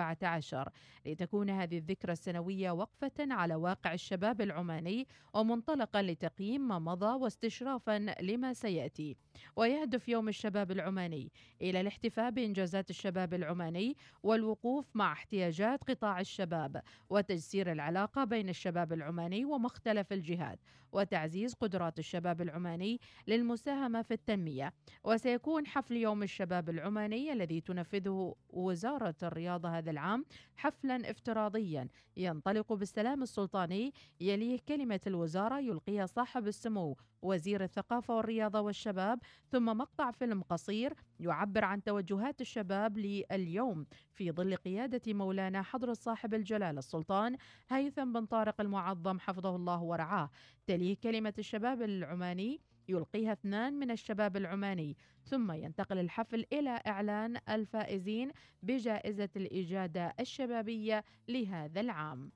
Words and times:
14 0.00 0.68
لتكون 1.06 1.50
هذه 1.50 1.78
الذكرى 1.78 2.12
السنوية 2.12 2.70
وقفة 2.70 3.12
على 3.18 3.54
واقع 3.54 3.94
الشباب 3.94 4.40
العماني 4.40 5.06
ومنطلقا 5.34 6.02
لتقييم 6.02 6.68
ما 6.68 6.78
مضى 6.78 7.06
واستشرافا 7.22 8.14
لما 8.20 8.52
سيأتي. 8.52 9.16
ويهدف 9.56 10.08
يوم 10.08 10.28
الشباب 10.28 10.70
العماني 10.70 11.32
إلى 11.62 11.80
الاحتفاء 11.80 12.30
بإنجازات 12.30 12.90
الشباب 12.90 13.34
العماني 13.34 13.96
والوقوف 14.22 14.86
مع 14.94 15.12
احتياجات 15.12 15.84
قطاع 15.84 16.20
الشباب 16.20 16.82
وتجسير 17.10 17.72
العلاقة 17.72 18.24
بين 18.24 18.48
الشباب 18.48 18.92
العماني 18.92 19.44
ومختلف 19.44 20.12
الجهات. 20.12 20.58
وتعزيز 20.96 21.54
قدرات 21.54 21.98
الشباب 21.98 22.40
العماني 22.40 23.00
للمساهمة 23.26 24.02
في 24.02 24.14
التنمية. 24.14 24.72
وسيكون 25.04 25.66
حفل 25.66 25.96
يوم 25.96 26.22
الشباب 26.22 26.68
العماني 26.70 27.32
الذي 27.32 27.60
تنفذه 27.60 28.34
وزارة 28.50 29.14
الرياضة 29.22 29.68
هذا 29.68 29.90
العام 29.90 30.24
حفلا 30.56 31.10
افتراضيا. 31.10 31.88
ينطلق 32.16 32.72
بالسلام 32.72 33.22
السلطاني 33.22 33.92
يليه 34.20 34.58
كلمة 34.68 35.00
الوزارة 35.06 35.58
يلقيها 35.60 36.06
صاحب 36.06 36.46
السمو. 36.46 36.96
وزير 37.22 37.64
الثقافة 37.64 38.16
والرياضة 38.16 38.60
والشباب 38.60 39.18
ثم 39.48 39.64
مقطع 39.64 40.10
فيلم 40.10 40.42
قصير 40.42 40.92
يعبر 41.20 41.64
عن 41.64 41.82
توجهات 41.82 42.40
الشباب 42.40 42.98
لليوم 42.98 43.86
في 44.14 44.32
ظل 44.32 44.56
قيادة 44.56 45.14
مولانا 45.14 45.62
حضرة 45.62 45.92
صاحب 45.92 46.34
الجلالة 46.34 46.78
السلطان 46.78 47.36
هيثم 47.68 48.12
بن 48.12 48.26
طارق 48.26 48.60
المعظم 48.60 49.18
حفظه 49.18 49.56
الله 49.56 49.82
ورعاه. 49.82 50.30
تليه 50.66 50.96
كلمة 51.02 51.34
الشباب 51.38 51.82
العماني 51.82 52.60
يلقيها 52.88 53.32
اثنان 53.32 53.78
من 53.78 53.90
الشباب 53.90 54.36
العماني 54.36 54.96
ثم 55.24 55.52
ينتقل 55.52 55.98
الحفل 55.98 56.44
إلى 56.52 56.80
إعلان 56.86 57.36
الفائزين 57.48 58.30
بجائزة 58.62 59.28
الإجادة 59.36 60.14
الشبابية 60.20 61.04
لهذا 61.28 61.80
العام. 61.80 62.30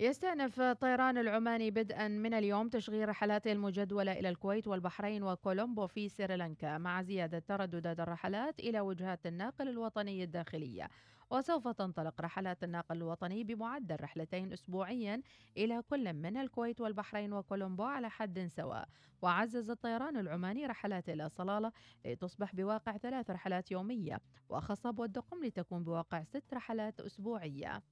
يستأنف 0.00 0.60
الطيران 0.60 1.18
العماني 1.18 1.70
بدءا 1.70 2.08
من 2.08 2.34
اليوم 2.34 2.68
تشغيل 2.68 3.08
رحلاته 3.08 3.52
المجدولة 3.52 4.12
إلى 4.12 4.28
الكويت 4.28 4.68
والبحرين 4.68 5.22
وكولومبو 5.22 5.86
في 5.86 6.08
سريلانكا 6.08 6.78
مع 6.78 7.02
زيادة 7.02 7.38
ترددات 7.38 8.00
الرحلات 8.00 8.60
إلى 8.60 8.80
وجهات 8.80 9.26
الناقل 9.26 9.68
الوطني 9.68 10.24
الداخلية. 10.24 10.88
وسوف 11.30 11.68
تنطلق 11.68 12.20
رحلات 12.20 12.64
الناقل 12.64 12.96
الوطني 12.96 13.44
بمعدل 13.44 13.96
رحلتين 14.00 14.52
أسبوعيا 14.52 15.22
إلى 15.56 15.82
كل 15.82 16.12
من 16.12 16.36
الكويت 16.36 16.80
والبحرين 16.80 17.32
وكولومبو 17.32 17.82
على 17.82 18.10
حد 18.10 18.46
سواء. 18.46 18.88
وعزز 19.22 19.70
الطيران 19.70 20.16
العماني 20.16 20.66
رحلاته 20.66 21.12
إلى 21.12 21.28
صلالة 21.28 21.72
لتصبح 22.04 22.54
بواقع 22.54 22.96
ثلاث 22.96 23.30
رحلات 23.30 23.70
يومية 23.70 24.20
وخصب 24.48 24.98
والدقم 24.98 25.44
لتكون 25.44 25.84
بواقع 25.84 26.22
ست 26.22 26.54
رحلات 26.54 27.00
أسبوعية. 27.00 27.82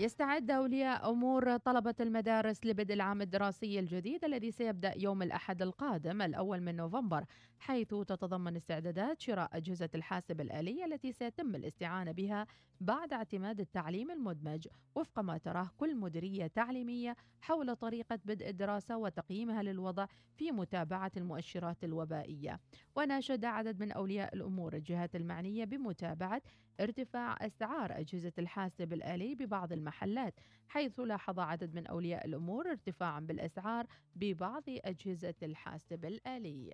يستعد 0.00 0.50
أولياء 0.50 1.10
أمور 1.10 1.56
طلبة 1.56 1.94
المدارس 2.00 2.66
لبدء 2.66 2.94
العام 2.94 3.22
الدراسي 3.22 3.78
الجديد 3.80 4.24
الذي 4.24 4.50
سيبدأ 4.50 4.94
يوم 4.96 5.22
الأحد 5.22 5.62
القادم 5.62 6.22
الأول 6.22 6.60
من 6.60 6.76
نوفمبر 6.76 7.24
حيث 7.58 7.88
تتضمن 7.88 8.56
استعدادات 8.56 9.20
شراء 9.20 9.56
أجهزة 9.56 9.88
الحاسب 9.94 10.40
الآلي 10.40 10.84
التي 10.84 11.12
سيتم 11.12 11.54
الاستعانة 11.54 12.12
بها 12.12 12.46
بعد 12.80 13.12
اعتماد 13.12 13.60
التعليم 13.60 14.10
المدمج 14.10 14.68
وفق 14.94 15.20
ما 15.20 15.38
تراه 15.38 15.70
كل 15.76 15.96
مديرية 15.96 16.46
تعليمية 16.46 17.16
حول 17.40 17.76
طريقة 17.76 18.18
بدء 18.24 18.48
الدراسة 18.48 18.96
وتقييمها 18.96 19.62
للوضع 19.62 20.06
في 20.36 20.52
متابعة 20.52 21.12
المؤشرات 21.16 21.84
الوبائية. 21.84 22.60
وناشد 22.96 23.44
عدد 23.44 23.80
من 23.80 23.92
أولياء 23.92 24.34
الأمور 24.34 24.74
الجهات 24.74 25.16
المعنية 25.16 25.64
بمتابعة 25.64 26.42
ارتفاع 26.80 27.36
أسعار 27.40 27.98
أجهزة 27.98 28.32
الحاسب 28.38 28.92
الآلي 28.92 29.34
ببعض 29.34 29.72
المحلات 29.90 30.34
حيث 30.68 31.00
لاحظ 31.00 31.38
عدد 31.38 31.74
من 31.74 31.86
أولياء 31.86 32.26
الأمور 32.26 32.70
ارتفاعا 32.70 33.20
بالأسعار 33.20 33.86
ببعض 34.16 34.62
أجهزة 34.68 35.34
الحاسب 35.42 36.04
الآلي. 36.04 36.72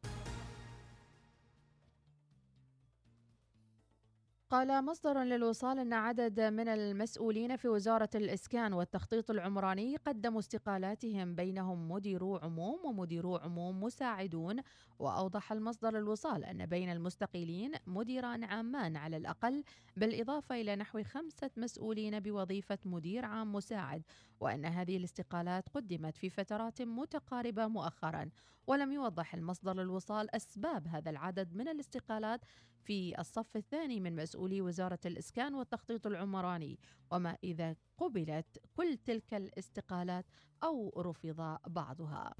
قال 4.51 4.85
مصدر 4.85 5.23
للوصال 5.23 5.79
أن 5.79 5.93
عدد 5.93 6.41
من 6.41 6.69
المسؤولين 6.69 7.57
في 7.57 7.69
وزارة 7.69 8.09
الإسكان 8.15 8.73
والتخطيط 8.73 9.31
العمراني 9.31 9.97
قدموا 9.97 10.39
استقالاتهم 10.39 11.35
بينهم 11.35 11.89
مديرو 11.91 12.37
عموم 12.37 12.85
ومديرو 12.85 13.37
عموم 13.37 13.83
مساعدون. 13.83 14.57
وأوضح 14.99 15.53
المصدر 15.53 15.91
للوصال 15.91 16.45
أن 16.45 16.67
بين 16.67 16.93
المستقيلين 16.93 17.73
مديران 17.87 18.45
عامان 18.45 18.97
على 18.97 19.17
الأقل 19.17 19.65
بالإضافة 19.97 20.61
إلى 20.61 20.77
نحو 20.77 21.03
خمسة 21.03 21.51
مسؤولين 21.57 22.21
بوظيفة 22.21 22.79
مدير 22.85 23.25
عام 23.25 23.53
مساعد. 23.53 24.03
وأن 24.41 24.65
هذه 24.65 24.97
الاستقالات 24.97 25.69
قدمت 25.69 26.17
في 26.17 26.31
فترات 26.31 26.83
متقاربة 26.83 27.67
مؤخرا 27.67 28.31
ولم 28.67 28.93
يوضح 28.93 29.35
المصدر 29.35 29.75
للوصال 29.75 30.35
أسباب 30.37 30.89
هذا 30.89 31.11
العدد 31.11 31.55
من 31.55 31.69
الاستقالات 31.69 32.41
في 32.85 33.21
الصف 33.21 33.57
الثاني 33.57 34.01
من 34.01 34.17
مسؤولي 34.17 34.61
وزارة 34.61 34.99
الإسكان 35.07 35.55
والتخطيط 35.55 36.07
العمراني. 36.07 36.79
وما 37.11 37.37
إذا 37.45 37.77
قبلت 37.99 38.59
كل 38.75 38.97
تلك 38.97 39.35
الاستقالات 39.35 40.27
أو 40.65 40.93
رفض 40.97 41.59
بعضها. 41.67 42.35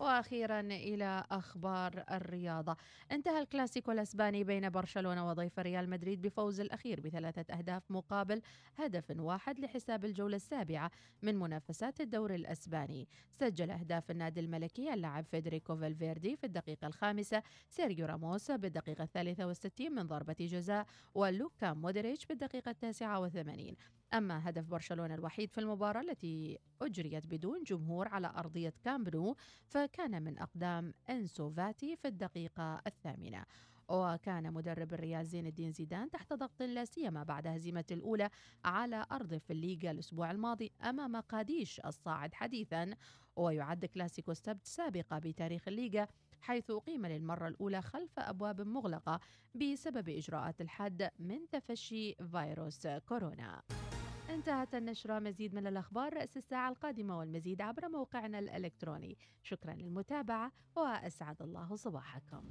وأخيرا 0.00 0.60
إلى 0.60 1.24
أخبار 1.30 2.04
الرياضة. 2.10 2.76
انتهى 3.12 3.40
الكلاسيكو 3.40 3.92
الأسباني 3.92 4.44
بين 4.44 4.70
برشلونة 4.70 5.28
وضيف 5.28 5.58
ريال 5.58 5.90
مدريد 5.90 6.22
بفوز 6.22 6.60
الأخير 6.60 7.00
بثلاثة 7.00 7.54
أهداف 7.54 7.90
مقابل 7.90 8.42
هدف 8.76 9.04
واحد 9.16 9.58
لحساب 9.58 10.04
الجولة 10.04 10.36
السابعة 10.36 10.90
من 11.22 11.36
منافسات 11.36 12.00
الدوري 12.00 12.34
الأسباني. 12.34 13.08
سجل 13.40 13.70
أهداف 13.70 14.10
النادي 14.10 14.40
الملكي 14.40 14.94
اللاعب 14.94 15.24
فيدريكو 15.24 15.76
فالفيردي 15.76 16.36
في 16.36 16.44
الدقيقة 16.44 16.86
الخامسة 16.86 17.42
سيرجيو 17.70 18.06
راموس 18.06 18.50
بالدقيقة 18.50 19.04
الثالثة 19.04 19.46
والستين 19.46 19.92
من 19.92 20.06
ضربة 20.06 20.36
جزاء 20.40 20.86
ولوكا 21.14 21.72
مودريتش 21.72 22.26
بالدقيقة 22.26 22.70
التاسعة 22.70 23.20
والثمانين. 23.20 23.76
أما 24.14 24.48
هدف 24.48 24.66
برشلونة 24.66 25.14
الوحيد 25.14 25.52
في 25.52 25.60
المباراة 25.60 26.00
التي 26.00 26.58
أجريت 26.82 27.26
بدون 27.26 27.62
جمهور 27.62 28.08
على 28.08 28.32
أرضية 28.36 28.74
كامبنو 28.84 29.36
فكان 29.66 30.22
من 30.22 30.38
أقدام 30.38 30.94
أنسو 31.10 31.50
فاتي 31.50 31.96
في 31.96 32.08
الدقيقة 32.08 32.80
الثامنة. 32.86 33.44
وكان 33.88 34.52
مدرب 34.52 34.94
الريال 34.94 35.26
زين 35.26 35.46
الدين 35.46 35.72
زيدان 35.72 36.10
تحت 36.10 36.32
ضغط 36.32 36.62
لا 36.62 36.84
سيما 36.84 37.22
بعد 37.22 37.46
هزيمة 37.46 37.84
الأولى 37.90 38.30
على 38.64 39.06
أرضه 39.12 39.38
في 39.38 39.52
الليغا 39.52 39.90
الأسبوع 39.90 40.30
الماضي 40.30 40.72
أمام 40.82 41.16
قاديش 41.16 41.80
الصاعد 41.80 42.34
حديثا. 42.34 42.94
ويعد 43.36 43.84
كلاسيكو 43.84 44.30
السبت 44.30 44.66
سابقة 44.66 45.18
بتاريخ 45.18 45.68
الليغا 45.68 46.06
حيث 46.40 46.70
أقيم 46.70 47.06
للمرة 47.06 47.48
الأولى 47.48 47.82
خلف 47.82 48.18
أبواب 48.18 48.60
مغلقة 48.60 49.20
بسبب 49.54 50.08
إجراءات 50.08 50.60
الحد 50.60 51.10
من 51.18 51.48
تفشي 51.50 52.14
فيروس 52.14 52.86
كورونا. 52.86 53.62
انتهت 54.38 54.74
النشرة. 54.74 55.18
مزيد 55.18 55.54
من 55.54 55.66
الأخبار 55.66 56.14
رأس 56.14 56.36
الساعة 56.36 56.68
القادمة 56.70 57.18
والمزيد 57.18 57.60
عبر 57.62 57.88
موقعنا 57.88 58.38
الإلكتروني. 58.38 59.18
شكرا 59.42 59.74
للمتابعة 59.74 60.52
وأسعد 60.76 61.42
الله 61.42 61.76
صباحكم. 61.76 62.44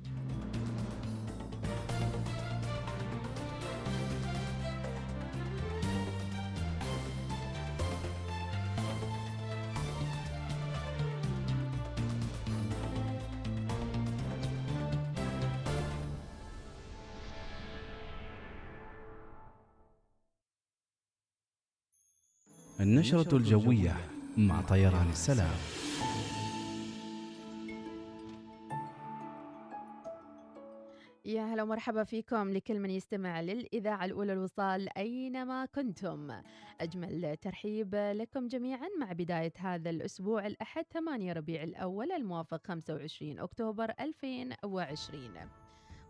النشرة 22.88 23.38
الجوية 23.38 23.95
مع 24.38 24.62
طيران 24.62 25.10
السلام. 25.10 25.56
يا 31.25 31.42
هلا 31.42 31.63
ومرحبا 31.63 32.04
فيكم 32.04 32.50
لكل 32.54 32.80
من 32.80 32.89
يستمع 32.89 33.42
للإذاعة 33.42 34.06
الأولى 34.06 34.34
الوصال 34.34 34.98
أينما 34.98 35.66
كنتم. 35.66 36.31
أجمل 36.81 37.38
ترحيب 37.42 37.95
لكم 37.95 38.48
جميعا 38.48 38.88
مع 39.00 39.12
بداية 39.12 39.54
هذا 39.57 39.89
الأسبوع 39.89 40.48
الأحد 40.48 40.86
8 40.94 41.34
ربيع 41.34 41.63
الأول 41.63 42.12
الموافق 42.12 42.68
25 42.68 43.39
أكتوبر 43.39 43.94
2020 44.00 45.34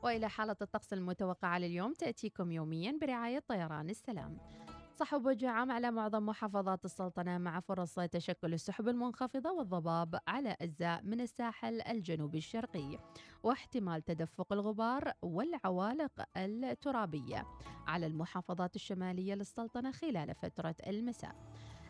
وإلى 0.03 0.29
حالة 0.29 0.56
الطقس 0.62 0.94
المتوقعة 0.94 1.59
لليوم 1.59 1.94
تأتيكم 1.94 2.51
يوميا 2.51 2.97
برعاية 3.01 3.39
طيران 3.47 3.89
السلام. 3.89 4.38
صحب 4.99 5.25
وجه 5.25 5.49
عام 5.49 5.71
على 5.71 5.91
معظم 5.91 6.25
محافظات 6.25 6.85
السلطنة 6.85 7.38
مع 7.38 7.59
فرص 7.59 7.95
تشكل 7.95 8.53
السحب 8.53 8.88
المنخفضة 8.88 9.51
والضباب 9.51 10.19
على 10.27 10.55
أجزاء 10.61 11.01
من 11.03 11.21
الساحل 11.21 11.81
الجنوبي 11.81 12.38
الشرقي 12.38 12.99
واحتمال 13.44 14.01
تدفق 14.05 14.53
الغبار 14.53 15.11
والعوالق 15.21 16.11
الترابية 16.38 17.45
على 17.88 18.05
المحافظات 18.05 18.75
الشمالية 18.75 19.33
للسلطنة 19.33 19.91
خلال 19.91 20.35
فترة 20.35 20.75
المساء. 20.88 21.35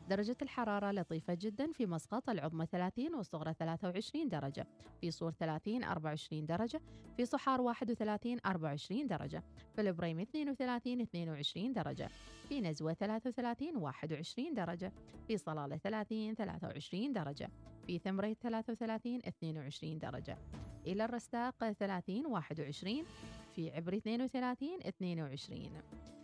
درجة 0.10 0.36
الحرارة 0.42 0.92
لطيفة 0.92 1.34
جدا 1.34 1.72
في 1.72 1.86
مسقط 1.86 2.30
العظمى 2.30 2.66
30 2.66 3.16
والصغرى 3.16 3.54
23 3.54 4.30
درجة. 4.30 4.68
في 5.02 5.12
صور 5.12 5.32
30 5.32 5.84
24 5.84 6.46
درجة. 6.46 6.82
في 7.18 7.26
صحار 7.26 7.62
31 7.62 8.40
24 8.46 9.08
درجة. 9.08 9.44
في 9.76 9.82
البريم 9.82 10.20
32 10.20 11.02
22 11.02 11.74
درجة. 11.74 12.10
في 12.50 12.62
نزوة 12.62 12.94
33 12.94 13.78
21 13.78 14.54
درجة. 14.54 14.92
في 15.28 15.38
صلالة 15.38 15.78
30 15.78 16.36
23 16.36 17.14
درجة. 17.14 17.50
في 17.88 18.00
ثمريت 18.00 18.38
33 18.42 19.22
22 19.28 20.00
درجة. 20.00 20.38
إلى 20.88 21.06
الرستاق 21.06 21.72
30 21.72 22.26
21 22.26 23.06
في 23.56 23.72
عبري 23.72 23.98
32 23.98 24.80
22 24.86 26.17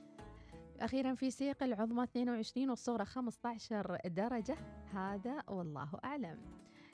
أخيرا 0.84 1.16
في 1.16 1.32
سيق 1.32 1.64
العظمى 1.64 2.04
22 2.04 2.70
والصغرى 2.70 3.06
15 3.06 3.98
درجة. 4.06 4.58
هذا 4.94 5.44
والله 5.48 5.90
أعلم. 6.04 6.38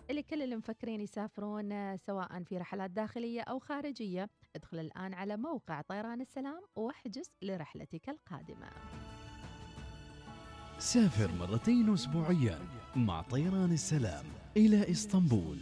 اللي 0.09 0.23
كل 0.23 0.41
اللي 0.41 0.55
مفكرين 0.55 1.01
يسافرون 1.01 1.97
سواء 1.97 2.43
في 2.43 2.57
رحلات 2.57 2.91
داخلية 2.91 3.41
أو 3.41 3.59
خارجية. 3.59 4.29
ادخل 4.55 4.79
الآن 4.79 5.13
على 5.13 5.37
موقع 5.37 5.81
طيران 5.81 6.21
السلام 6.21 6.61
واحجز 6.75 7.31
لرحلتك 7.41 8.09
القادمة. 8.09 8.69
سافر 10.79 11.31
مرتين 11.39 11.93
أسبوعيا 11.93 12.59
مع 12.95 13.21
طيران 13.21 13.71
السلام 13.71 14.25
إلى 14.57 14.91
إسطنبول. 14.91 15.57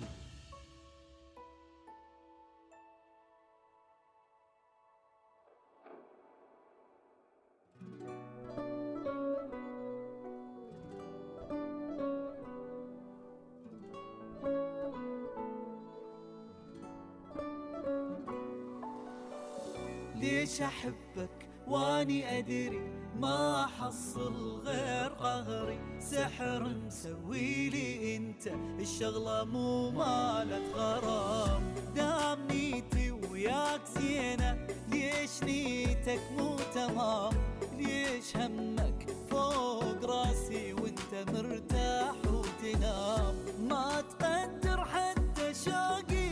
أحبك 20.77 21.29
وأني 21.67 22.39
أدري 22.39 22.81
ما 23.19 23.63
أحصل 23.63 24.61
غير 24.65 25.09
قهري. 25.09 25.79
سحر 25.99 26.63
مسوي 26.85 27.69
لي 27.69 28.15
أنت 28.15 28.47
الشغلة 28.79 29.43
مو 29.43 29.91
مالت 29.91 30.75
غرام. 30.75 31.73
دام 31.95 32.47
نيتي 32.47 33.11
وياك 33.11 33.81
زينة 33.97 34.67
ليش 34.91 35.43
نيتك 35.43 36.21
مو 36.37 36.55
تمام؟ 36.75 37.33
ليش 37.77 38.37
همك 38.37 39.07
فوق 39.29 40.05
راسي 40.05 40.73
وأنت 40.73 41.13
مرتاح 41.33 42.15
وتنام؟ 42.33 43.35
ما 43.69 44.03
تقدر 44.19 44.85
حتى 44.85 45.53
شوقي 45.65 46.29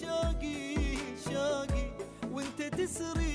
شوقي 0.00 0.96
شوقي 1.24 1.86
وأنت 2.32 2.62
تسري 2.62 3.33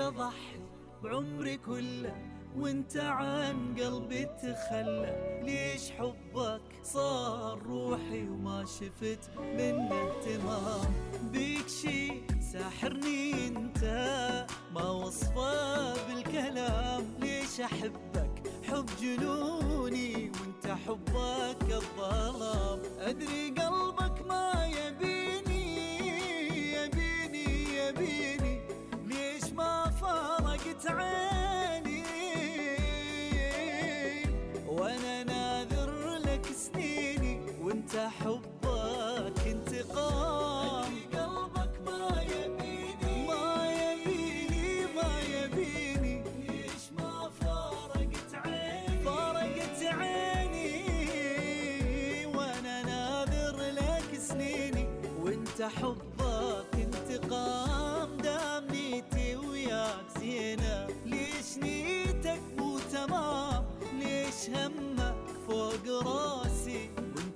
اضحي 0.00 0.60
بعمري 1.02 1.56
كله 1.56 2.14
وانت 2.56 2.96
عن 2.96 3.74
قلبي 3.78 4.24
تخلى. 4.24 5.40
ليش 5.42 5.90
حبك 5.90 6.60
صار 6.82 7.62
روحي 7.62 8.28
وما 8.28 8.64
شفت 8.64 9.30
منه 9.38 9.94
اهتمام؟ 9.94 10.92
بيك 11.32 11.68
شي 11.68 12.12
ساحرني 12.52 13.48
انت 13.48 13.84
ما 14.74 14.90
وصفه 14.90 16.06
بالكلام. 16.06 17.04
ليش 17.18 17.60
أحبك 17.60 18.42
حب 18.68 18.86
جنوني 19.02 20.14
وانت 20.14 20.66
حبك 20.66 21.72
الظلام؟ 21.72 22.80
أدري 22.98 23.48
قلبك 23.48 23.67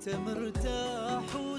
مرتاح 0.07 1.52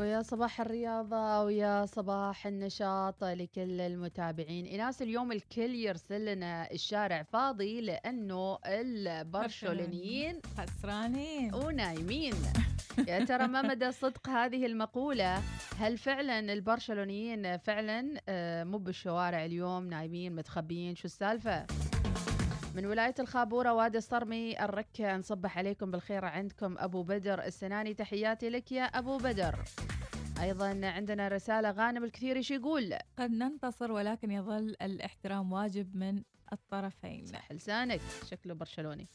ويا 0.00 0.22
صباح 0.22 0.60
الرياضة 0.60 1.42
ويا 1.42 1.86
صباح 1.86 2.46
النشاط 2.46 3.24
لكل 3.24 3.80
المتابعين. 3.80 4.66
إناس 4.66 5.02
اليوم 5.02 5.32
الكل 5.32 5.74
يرسل 5.74 6.24
لنا 6.24 6.70
الشارع 6.70 7.22
فاضي 7.22 7.80
لأنه 7.80 8.58
البرشلونيين 8.66 10.40
خسرانين. 10.58 11.54
ونايمين. 11.54 12.34
يا 13.08 13.24
ترى 13.24 13.46
ما 13.46 13.62
مدى 13.62 13.92
صدق 13.92 14.28
هذه 14.28 14.66
المقولة؟ 14.66 15.42
هل 15.78 15.98
فعلا 15.98 16.38
البرشلونيين 16.38 17.56
فعلا 17.56 18.20
آه، 18.28 18.64
مو 18.64 18.78
بالشوارع 18.78 19.44
اليوم 19.44 19.86
نايمين 19.86 20.34
متخبيين؟ 20.34 20.94
شو 20.94 21.04
السالفة؟ 21.04 21.66
من 22.74 22.86
ولاية 22.86 23.14
الخابورة 23.18 23.72
وادي 23.72 23.98
الصرمي 23.98 24.64
الركة 24.64 25.16
نصبح 25.16 25.58
عليكم 25.58 25.90
بالخير 25.90 26.24
عندكم 26.24 26.78
أبو 26.78 27.02
بدر 27.02 27.44
السناني. 27.44 27.94
تحياتي 27.94 28.50
لك 28.50 28.72
يا 28.72 28.82
أبو 28.84 29.18
بدر. 29.18 29.64
أيضا 30.42 30.80
عندنا 30.82 31.28
رسالة 31.28 31.70
غانم 31.70 32.04
الكثير 32.04 32.36
إيش 32.36 32.50
يقول؟ 32.50 32.94
قد 33.18 33.30
ننتصر 33.30 33.92
ولكن 33.92 34.30
يظل 34.30 34.76
الاحترام 34.82 35.52
واجب 35.52 35.96
من 35.96 36.22
الطرفين. 36.52 37.26
صح 37.26 37.52
لسانك. 37.52 38.00
شكله 38.30 38.54
برشلوني. 38.54 39.08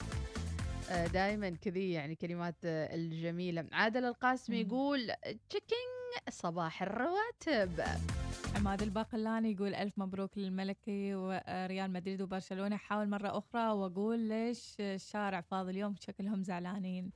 دائما 0.90 1.50
كذي 1.50 1.92
يعني 1.92 2.16
كلمات 2.16 2.56
آه، 2.66 2.96
الجميلة. 2.96 3.66
عادل 3.72 4.06
القاسمي. 4.06 4.62
يقول 4.62 5.12
تشيكينج 5.50 6.30
صباح 6.30 6.82
الرواتب. 6.82 7.84
عماد 8.56 8.82
الباقلاني 8.82 9.52
يقول 9.52 9.76
ألف 9.76 10.00
مبروك 10.00 10.38
للملكي 10.38 11.16
وريال 11.16 11.94
مدريد 11.94 12.22
وبرشلونة. 12.22 12.78
حاول 12.78 13.10
مرة 13.10 13.38
أخرى 13.38 13.72
وأقول 13.72 14.20
ليش 14.20 14.76
الشارع 14.80 15.42
فاضي 15.42 15.72
اليوم 15.72 15.96
شكلهم 16.00 16.44
زعلانين؟ 16.44 17.12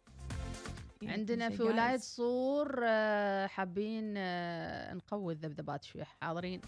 عندنا 1.04 1.50
في 1.50 1.64
ولاية. 1.64 1.98
صور 1.98 2.80
آه، 2.84 3.48
حابين 3.48 4.14
آه، 4.18 4.94
نقوي 4.94 5.34
الذبذبات 5.34 5.84
شوي 5.84 6.04
حاضرين. 6.04 6.62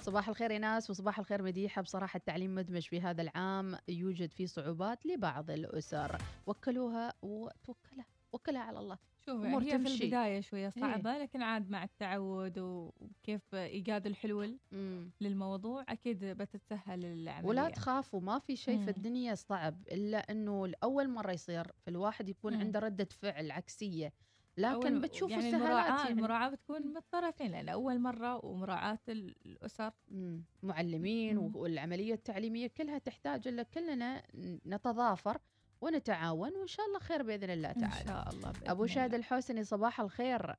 صباح 0.00 0.28
الخير 0.28 0.50
إيناس 0.50 0.90
وصباح 0.90 1.18
الخير 1.18 1.42
مديحة 1.42 1.82
بصراحة 1.82 2.16
التعليم 2.16 2.54
مدمج 2.54 2.82
في 2.88 3.00
هذا 3.00 3.22
العام 3.22 3.78
يوجد 3.88 4.32
فيه 4.32 4.46
صعوبات 4.46 5.06
لبعض 5.06 5.50
الأسر 5.50 6.16
وكلوها 6.46 7.12
وتوكلها 7.22 8.06
وكلها 8.32 8.60
على 8.62 8.78
الله 8.78 8.98
شوف 9.26 9.44
هي 9.44 9.60
في 9.60 9.70
تمشي. 9.78 10.04
البداية 10.04 10.40
شوية 10.40 10.68
صعبة 10.68 11.18
لكن 11.18 11.42
عاد 11.42 11.70
مع 11.70 11.84
التعود 11.84 12.58
وكيف 12.58 13.54
إيجاد 13.54 14.06
الحلول 14.06 14.58
مم. 14.72 15.10
للموضوع 15.20 15.84
أكيد 15.88 16.24
بتتسهل 16.24 17.04
العملية 17.04 17.48
ولا 17.48 17.68
تخافوا 17.68 18.20
ما 18.20 18.38
في 18.38 18.56
شيء 18.56 18.84
في. 18.84 18.90
الدنيا 18.90 19.34
صعب 19.34 19.82
إلا 19.88 20.18
إنه 20.18 20.66
لأول 20.66 21.08
مرة 21.10 21.32
يصير 21.32 21.66
فالواحد 21.86 22.28
يكون 22.28 22.54
مم. 22.54 22.60
عنده 22.60 22.80
ردة 22.80 23.08
فعل 23.10 23.50
عكسية 23.50 24.12
لكن 24.58 25.00
بتشوفوا 25.00 25.30
يعني 25.36 25.46
السهالات 25.48 25.68
المراعاة 25.70 25.98
يعني. 26.06 26.10
المراعاة 26.18 26.48
بتكون 26.50 26.86
من 26.86 26.96
الطرفين 26.96 27.50
لأن 27.50 27.68
أول 27.68 27.98
مرة 28.00 28.44
ومراعاة 28.44 28.98
ال- 29.08 29.34
الأسر 29.46 29.90
مم. 30.08 30.44
معلمين 30.62 31.36
مم. 31.36 31.56
والعملية 31.56 32.14
التعليمية 32.14 32.66
كلها 32.66 32.98
تحتاج 32.98 33.48
إلا 33.48 33.62
كلنا 33.62 34.22
نتضافر 34.66 35.38
ونتعاون 35.80 36.52
وإن 36.56 36.66
شاء 36.66 36.86
الله 36.86 36.98
خير 36.98 37.22
بإذن 37.22 37.50
الله 37.50 37.70
إن 37.70 37.74
تعالى 37.80 38.06
شاء 38.08 38.28
الله 38.28 38.50
بإذن 38.50 38.70
أبو 38.70 38.84
الله. 38.84 38.94
الحوسني 39.16 39.64
صباح 39.64 40.00
الخير 40.00 40.54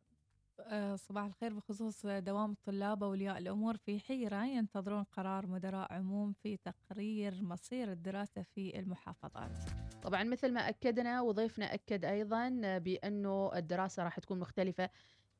صباح 0.96 1.26
الخير 1.26 1.54
بخصوص 1.54 2.06
دوام 2.06 2.52
الطلاب 2.52 3.02
وأولياء 3.02 3.38
الأمور 3.38 3.78
في 3.78 4.00
حيرة. 4.00 4.46
ينتظرون 4.46 5.04
قرار 5.04 5.48
مدراء 5.48 5.94
عموم 5.94 6.34
في 6.34 6.58
تقرير 6.58 7.44
مصير 7.44 7.92
الدراسة 7.92 8.42
في 8.42 8.80
المحافظات. 8.80 9.58
طبعا 10.04 10.24
مثل 10.24 10.54
ما 10.54 10.70
أكدنا 10.70 11.22
وضيفنا 11.22 11.74
أكد 11.74 12.06
أيضا 12.06 12.50
بأنه 12.78 13.52
الدراسة 13.56 14.04
راح 14.04 14.20
تكون 14.20 14.40
مختلفة. 14.40 14.90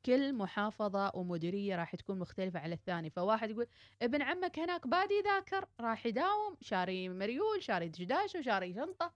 كل 0.06 0.34
محافظة 0.34 1.12
ومديرية 1.14 1.76
راح 1.76 1.96
تكون 1.96 2.18
مختلفة 2.18 2.60
على 2.60 2.74
الثاني. 2.74 3.10
فواحد 3.10 3.50
يقول 3.50 3.66
ابن 4.02 4.22
عمك 4.22 4.58
هناك 4.58 4.86
بادي 4.86 5.20
ذاكر 5.20 5.68
راح 5.80 6.06
يداوم 6.06 6.56
شاري 6.60 7.08
مريول 7.08 7.62
شاري 7.62 7.88
دشداشة 7.88 8.38
وشاري 8.38 8.74
شنطة. 8.74 9.12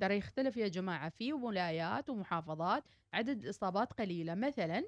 ترى 0.00 0.16
يختلف 0.16 0.56
يا 0.56 0.68
جماعة 0.68 1.08
في 1.08 1.32
ولايات 1.32 2.10
ومحافظات 2.10 2.84
عدد 3.12 3.42
الإصابات 3.42 3.92
قليلة. 3.92 4.34
مثلا 4.34 4.84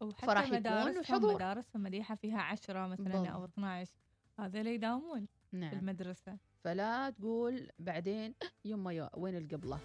وحتى 0.00 0.26
فراح 0.26 0.44
يكون 0.44 0.58
مدارسهم 0.58 0.98
الحضور. 0.98 1.34
مدارسهم 1.34 1.82
مليحة 1.82 2.14
فيها 2.14 2.40
عشرة 2.40 2.86
مثلا 2.86 3.08
بالضبط. 3.08 3.28
أو 3.28 3.44
12 3.44 3.92
هذول 4.38 4.66
يداومون 4.66 5.26
في 5.50 5.56
نعم. 5.56 5.78
المدرسة. 5.78 6.38
فلا 6.64 7.10
تقول 7.10 7.70
بعدين 7.78 8.34
يما 8.64 9.10
وين 9.14 9.36
القبلة 9.36 9.80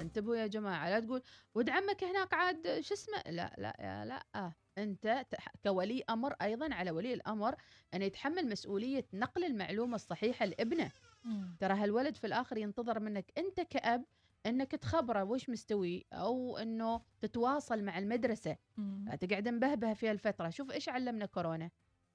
انتبهوا 0.00 0.36
يا 0.36 0.46
جماعة 0.46 0.90
لا 0.90 1.00
تقول 1.00 1.22
ود 1.54 1.70
عمك 1.70 2.04
هناك 2.04 2.34
عاد 2.34 2.80
شو 2.80 2.94
اسمه؟ 2.94 3.22
لا 3.26 3.54
لا 3.58 3.76
يا 3.80 4.04
لا. 4.04 4.52
انت 4.78 5.26
كولي 5.62 6.04
أمر 6.10 6.32
أيضا 6.42 6.74
على 6.74 6.90
ولي 6.90 7.14
الأمر 7.14 7.54
أن 7.94 8.02
يتحمل 8.02 8.48
مسؤولية 8.48 9.06
نقل 9.14 9.44
المعلومة 9.44 9.94
الصحيحة 9.94 10.46
لابنه. 10.46 10.90
ترى 11.60 11.74
هالولد 11.74 12.16
في 12.16 12.26
الآخر 12.26 12.56
ينتظر 12.58 13.00
منك 13.00 13.32
أنت 13.38 13.60
كأب 13.60 14.04
إنك 14.46 14.70
تخبره 14.72 15.24
وش 15.24 15.50
مستوي 15.50 16.06
أو 16.12 16.58
إنه 16.58 17.00
تتواصل 17.20 17.82
مع. 17.82 17.98
لا 19.06 19.16
تقعد 19.16 19.48
مبهبه 19.48 19.94
في 19.94 20.10
الفترة 20.10 20.50
شوف 20.50 20.70
إيش 20.70 20.88
علمنا 20.88 21.26
كورونا. 21.26 21.70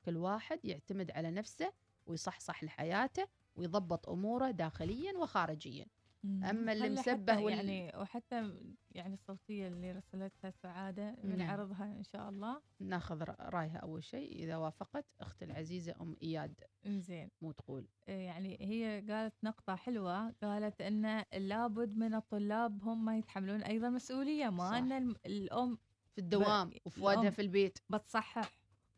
كل 0.05 0.17
واحد 0.17 0.65
يعتمد 0.65 1.11
على 1.11 1.31
نفسه 1.31 1.73
ويصحصح 2.05 2.63
لحياته 2.63 3.27
ويضبط 3.55 4.09
أموره 4.09 4.51
داخليا 4.51 5.17
وخارجيا. 5.17 5.85
أما 6.25 6.73
اللي 6.73 6.89
مسبه 6.89 7.39
وال- 7.39 7.53
يعني 7.53 7.91
وحتى 7.97 8.53
يعني 8.91 9.13
الصوتية 9.13 9.67
اللي 9.67 9.91
رسلتها 9.91 10.51
سعادة 10.51 11.03
نعم. 11.11 11.17
بنعرضها 11.35 11.85
إن 11.85 12.03
شاء 12.03 12.29
الله 12.29 12.61
ناخذ 12.79 13.23
رأيها 13.39 13.77
أول 13.77 14.03
شيء 14.03 14.43
إذا 14.43 14.57
وافقت 14.57 15.05
أختي 15.21 15.45
العزيزة 15.45 15.95
أم 16.01 16.15
إياد 16.23 16.53
إنزين 16.85 17.29
مو 17.41 17.51
تقول 17.51 17.87
إيه 18.07 18.25
يعني 18.25 18.57
هي 18.61 19.05
قالت 19.09 19.33
نقطة 19.43 19.75
حلوة 19.75 20.29
قالت 20.43 20.81
أن 20.81 21.23
لابد 21.33 21.97
من 21.97 22.13
الطلاب 22.13 22.83
هم 22.83 23.09
يتحملون 23.09 23.63
أيضا 23.63 23.89
مسؤولية 23.89 24.49
ما 24.49 24.69
صح. 24.69 24.75
أن 24.75 24.91
الم- 24.91 25.15
الأم 25.25 25.77
في 26.11 26.21
الدوام 26.21 26.71
وفؤادها 26.85 27.21
الأم. 27.21 27.31
في 27.31 27.41
البيت 27.41 27.79
بتصحح 27.89 28.51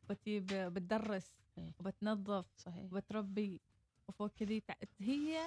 وتجيب 0.10 0.46
بتدرس 0.46 1.34
إيه. 1.58 1.72
وبتنظف 1.80 2.46
صحيح 2.58 2.84
وبتربي 2.84 3.62
وفوق 4.08 4.32
كذي 4.36 4.64
هي 5.00 5.40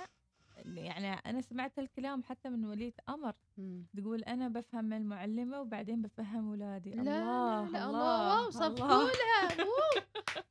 يعني 0.64 1.12
أنا 1.12 1.40
سمعت 1.40 1.78
الكلام 1.78 2.22
حتى 2.22 2.48
من 2.48 2.64
ولية 2.64 2.94
أمر 3.08 3.34
مم. 3.58 3.86
تقول 3.96 4.22
أنا 4.24 4.48
بفهم 4.48 4.92
المعلمة 4.92 5.60
وبعدين 5.60 6.02
بفهم 6.02 6.48
أولادي 6.48 6.90
لا 6.90 7.00
الله 7.00 7.64
لا, 7.66 7.70
لا 7.78 7.84
الله 7.84 7.88
الله 7.88 8.40
واو. 8.42 8.50
صفقوا 8.50 9.04
لها. 9.04 9.66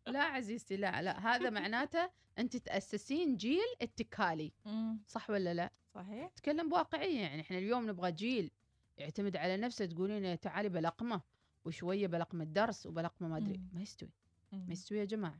لا 0.08 0.24
عزيزتي 0.24 0.78
لا 0.78 1.02
لا 1.02 1.20
هذا 1.20 1.50
معناته 1.50 2.10
أنت 2.40 2.58
تأسسين 2.58 3.38
جيل 3.38 3.66
اتكالي 3.82 4.52
مم، 4.66 5.00
صح 5.08 5.30
ولا 5.30 5.54
لا 5.54 5.72
صحيح 5.96 6.28
تكلم 6.36 6.70
بواقعية 6.70 7.20
يعني 7.22 7.42
إحنا 7.42 7.58
اليوم 7.58 7.90
نبغى 7.90 8.12
جيل 8.12 8.52
يعتمد 8.98 9.36
على 9.38 9.58
نفسه 9.58 9.86
تقولين 9.86 10.40
تعالي 10.40 10.70
بلقمة 10.70 11.22
وشوية 11.66 12.08
بلقمة 12.08 12.44
درس 12.44 12.86
وبلقمة 12.86 13.28
ما 13.28 13.38
أدري 13.38 13.58
مم. 13.58 13.70
ما 13.74 13.82
يستوي. 13.82 14.10
ما 14.54 14.74
يستوي 14.74 14.98
يا 14.98 15.06
جماعة 15.06 15.40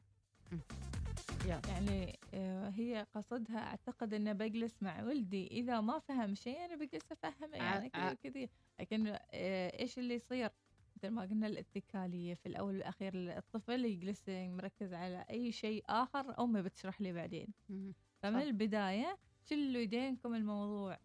مم. 0.52 0.60
يلا 1.46 1.62
يعني 1.68 2.20
آه، 2.34 2.70
هي 2.70 3.06
قصدها 3.16 3.58
أعتقد 3.60 4.14
انه 4.14 4.34
بجلس 4.34 4.84
مع 4.84 5.04
ولدي 5.04 5.48
إذا 5.48 5.82
ما 5.82 6.00
فهم 6.00 6.36
شيء 6.36 6.66
أنا 6.66 6.76
بجلس 6.76 7.12
أفهمه 7.12 7.58
يعني 7.58 7.92
ع- 7.94 8.14
كذا 8.14 8.32
كذا 8.34 8.48
لكن 8.80 9.08
آه، 9.08 9.80
إيش 9.80 10.00
اللي 10.00 10.14
يصير 10.16 10.50
مثل 10.98 11.08
ما 11.10 11.22
قلنا 11.22 11.48
الاتكالية 11.48 12.34
في 12.34 12.46
الأول 12.46 12.74
والأخير 12.76 13.12
الطفل 13.16 13.86
يجلس 13.86 14.24
مركز 14.30 14.94
على 14.94 15.26
أي 15.30 15.52
شيء 15.52 15.84
آخر 15.90 16.44
امي 16.44 16.62
بتشرح 16.62 17.02
لي 17.02 17.14
بعدين. 17.14 17.48
فمن 18.22 18.40
صح. 18.40 18.46
البداية 18.46 19.18
شلوا 19.44 19.82
يدينكم 19.82 20.36
الموضوع 20.36 21.00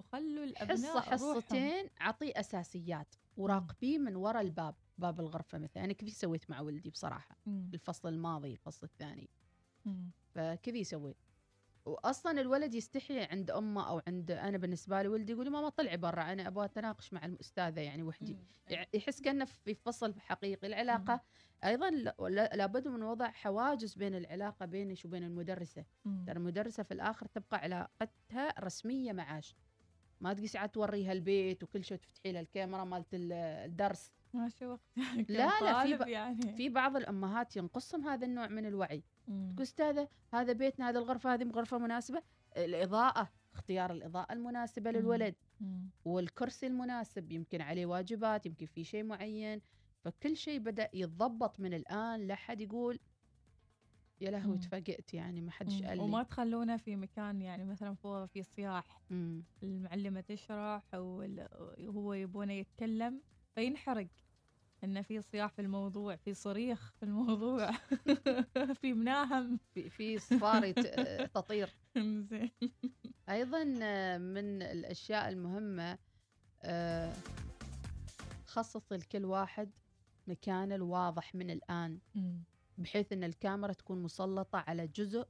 وخلوا 0.00 0.44
الأبناء 0.44 1.00
حصة. 1.00 1.34
حصتين 1.40 1.88
عطيه 2.00 2.32
أساسيات 2.36 3.14
وراقبيه 3.36 3.98
من 3.98 4.16
وراء 4.16 4.42
الباب 4.42 4.74
باب 4.98 5.20
الغرفة 5.20 5.58
مثلا 5.58 5.84
أنا 5.84 5.92
كذي 5.92 6.10
سويت 6.10 6.50
مع 6.50 6.60
ولدي 6.60 6.90
بصراحة 6.90 7.36
مم. 7.46 7.70
الفصل 7.74 8.08
الماضي 8.08 8.52
الفصل 8.52 8.86
الثاني 8.86 9.30
مم. 9.84 10.10
فكذي 10.34 10.84
سويت 10.84 11.16
واصلا 11.84 12.40
الولد 12.40 12.74
يستحي 12.74 13.20
عند 13.20 13.50
أمه 13.50 13.88
أو 13.88 14.02
عند 14.08 14.30
أنا 14.30 14.58
بالنسبة 14.58 15.02
لي 15.02 15.08
ولدي 15.08 15.32
يقول 15.32 15.50
ماما 15.50 15.68
طلعي 15.68 15.96
برا 15.96 16.22
أنا 16.32 16.48
أبغى 16.48 16.64
أتناقش 16.64 17.12
مع 17.12 17.24
الأستاذة 17.24 17.80
يعني 17.80 18.02
وحدي. 18.02 18.36
يحس 18.94 19.20
كأنه 19.20 19.44
في 19.44 19.74
فصل 19.74 20.20
حقيقي. 20.20 20.66
العلاقة 20.66 21.20
أيضا 21.64 21.90
لا- 21.90 22.14
لا- 22.20 22.56
لابد 22.56 22.88
من 22.88 23.02
وضع 23.02 23.30
حواجز 23.30 23.94
بين 23.94 24.14
العلاقة 24.14 24.66
بينك 24.66 25.04
وبين 25.04 25.24
المدرسة. 25.24 25.84
ترى 26.26 26.36
المدرسة 26.36 26.82
في 26.82 26.94
الآخر 26.94 27.26
تبقى 27.26 27.58
علاقتها 27.58 28.54
رسمية 28.60 29.12
معاش 29.12 29.56
ما 30.20 30.32
تقيس 30.32 30.56
عاد 30.56 30.68
توريها 30.68 31.12
البيت 31.12 31.62
وكل 31.62 31.84
شيء 31.84 31.98
تفتحي 31.98 32.32
لها 32.32 32.40
الكاميرا 32.40 32.84
مالت 32.84 33.14
ال- 33.14 33.32
الدرس. 33.32 34.12
ماشي 34.32 34.66
وقت 34.66 34.80
لا، 35.28 35.60
لا، 35.60 35.82
في 35.86 35.96
ب- 36.04 36.08
يعني 36.08 36.52
في 36.56 36.68
بعض 36.68 36.96
الأمهات 36.96 37.56
ينقصهم 37.56 38.08
هذا 38.08 38.26
النوع 38.26 38.48
من 38.48 38.66
الوعي 38.66 39.02
مم. 39.28 39.50
تقول 39.52 39.62
أستاذة 39.62 40.08
هذا 40.34 40.52
بيتنا 40.52 40.88
هذه 40.88 40.96
الغرفة 40.98 41.34
هذه 41.34 41.44
غرفة 41.50 41.78
مناسبة 41.78 42.22
الإضاءة 42.56 43.28
اختيار 43.54 43.92
الإضاءة 43.92 44.32
المناسبة 44.32 44.90
مم. 44.90 44.96
للولد 44.96 45.34
مم. 45.60 45.90
والكرسي 46.04 46.66
المناسب 46.66 47.32
يمكن 47.32 47.60
عليه 47.60 47.86
واجبات 47.86 48.46
يمكن 48.46 48.66
في 48.66 48.84
شيء 48.84 49.04
معين 49.04 49.60
فكل 50.04 50.36
شيء 50.36 50.58
بدأ 50.58 50.88
يتضبط 50.94 51.60
من 51.60 51.74
الآن 51.74 52.26
لا 52.26 52.34
حد 52.34 52.60
يقول 52.60 52.98
يا 54.20 54.30
لهوي. 54.30 54.58
تفاجئت 54.58 55.14
يعني 55.14 55.40
ما 55.40 55.50
حدش. 55.50 55.82
قال 55.82 55.96
لي 55.98 56.02
وما 56.04 56.22
تخلونه 56.22 56.76
في 56.76 56.96
مكان 56.96 57.40
يعني 57.42 57.64
مثلا 57.64 57.94
فوق 57.94 58.24
في 58.24 58.42
صياح 58.42 59.02
مم. 59.10 59.44
المعلمة 59.62 60.20
تشرح 60.20 60.82
وهو 60.94 62.12
يبونه 62.14 62.52
يتكلم 62.52 63.20
فينحرق 63.54 64.06
إن 64.84 65.02
في 65.02 65.22
صياح 65.22 65.52
في 65.52 65.62
الموضوع 65.62 66.16
في 66.16 66.34
صريخ 66.34 66.92
في 66.92 67.02
الموضوع 67.02 67.70
في 68.80 68.92
مناهم. 68.92 69.58
في 69.74 69.90
في 69.90 70.18
صفاري 70.18 70.72
تطير. 71.34 71.74
زين 72.30 72.50
أيضا 73.28 73.64
من 74.18 74.62
الأشياء 74.62 75.28
المهمة 75.28 75.98
آه، 76.62 77.12
خصص 78.46 78.92
لكل 78.92 79.24
واحد 79.24 79.70
مكانه 80.26 80.74
الواضح 80.74 81.34
من 81.34 81.50
الآن. 81.50 81.98
بحيث 82.78 83.12
إن 83.12 83.24
الكاميرا 83.24 83.72
تكون 83.72 84.02
مسلطة 84.02 84.58
على 84.58 84.86
جزء 84.86 85.26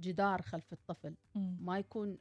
جدار 0.00 0.42
خلف 0.42 0.72
الطفل. 0.72 1.14
ما 1.34 1.78
يكون 1.78 2.18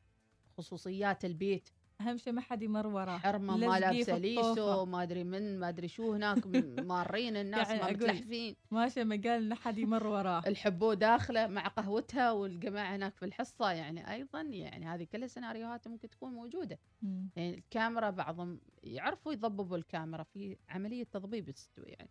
خصوصيات 0.58 1.26
البيت 1.26 1.70
أهم 2.04 2.18
شيء 2.18 2.34
ما 2.34 2.42
حد 2.42 2.62
يمر 2.62 2.88
وراه. 2.88 3.18
حرمة 3.18 3.58
ما 3.58 3.80
لابسة 3.80 4.18
ليسو. 4.18 4.86
ما 4.86 5.04
أدري 5.04 5.24
من 5.24 5.60
ما 5.60 5.70
أدري 5.70 5.88
شو 5.88 6.14
هناك 6.14 6.48
م- 6.48 6.52
مارين 6.92 7.38
الناس 7.38 7.70
يعني 7.70 7.82
ما 7.82 7.90
متلحفين. 7.92 8.56
ماشي 8.72 9.04
مجال 9.04 9.44
إن 9.44 9.54
حد 9.54 9.78
يمر 9.78 10.08
وراه. 10.08 10.42
الحبو 10.48 10.94
داخلة 10.94 11.48
مع 11.48 11.68
قهوتها 11.68 12.32
والجماعة 12.32 12.96
هناك 12.96 13.16
في 13.16 13.26
الحصة 13.26 13.72
يعني 13.72 14.12
أيضا 14.14 14.42
يعني 14.42 14.86
هذه 14.86 15.04
كلها 15.04 15.28
سيناريوهات 15.28 15.88
ممكن 15.88 16.10
تكون 16.10 16.34
موجودة. 16.34 16.80
مم. 17.02 17.30
يعني 17.36 17.54
الكاميرا 17.58 18.10
بعضهم 18.10 18.62
يعرفوا 18.84 19.34
يضببوا 19.34 19.78
الكاميرا 19.78 20.24
في 20.24 20.58
عملية 20.70 21.04
تضبيب 21.04 21.50
تستوي 21.52 21.86
يعني. 21.88 22.10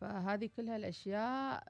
فهذه 0.00 0.50
كلها 0.56 0.76
الأشياء 0.76 1.64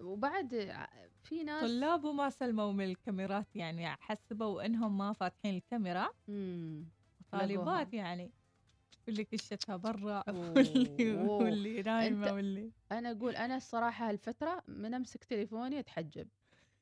وبعد 0.00 0.76
في 1.22 1.44
ناس 1.44 1.70
طلاب 1.70 2.04
وما 2.04 2.30
سلموا 2.30 2.72
من 2.72 2.84
الكاميرات 2.84 3.56
يعني 3.56 3.88
حسبوا 3.88 4.66
إنهم 4.66 4.98
ما 4.98 5.12
فاتحين 5.12 5.56
الكاميرا 5.56 6.08
مم. 6.28 6.88
طالبات. 7.32 7.94
يعني 7.94 8.32
واللي 9.06 9.24
كشتها 9.24 9.76
برا. 9.76 10.24
واللي, 10.28 11.12
واللي 11.14 11.82
نايمة 11.82 12.32
واللي 12.32 12.72
أنا 12.92 13.10
أقول 13.10 13.36
أنا 13.36 13.56
الصراحة 13.56 14.08
هالفترة 14.08 14.62
من 14.68 14.94
أمسك 14.94 15.24
تليفوني 15.24 15.78
أتحجب 15.78 16.28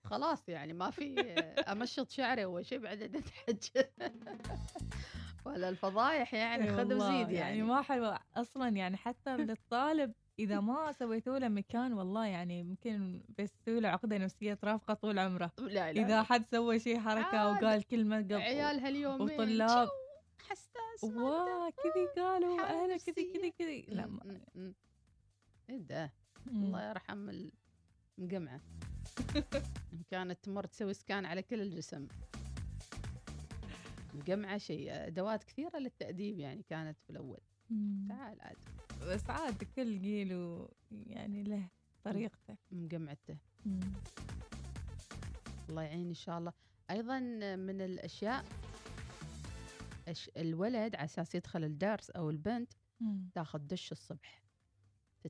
خلاص 0.04 0.48
يعني 0.48 0.72
ما 0.72 0.90
في 0.90 1.20
أمشط 1.72 2.10
شعري 2.10 2.44
أول 2.44 2.66
شيء 2.66 2.78
بعدين 2.78 3.16
أتحجب 3.16 3.86
ولا 5.46 5.68
الفضايح 5.68 6.34
يعني 6.34 6.76
خذ 6.76 6.94
وزيد 6.94 7.30
يعني, 7.30 7.62
ما 7.62 7.82
حلو 7.82 8.16
أصلا 8.36 8.68
يعني 8.68 8.96
حتى 8.96 9.36
للطالب 9.36 10.12
إذا 10.38 10.60
ما 10.60 10.92
سويتوا 10.92 11.38
له 11.38 11.48
مكان 11.48 11.92
والله 11.92 12.26
يعني 12.26 12.60
يمكن 12.60 13.22
بيسوي 13.38 13.80
له 13.80 13.88
عقدة 13.88 14.18
نفسية 14.18 14.54
ترافقة 14.54 14.94
طول 14.94 15.18
عمره 15.18 15.52
لا 15.58 15.66
لا 15.68 15.90
إذا 15.90 16.22
حد 16.22 16.44
سوى 16.50 16.78
شيء 16.78 17.00
حركة 17.00 17.38
عاد. 17.38 17.62
وقال 17.62 17.82
كلمة 17.82 18.16
قبل 18.18 18.34
عيال 18.34 18.80
هاليومين 18.80 19.40
وطلاب 19.40 19.88
حساس 20.48 21.04
واه 21.14 21.70
كذي 21.70 22.22
قالوا 22.22 22.62
حالة 22.62 22.82
أهلا 22.84 22.96
كذي. 22.96 23.32
كذي 23.32 23.50
كذي 23.50 23.84
لا 23.88 24.06
ما-. 24.06 24.72
إيه 25.70 25.78
ده. 25.78 26.12
الله 26.46 26.88
يرحم 26.88 27.30
المقمعة 28.18 28.60
كانت 30.10 30.44
تمر 30.44 30.66
تسوي 30.66 30.94
سكان 30.94 31.26
على 31.26 31.42
كل 31.42 31.60
الجسم 31.60 32.06
مقمعة 34.14 34.58
شيء 34.58 35.06
أدوات 35.06 35.44
كثيرة 35.44 35.78
للتأديب 35.78 36.38
يعني 36.38 36.62
كانت 36.62 36.98
في 37.00 37.10
الأول. 37.10 37.40
تعال 38.08 38.40
عاد 38.40 38.56
بس 39.06 39.30
عاد 39.30 39.64
كل 39.76 40.00
جيل 40.02 40.34
و- 40.34 40.70
يعني 40.90 41.42
له 41.42 41.68
طريقته. 42.04 42.56
مقمعته 42.72 43.36
مم. 43.66 43.80
الله 45.68 45.82
يعين 45.82 46.08
إن 46.08 46.14
شاء 46.14 46.38
الله. 46.38 46.52
أيضا 46.90 47.18
من 47.56 47.80
الأشياء 47.80 48.44
الولد 50.36 50.94
على 50.96 51.04
أساس 51.04 51.34
يدخل 51.34 51.64
الدرس 51.64 52.10
أو 52.10 52.30
البنت. 52.30 52.72
تاخذ 53.34 53.58
دش 53.58 53.92
الصبح. 53.92 54.42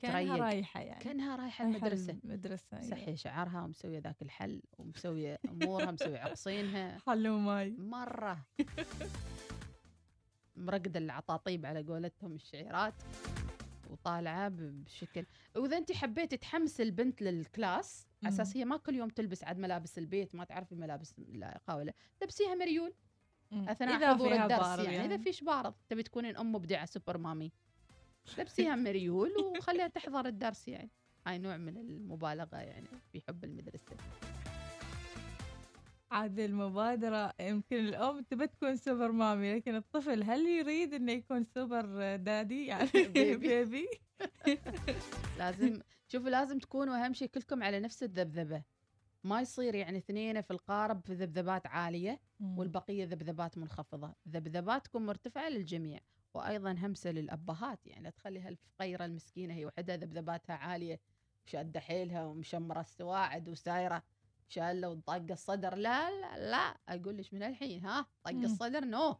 كأنها 0.00 0.22
تتريق. 0.22 0.42
رايحة 0.42 0.80
يعني. 0.80 1.04
كأنها 1.04 1.36
رايحة 1.36 1.64
المدرسة. 1.64 2.18
المدرسة 2.24 2.76
أيوة. 2.76 2.90
صحي 2.90 3.16
شعرها 3.16 3.62
ومسويه 3.64 3.98
ذاك 3.98 4.22
الحل 4.22 4.62
ومسوية 4.78 5.38
أمورها 5.48 5.90
مسوية 5.90 6.18
عقصينها. 6.18 6.98
حل 7.06 7.28
وماي 7.28 7.70
مرة. 7.78 8.46
مرقدة 10.56 10.98
العطاطيب 11.00 11.66
على 11.66 11.82
قولتهم 11.82 12.34
الشعيرات. 12.34 12.94
وطالعة 13.90 14.48
بشكل 14.54 15.26
وإذا 15.56 15.78
انت 15.78 15.92
حبيتي 15.92 16.36
تحمس 16.36 16.80
البنت 16.80 17.22
لل 17.22 17.43
class. 17.43 18.06
على 18.22 18.34
أساس 18.34 18.56
هي 18.56 18.64
ما 18.64 18.76
كل 18.76 18.94
يوم 18.94 19.08
تلبس 19.08 19.44
عاد 19.44 19.58
ملابس 19.58 19.98
البيت 19.98 20.34
ما 20.34 20.44
تعرفي 20.44 20.74
ملابس 20.74 21.14
لائقه 21.18 21.76
ولا 21.76 21.92
لبسيها 22.22 22.54
مريول. 22.54 22.94
أثناء 23.52 23.96
إذا 23.96 24.14
حضور 24.14 24.32
الدرس 24.32 24.58
بارد 24.58 24.84
يعني, 24.84 25.14
إذا 25.14 25.22
فيش 25.22 25.44
بارد 25.44 25.74
تبي 25.88 26.02
تكونين 26.02 26.36
أم 26.36 26.52
مبدعة 26.52 26.84
super 26.84 27.18
mommy. 27.18 27.52
لبسيها 28.38 28.76
مريول 28.76 29.30
وخليها 29.58 29.88
تحضر 29.88 30.26
الدرس 30.26 30.68
يعني. 30.68 30.90
هاي 31.26 31.38
نوع 31.38 31.56
من 31.56 31.76
المبالغة 31.76 32.56
يعني 32.56 32.88
في 33.12 33.20
حب 33.28 33.44
المدرسة. 33.44 33.96
عاد 36.10 36.38
المبادرة 36.40 37.32
يمكن 37.40 37.76
الأم 37.76 38.22
تبى 38.22 38.46
تكون 38.46 38.76
سوبر 38.76 39.12
مامي 39.12 39.54
لكن 39.54 39.74
الطفل 39.74 40.22
هل 40.22 40.46
يريد 40.46 40.94
إنه 40.94 41.12
يكون 41.12 41.44
super 41.44 42.16
daddy؟ 42.16 42.66
يعني 42.66 42.90
baby. 43.14 43.36
baby 43.36 43.88
لازم 45.38 45.80
شوفوا 46.08 46.30
لازم 46.30 46.58
تكونوا 46.58 47.04
أهم 47.04 47.12
شيء 47.12 47.28
كلكم 47.28 47.62
على 47.62 47.80
نفس 47.80 48.02
الذبذبة. 48.02 48.62
ما 49.24 49.40
يصير 49.40 49.74
يعني 49.74 49.98
اثنين 49.98 50.40
في 50.40 50.50
القارب 50.50 51.00
في 51.06 51.14
ذبذبات 51.14 51.66
عالية 51.66 52.20
والبقية 52.40 53.04
ذبذبات 53.04 53.58
منخفضة. 53.58 54.14
ذبذباتكم 54.28 55.06
مرتفعة 55.06 55.48
للجميع 55.48 56.00
وأيضا 56.34 56.72
همسة 56.72 57.10
للأبهات. 57.10 57.86
يعني 57.86 58.04
لا 58.04 58.10
تخلي 58.10 58.40
هالفقيرة 58.40 59.04
المسكينة 59.04 59.54
هي 59.54 59.66
وحدها 59.66 59.96
ذبذباتها 59.96 60.56
عالية 60.56 61.00
شاده 61.44 61.80
حيلها 61.80 62.24
ومشمرة 62.26 62.80
السواعد 62.80 63.48
وسايرة. 63.48 64.02
شاله 64.50 64.88
وطاقه 64.88 65.32
الصدر 65.32 65.74
لا 65.74 66.10
لا 66.10 66.50
لا 66.50 66.76
أقول 66.88 67.16
لك 67.18 67.34
من 67.34 67.42
الحين 67.42 67.84
ها 67.86 68.06
طق. 68.24 68.30
الصدر 68.30 68.84
نو. 68.84 69.16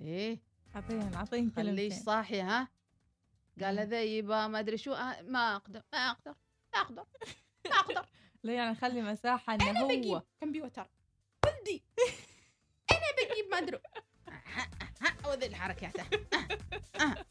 إيه. 0.00 0.38
أعطيهم 0.76 1.10
خليش 1.12 1.54
كلمتين. 1.56 1.90
صاحيه 1.90 2.42
ها. 2.42 2.68
قال. 3.62 3.78
هذا 3.78 4.02
يبا 4.02 4.46
ما 4.46 4.58
أدري 4.58 4.76
شو 4.78 4.92
آه 4.92 5.22
ما 5.22 5.56
أقدر 5.56 5.82
ما 5.92 6.10
أقدر 6.10 6.34
ما 6.74 6.80
أقدر 6.80 7.04
ما 7.70 7.76
أقدر. 7.80 8.06
لا 8.42 8.52
يعني 8.52 8.74
خلي 8.74 9.02
مساحة 9.02 9.54
إنه 9.54 9.70
أنا 9.70 9.80
هو. 9.80 9.88
بجيب 9.88 10.22
كمبيوتر 10.40 10.88
ولدي. 11.46 11.82
أنا 12.90 13.30
بجيب 13.30 13.50
ما 13.50 13.58
أدري. 13.58 13.78
وذي 15.28 15.46
الحركات. 15.46 16.00
ها- 16.34 16.48
ها. 17.00 17.24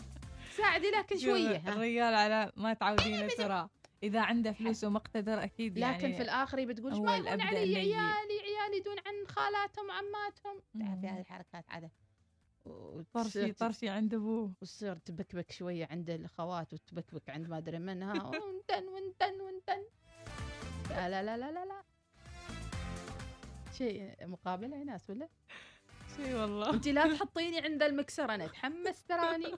ساعدي 0.57 0.91
لكن 0.91 1.17
شوية. 1.19 1.57
الرجال 1.67 2.13
على 2.13 2.51
ما 2.55 2.73
تعودين 2.73 3.27
ترى 3.27 3.69
إذا 4.03 4.21
عنده 4.21 4.51
فلوس 4.51 4.83
ومقتدر 4.83 5.43
أكيد 5.43 5.77
يعني 5.77 5.97
لكن 5.97 6.13
في 6.13 6.21
الآخر 6.21 6.65
بتقول 6.65 6.91
ما 6.91 6.97
يهون 7.15 7.27
الأبدأ 7.27 7.43
علي 7.43 7.61
يجيب. 7.61 7.77
عيالي 7.77 8.39
عيالي 8.39 8.77
يدون 8.77 8.95
عن 9.05 9.27
خالاتهم 9.27 9.91
عماتهم 9.91 10.61
تعرفي. 10.79 11.07
هذه 11.07 11.19
الحركات 11.19 11.65
عادة. 11.69 11.91
طرشي 13.13 13.51
طرشي 13.53 13.89
عند 13.89 14.13
أبوه. 14.13 14.53
وتصير 14.61 14.95
تبكبك 14.95 15.51
شوية 15.51 15.87
عند 15.91 16.09
الأخوات 16.09 16.73
وتبكبك 16.73 17.29
عند 17.29 17.47
ما 17.47 17.57
أدري 17.57 17.79
منها 17.79 18.13
ونتن 18.13 18.87
ونتن 19.41 19.83
لا 20.89 21.09
لا 21.09 21.23
لا 21.23 21.37
لا 21.37 21.51
لا, 21.51 21.65
لا. 21.65 21.83
شيء 23.73 24.27
مقابله 24.27 24.77
يا 24.77 24.83
ناس 24.83 25.09
ولا؟ 25.09 25.29
شي 26.15 26.35
والله. 26.35 26.69
انت 26.73 26.87
لا 26.87 27.03
تحطيني 27.17 27.59
عند 27.59 27.83
المكسر 27.83 28.33
أنا 28.33 28.45
اتحمس 28.45 29.03
تراني 29.03 29.51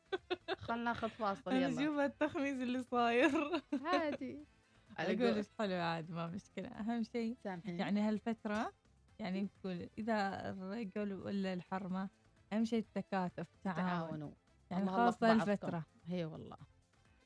خلنا 0.57 0.83
ناخذ 0.83 1.09
فاصل 1.09 1.53
يلا. 1.53 1.85
شوف 1.85 1.99
التخميس 1.99 2.53
اللي 2.53 2.83
صاير. 2.83 3.61
عادي. 3.85 4.45
على 4.97 5.13
أقول 5.13 5.27
قول 5.27 5.37
إيش 5.37 5.47
حلو 5.59 5.73
عاد 5.75 6.11
ما 6.11 6.27
مشكلة. 6.27 6.67
أهم 6.67 7.03
شيء 7.03 7.35
سامحيني. 7.43 7.79
يعني 7.79 8.01
هالفترة 8.01 8.73
يعني 9.19 9.47
تقول 9.61 9.89
إذا 9.97 10.49
الرجل 10.49 11.13
ولا 11.13 11.53
الحرمة 11.53 12.09
أهم 12.53 12.65
شيء 12.65 12.79
التكاتف 12.79 13.47
تعاون 13.63 13.77
تعاونوا 13.77 14.31
يعني 14.71 14.85
بعضكم. 14.85 15.25
الفترة. 15.25 15.85
هي 16.07 16.25
والله. 16.25 16.57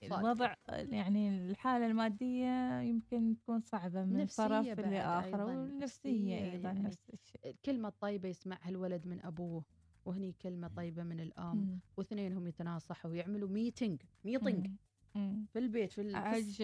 الوضع 0.04 0.56
يعني 0.70 1.30
الحالة 1.30 1.86
المادية 1.86 2.82
يمكن 2.82 3.36
تكون 3.38 3.62
صعبة 3.62 4.04
من 4.06 4.26
طرف 4.26 4.80
لآخر 4.80 5.28
أيضاً، 5.28 5.44
والنفسية 5.44 6.36
نفسية 6.40 6.52
أيضا 6.52 6.70
يعني. 6.70 6.84
نفس 6.84 7.10
الشيء 7.14 7.42
الكلمة 7.46 7.88
الطيبة 7.88 8.30
يسمعها 8.30 8.70
الولد 8.70 9.08
من 9.08 9.26
أبوه 9.26 9.64
وهني 10.06 10.36
كلمة 10.42 10.68
طيبة 10.68 11.04
من 11.04 11.20
الأم. 11.20 11.80
واثنينهم 11.98 12.48
يتناصحوا 12.48 13.12
ويعملوا 13.12 13.50
meeting 13.50 14.02
meeting. 14.26 14.68
في 15.54 15.60
البيت 15.60 15.92
في, 15.92 16.02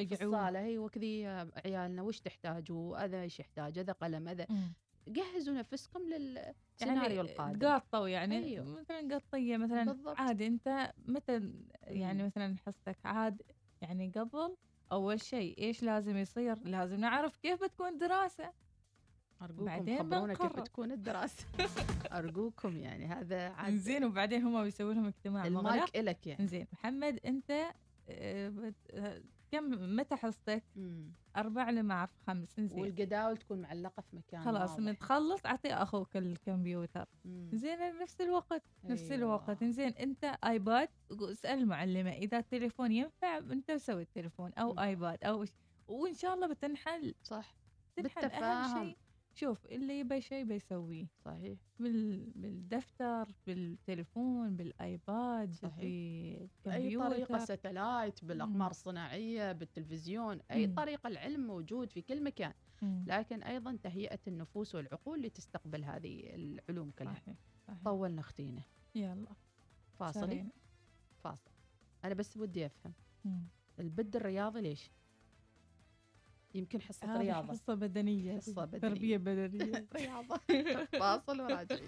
في. 0.08 0.14
الصالة 0.14 0.60
هي 0.60 0.78
وكذي 0.78 1.20
يا 1.20 1.52
عيالنا 1.66 2.02
وش 2.02 2.20
تحتاجوا 2.20 2.98
هذا 2.98 3.22
إيش 3.22 3.40
يحتاج 3.40 3.80
هذا 3.80 3.94
قلم 3.94 4.28
هذا 4.28 4.46
مم. 4.50 4.74
جهزوا 5.08 5.54
نفسكم 5.54 6.00
للسيناريو 6.00 7.16
يعني 7.16 7.22
القادم. 7.22 7.60
تقاطوا 7.60 8.08
يعني 8.08 8.38
أيوه. 8.38 8.66
مثلا 8.66 9.16
قطية 9.16 9.58
مثلا 9.58 9.84
بالضبط. 9.84 10.20
عاد 10.20 10.42
أنت 10.42 10.94
متى 11.06 11.52
يعني. 11.84 12.24
مثلا 12.24 12.56
حصتك 12.66 12.98
عاد 13.06 13.42
يعني 13.82 14.12
قبل؟ 14.16 14.56
أول 14.92 15.22
شيء 15.22 15.58
إيش 15.60 15.84
لازم 15.84 16.18
يصير؟ 16.18 16.58
لازم 16.64 17.00
نعرف 17.00 17.38
كيف 17.38 17.64
بتكون 17.64 17.98
دراسة 17.98 18.52
أرجوكم 19.42 19.66
بعدين 19.66 20.00
خبرونا 20.00 20.34
كيف 20.34 20.42
بنقرر. 20.46 20.66
تكون 20.66 20.92
الدراسة. 20.92 21.46
أرجوكم 22.18 22.78
يعني 22.78 23.06
هذا 23.06 23.50
عاد 23.50 23.76
زين 23.76 24.04
وبعدين 24.04 24.44
هم 24.44 24.64
بيسووا 24.64 24.94
لهم 24.94 25.06
اجتماع. 25.06 25.50
مغلق 25.50 25.70
المايك 25.70 25.98
إلك 25.98 26.28
يعني. 26.28 26.48
زين 26.48 26.68
محمد 26.74 27.20
أنت 27.26 27.52
آه، 28.10 28.74
آه، 28.92 29.22
كم 29.52 29.96
متى 29.96 30.16
حصتك؟ 30.16 30.64
لما 31.72 31.94
أعرف 31.94 32.10
خمس 32.28 32.56
زين 32.60 32.82
والجداول 32.82 33.38
تكون 33.38 33.62
معلقة 33.62 34.02
في 34.02 34.16
مكان 34.16 34.42
خلاص. 34.42 34.80
من 34.80 34.98
تخلص 34.98 35.46
أعطي 35.46 35.74
أخوك 35.74 36.18
الكمبيوتر. 36.18 37.06
زين 37.54 38.00
نفس 38.02 38.22
الوقت 38.22 38.64
نفس 38.84 39.02
أيوة. 39.12 39.16
الوقت 39.16 39.64
زين 39.64 39.90
أنت 39.94 40.36
آيباد 40.46 40.90
اسأل 41.12 41.60
المعلمة 41.60 42.12
إذا 42.12 42.38
التليفون 42.38 42.92
ينفع 42.92 43.38
أنت 43.38 43.72
سوي 43.72 44.02
التليفون 44.02 44.52
مم. 44.58 44.80
آيباد 44.80 45.24
أو 45.24 45.46
إيش- 45.46 45.50
وإن 45.88 46.14
شاء 46.14 46.34
الله 46.34 46.48
بتنحل 46.48 47.16
صح 47.24 47.56
تنحل 47.96 48.22
بالتفاهم. 48.22 48.44
أهم 48.44 48.86
شيء 48.86 48.98
شوف 49.36 49.66
اللي 49.66 50.00
يبي 50.00 50.22
شيء 50.22 50.44
بيسويه 50.44 51.08
صحيح 51.26 51.60
بال... 51.80 52.30
بالدفتر 52.36 53.28
بالتليفون 53.48 54.56
بالآيباد 54.56 55.54
صحيح. 55.54 56.50
بأي 56.66 56.98
طريقة 56.98 57.38
satellite 57.46 58.26
بالأقمار. 58.26 58.72
الصناعية 58.72 59.52
بالتلفزيون 59.52 60.40
أي 60.52 60.68
مم. 60.68 60.76
طريقة 60.76 61.08
العلم 61.08 61.48
موجود 61.48 61.92
في 61.92 62.02
كل 62.02 62.24
مكان 62.24 62.54
مم. 62.82 63.04
لكن 63.08 63.44
أيضا 63.44 63.78
تهيئة 63.84 64.20
النفوس 64.28 64.76
والعقول 64.76 65.22
لتستقبل 65.22 65.84
هذه 65.84 66.36
العلوم 66.36 66.92
كلها 66.92 67.14
صحيح 67.14 67.36
صحيح 67.68 67.80
طولنا 67.84 68.20
اختينا 68.22 68.62
يلا 68.96 69.28
فاصلي 70.00 70.22
سرينا. 70.28 70.50
فاصل 71.24 71.52
أنا 72.06 72.14
بس 72.14 72.38
ودي 72.38 72.66
أفهم 72.66 72.94
مم. 73.26 73.44
البد 73.80 74.16
الرياضي 74.16 74.62
ليش 74.62 74.92
يمكن 76.56 76.82
حصة 76.82 77.16
هذه 77.16 77.22
رياضة. 77.22 77.48
حصة 77.54 77.74
بدنية. 77.74 78.38
حصة 78.38 78.66
بدنية. 78.66 78.80
تربية 78.82 79.18
بدنية. 79.18 79.88
رياضة. 79.96 80.40
فاصل 81.00 81.42
وراجعين. 81.42 81.82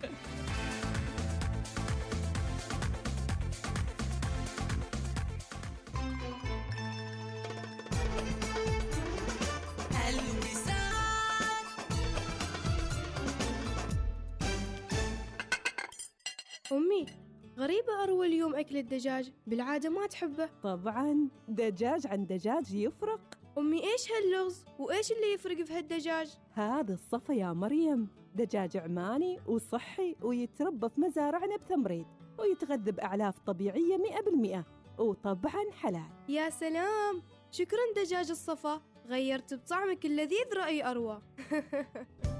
أمي 16.71 17.05
غريبة 17.57 18.03
أروى 18.03 18.27
اليوم 18.27 18.55
أكل 18.55 18.77
الدجاج. 18.77 19.31
بالعادة 19.47 19.89
ما 19.89 20.07
تحبه. 20.07 20.49
طبعا 20.63 21.29
دجاج 21.47 22.07
عن 22.07 22.25
دجاج 22.25 22.73
يفرق. 22.73 23.36
أمي 23.57 23.83
إيش 23.91 24.11
هاللغز؟ 24.11 24.65
وإيش 24.79 25.11
اللي 25.11 25.33
يفرق 25.33 25.63
في 25.63 25.73
هالدجاج؟ 25.73 26.37
هذا 26.53 26.93
الصفا 26.93 27.33
يا 27.33 27.53
مريم. 27.53 28.07
دجاج 28.35 28.77
عماني 28.77 29.39
وصحي 29.47 30.15
ويتربى 30.21 30.89
في 30.89 31.01
مزارعنا 31.01 31.55
بتمريض 31.57 32.05
ويتغذى 32.39 32.91
بأعلاف 32.91 33.39
طبيعية 33.39 33.97
مئة 33.97 34.21
بالمئة 34.21 34.65
وطبعا 34.99 35.71
حلال. 35.71 36.09
يا 36.29 36.49
سلام! 36.49 37.21
شكرا 37.51 37.79
دجاج 37.95 38.29
الصفا 38.29 38.81
غيرت 39.07 39.53
بطعمك 39.53 40.05
اللذيذ 40.05 40.53
رأي 40.57 40.83
أروى. 40.85 41.21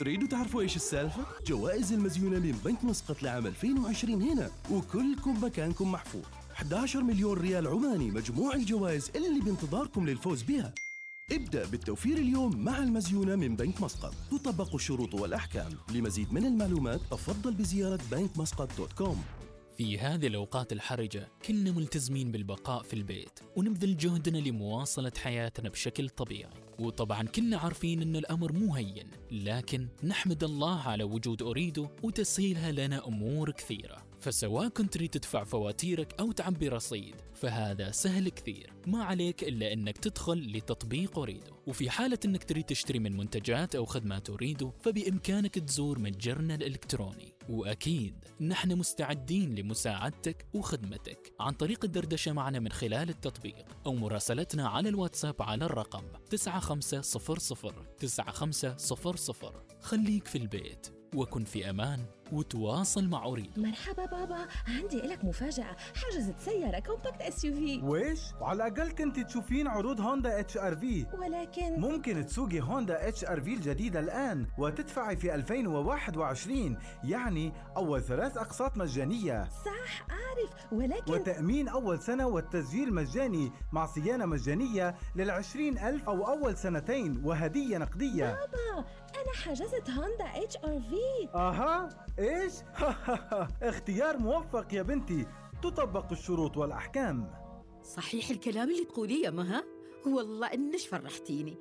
تريدوا 0.00 0.28
تعرفوا 0.28 0.60
إيش 0.60 0.76
السالفة؟ 0.76 1.26
جوائز 1.46 1.92
المزيونة 1.92 2.38
من 2.38 2.52
بنك 2.64 2.84
مسقط 2.84 3.22
لعام 3.22 3.46
2020 3.46 4.22
هنا 4.22 4.50
وكلكم 4.70 5.44
مكانكم 5.44 5.92
محفوظ 5.92 6.22
11 6.52 7.02
مليون 7.02 7.38
ريال 7.38 7.66
عماني 7.66 8.10
مجموع 8.10 8.54
الجوائز 8.54 9.10
اللي 9.16 9.40
بانتظاركم 9.40 10.06
للفوز 10.06 10.42
بها. 10.42 10.74
ابدأ 11.32 11.66
بالتوفير 11.66 12.18
اليوم 12.18 12.64
مع 12.64 12.78
المزيونة 12.78 13.36
من 13.36 13.56
بنك 13.56 13.82
مسقط. 13.82 14.14
تطبق 14.30 14.74
الشروط 14.74 15.14
والأحكام. 15.14 15.72
لمزيد 15.94 16.32
من 16.32 16.46
المعلومات 16.46 17.00
تفضل 17.12 17.54
بزيارة 17.54 18.00
بنك 18.10 18.38
مسقط 18.38 18.68
dot 18.78 18.92
com. 18.92 19.22
في 19.80 19.98
هذه 19.98 20.26
الأوقات 20.26 20.72
الحرجة 20.72 21.28
كنا 21.46 21.70
ملتزمين 21.70 22.32
بالبقاء 22.32 22.82
في 22.82 22.94
البيت 22.94 23.40
ونبذل 23.56 23.96
جهدنا 23.96 24.38
لمواصلة 24.38 25.12
حياتنا 25.18 25.68
بشكل 25.68 26.08
طبيعي. 26.08 26.52
وطبعا 26.78 27.22
كنا 27.22 27.56
عارفين 27.58 28.02
أن 28.02 28.16
الأمر 28.16 28.52
مو 28.52 28.74
هين 28.74 29.06
لكن 29.30 29.88
نحمد 30.04 30.44
الله 30.44 30.80
على 30.80 31.04
وجود 31.04 31.42
أريدو 31.42 31.88
وتسهيلها 32.02 32.72
لنا 32.72 33.06
أمور 33.08 33.50
كثيرة. 33.50 34.09
فسواء 34.20 34.68
كنت 34.68 34.94
تريد 34.94 35.10
تدفع 35.10 35.44
فواتيرك 35.44 36.20
أو 36.20 36.32
تعبي 36.32 36.68
رصيد 36.68 37.14
فهذا 37.34 37.90
سهل 37.90 38.28
كثير. 38.28 38.72
ما 38.86 39.04
عليك 39.04 39.42
إلا 39.42 39.72
أنك 39.72 39.98
تدخل 39.98 40.52
لتطبيق 40.56 41.18
أريدو. 41.18 41.54
وفي 41.66 41.90
حالة 41.90 42.18
أنك 42.24 42.44
تريد 42.44 42.64
تشتري 42.64 42.98
من 42.98 43.16
منتجات 43.16 43.74
أو 43.74 43.84
خدمات 43.84 44.30
أريدو 44.30 44.72
فبإمكانك 44.82 45.54
تزور 45.54 45.98
متجرنا 45.98 46.54
الإلكتروني. 46.54 47.34
وأكيد 47.48 48.24
نحن 48.40 48.78
مستعدين 48.78 49.54
لمساعدتك 49.54 50.46
وخدمتك. 50.54 51.32
عن 51.40 51.52
طريق 51.52 51.84
الدردشة 51.84 52.32
معنا 52.32 52.58
من 52.58 52.72
خلال 52.72 53.08
التطبيق 53.08 53.66
أو 53.86 53.94
مراسلتنا 53.94 54.68
على 54.68 54.88
الواتساب 54.88 55.42
على 55.42 55.64
الرقم 55.64 56.02
9500 56.30 57.82
9500 57.98 59.66
خليك 59.80 60.26
في 60.26 60.38
البيت 60.38 60.86
وكن 61.14 61.44
في 61.44 61.70
أمان. 61.70 62.19
وتواصل 62.32 63.08
مع 63.08 63.24
أوريدو 63.26 63.62
مرحبا 63.62 64.04
بابا 64.06 64.46
عندي 64.68 65.00
لك 65.00 65.24
مفاجأة. 65.24 65.76
حجزت 65.94 66.34
سيارة 66.38 66.78
compact 66.78 67.22
SUV 67.22 67.80
ويش؟ 67.82 68.20
وعلى 68.40 68.66
الأقل 68.66 68.90
كنت 68.90 69.20
تشوفين 69.20 69.66
عروض 69.66 70.00
هوندا 70.00 70.40
HR-V 70.40 71.06
ولكن 71.18 71.80
ممكن 71.80 72.26
تسوقي 72.26 72.60
هوندا 72.60 73.08
HR-V 73.08 73.54
الجديدة 73.54 74.00
الآن 74.00 74.46
وتدفعي 74.58 75.16
في 75.16 75.34
2021 75.34 76.78
يعني 77.04 77.52
أول 77.76 78.02
ثلاث 78.02 78.36
أقساط 78.36 78.76
مجانية. 78.76 79.48
صح 79.64 80.06
أعرف. 80.10 80.72
ولكن 80.72 81.12
وتأمين 81.12 81.68
أول 81.68 81.98
سنة 81.98 82.26
والتسجيل 82.26 82.94
مجاني 82.94 83.52
مع 83.72 83.86
صيانة 83.86 84.26
مجانية 84.26 84.94
للعشرين 85.16 85.78
ألف 85.78 86.08
أو 86.08 86.28
أول 86.28 86.56
سنتين 86.56 87.20
وهدية 87.24 87.78
نقدية. 87.78 88.24
بابا 88.24 88.88
أنا 89.16 89.32
حجزت 89.44 89.90
هوندا 89.90 90.24
HR-V 90.24 91.28
أها؟ 91.34 92.06
إيش؟ 92.18 92.52
اختيار 93.62 94.18
موفق 94.18 94.74
يا 94.74 94.82
بنتي. 94.82 95.26
تطبق 95.62 96.12
الشروط 96.12 96.56
والأحكام. 96.56 97.30
صحيح 97.82 98.30
الكلام 98.30 98.70
اللي 98.70 98.84
تقوليه 98.84 99.24
يا 99.24 99.30
مها. 99.30 99.64
والله 100.06 100.46
انش 100.54 100.86
فرحتيني. 100.86 101.56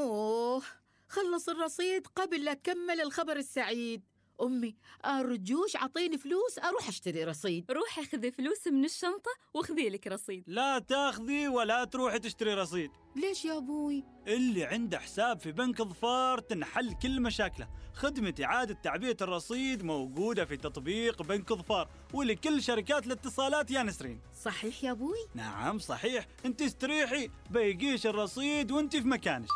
أوه 0.00 0.62
خلص 1.08 1.48
الرصيد 1.48 2.06
قبل 2.06 2.44
لا 2.44 2.52
اكمل 2.52 3.00
الخبر 3.00 3.36
السعيد. 3.36 4.02
أمي 4.42 4.74
ارجوش 5.04 5.76
اعطيني 5.76 6.18
فلوس 6.18 6.58
أروح 6.58 6.88
أشتري 6.88 7.24
رصيد. 7.24 7.70
روحي 7.70 8.04
خذي 8.04 8.30
فلوس 8.32 8.66
من 8.66 8.84
الشنطة 8.84 9.30
وخذي 9.54 9.88
لك 9.88 10.06
رصيد. 10.06 10.44
لا 10.46 10.78
تاخذي 10.78 11.48
ولا 11.48 11.84
تروحي 11.84 12.18
تشتري 12.18 12.54
رصيد. 12.54 12.90
ليش 13.16 13.44
يا 13.44 13.56
أبوي؟ 13.58 14.04
اللي 14.28 14.64
عنده 14.64 14.98
حساب 14.98 15.40
في 15.40 15.52
بنك 15.52 15.82
ظفار 15.82 16.38
تنحل 16.38 16.92
كل 17.02 17.20
مشاكله. 17.20 17.68
خدمة 17.94 18.34
إعادة 18.42 18.74
تعبئة 18.74 19.16
الرصيد 19.22 19.82
موجودة 19.82 20.44
في 20.44 20.56
تطبيق 20.56 21.22
بنك 21.22 21.52
ظفار 21.52 21.88
ولكل 22.14 22.62
شركات 22.62 23.06
الاتصالات 23.06 23.70
يا 23.70 23.82
نسرين. 23.82 24.20
صحيح 24.42 24.84
يا 24.84 24.90
أبوي؟ 24.90 25.26
نعم 25.34 25.78
صحيح. 25.78 26.26
أنت 26.44 26.62
استريحي 26.62 27.30
بيجيش 27.50 28.06
الرصيد 28.06 28.70
وأنت 28.72 28.96
في 28.96 29.08
مكانك 29.08 29.48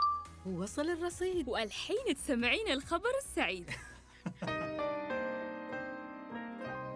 وصل 0.46 0.90
الرصيد. 0.90 1.48
والحين 1.48 2.14
تسمعين 2.16 2.68
الخبر 2.68 3.10
السعيد. 3.24 3.70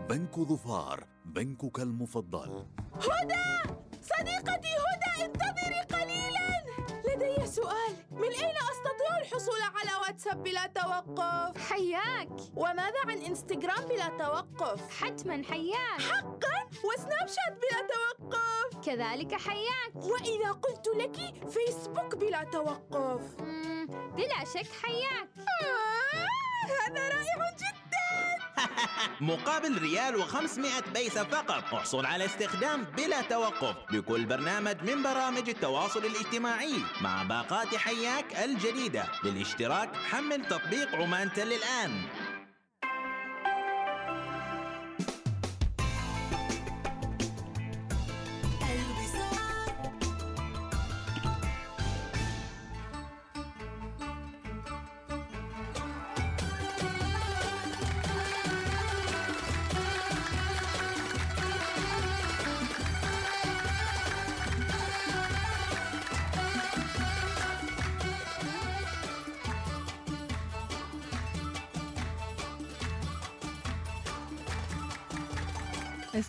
بنك 0.09 0.39
ظفار 0.39 1.05
بنكك 1.25 1.79
المفضل. 1.79 2.67
هدى! 2.95 3.75
صديقتي 4.03 4.69
هدى 4.87 5.25
انتظري 5.25 5.81
قليلا! 5.93 6.63
لدي 7.07 7.47
سؤال. 7.47 7.93
من 8.11 8.29
أين 8.29 8.57
أستطيع 8.73 9.19
الحصول 9.21 9.61
على 9.75 10.01
واتساب 10.03 10.43
بلا 10.43 10.67
توقف؟ 10.67 11.71
حياك! 11.73 12.29
وماذا 12.57 13.01
عن 13.09 13.19
إنستغرام 13.19 13.85
بلا 13.89 14.09
توقف؟ 14.09 15.03
حتما 15.03 15.43
حياك! 15.51 16.01
حقا! 16.01 16.69
وسناب 16.85 17.29
شات 17.29 17.53
بلا 17.63 17.89
توقف! 17.95 18.87
كذلك 18.87 19.35
حياك! 19.41 19.95
وإذا 19.97 20.53
قلت 20.53 20.89
لك 20.97 21.17
فيسبوك 21.51 22.15
بلا 22.17 22.45
توقف! 22.45 23.41
مم، 23.41 23.87
بلا 24.17 24.45
شك 24.55 24.69
حياك! 24.83 25.29
آه! 25.39 26.52
هذا 26.65 27.09
رائع 27.09 27.51
جدا. 27.59 27.83
مقابل 29.33 29.79
ريال 29.79 30.23
و500 30.23 30.89
بيسة 30.95 31.25
فقط. 31.25 31.75
احصل 31.75 32.07
على 32.07 32.25
استخدام 32.25 32.83
بلا 32.85 33.23
توقف 33.23 33.77
لكل 33.91 34.27
برنامج 34.27 34.77
من 34.83 35.03
برامج 35.03 35.49
التواصل 35.49 36.05
الاجتماعي 36.05 36.75
مع 37.01 37.23
باقات 37.23 37.75
حياك 37.75 38.45
الجديدة. 38.45 39.05
للاشتراك 39.25 39.97
حمل 39.97 40.45
تطبيق 40.45 40.95
عمان 40.95 41.33
تل 41.33 41.53
الآن. 41.53 42.03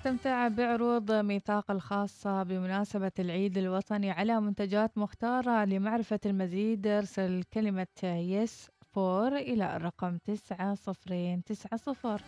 استمتع 0.04 0.48
بعروض 0.48 1.12
ميثاق 1.12 1.72
الخاصة 1.72 2.44
بمناسبة 2.44 3.12
العيد 3.20 3.58
الوطني 3.58 4.12
على 4.12 4.42
منتجات 4.42 4.98
مختارة 4.98 5.66
لمعرفة 5.66 6.20
المزيد. 6.26 6.88
ارسل 6.88 7.44
كلمة 7.54 7.88
yes 8.04 8.70
four 8.94 9.38
إلى 9.38 9.76
الرقم 9.76 10.18
تسعة 10.18 10.76
صفرين 10.76 11.44
تسعة 11.44 11.78
صفر. 11.78 12.22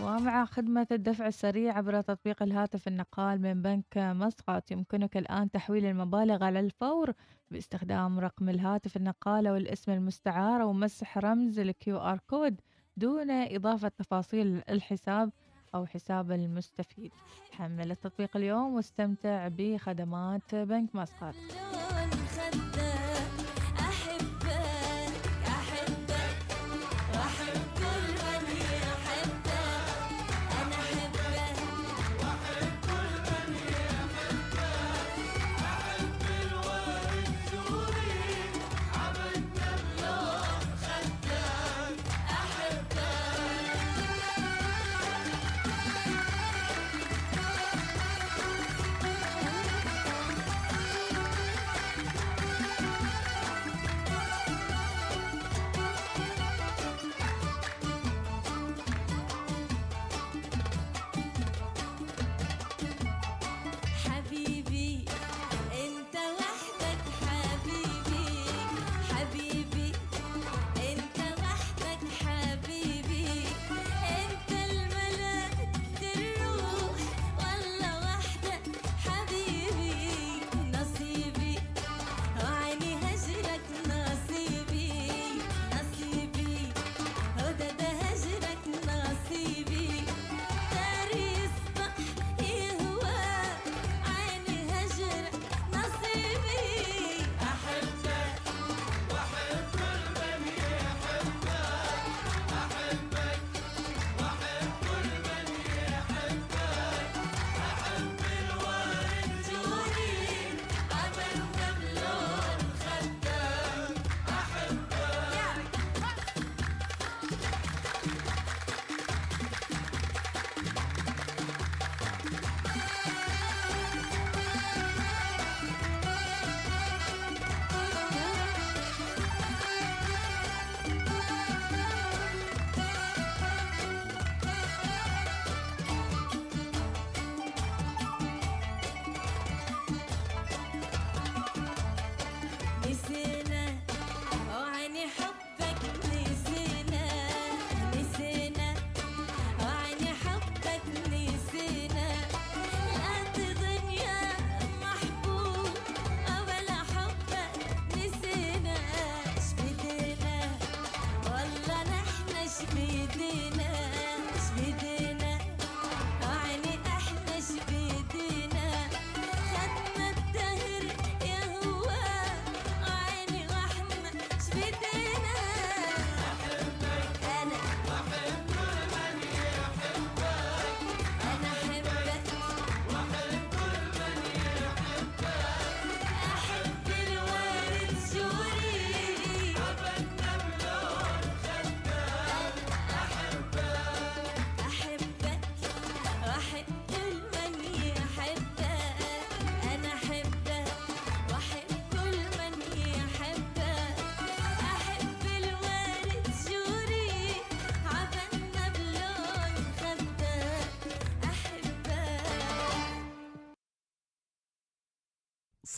ومع 0.00 0.44
خدمة 0.44 0.86
الدفع 0.92 1.26
السريع 1.26 1.76
عبر 1.76 2.00
تطبيق 2.00 2.42
الهاتف 2.42 2.88
النقال 2.88 3.42
من 3.42 3.62
بنك 3.62 3.98
مسقط 3.98 4.70
يمكنك 4.70 5.16
الآن 5.16 5.50
تحويل 5.50 5.84
المبالغ 5.86 6.44
على 6.44 6.60
الفور 6.60 7.12
باستخدام 7.50 8.20
رقم 8.20 8.48
الهاتف 8.48 8.96
النقال 8.96 9.46
أو 9.46 9.56
الاسم 9.56 9.92
المستعار 9.92 10.62
أو 10.62 10.72
مسح 10.72 11.18
رمز 11.18 11.58
ال 11.58 11.98
QR 11.98 12.20
code 12.26 12.60
دون 12.96 13.30
إضافة 13.30 13.88
تفاصيل 13.88 14.62
الحساب. 14.68 15.30
أو 15.74 15.86
حساب 15.86 16.32
المستفيد. 16.32 17.12
حمل 17.52 17.90
التطبيق 17.90 18.36
اليوم 18.36 18.74
واستمتع 18.74 19.48
بخدمات 19.48 20.54
بنك 20.54 20.94
مسقط 20.94 21.34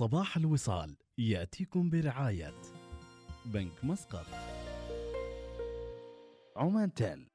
صباح 0.03 0.37
الوصال 0.37 0.97
يأتيكم 1.19 1.91
برعاية 1.91 2.55
بنك 3.47 3.85
مسقط. 3.85 4.27
عمان 6.57 6.95
تيل 6.95 7.27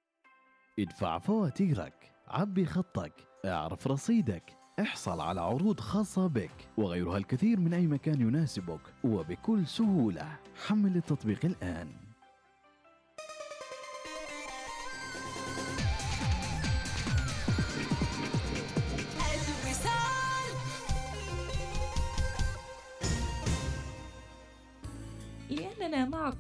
ادفع 0.80 1.19
فواتيرك 1.19 2.12
عبي 2.27 2.65
خطك 2.65 3.13
اعرف 3.45 3.88
رصيدك 3.88 4.58
احصل 4.80 5.21
على 5.21 5.41
عروض 5.41 5.80
خاصة 5.80 6.27
بك 6.27 6.69
وغيرها 6.77 7.17
الكثير 7.17 7.60
من 7.60 7.73
أي 7.73 7.88
مكان 7.88 8.21
يناسبك 8.21 8.82
وبكل 9.03 9.67
سهولة. 9.67 10.39
حمل 10.67 10.95
التطبيق 10.95 11.45
الآن. 11.45 12.07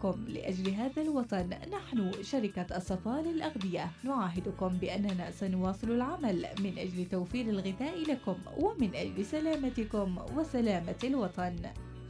معكم 0.03 0.25
لأجل 0.27 0.69
هذا 0.69 1.01
الوطن. 1.01 1.49
نحن 1.49 2.23
شركة 2.23 2.77
الصفا 2.77 3.21
للأغذية. 3.21 3.91
نعاهدكم 4.03 4.67
بأننا 4.67 5.31
سنواصل 5.31 5.91
العمل 5.91 6.45
من 6.59 6.77
أجل 6.77 7.05
توفير 7.05 7.49
الغذاء 7.49 8.03
لكم 8.09 8.35
ومن 8.57 8.95
أجل 8.95 9.25
سلامتكم 9.25 10.17
وسلامة 10.35 10.95
الوطن. 11.03 11.55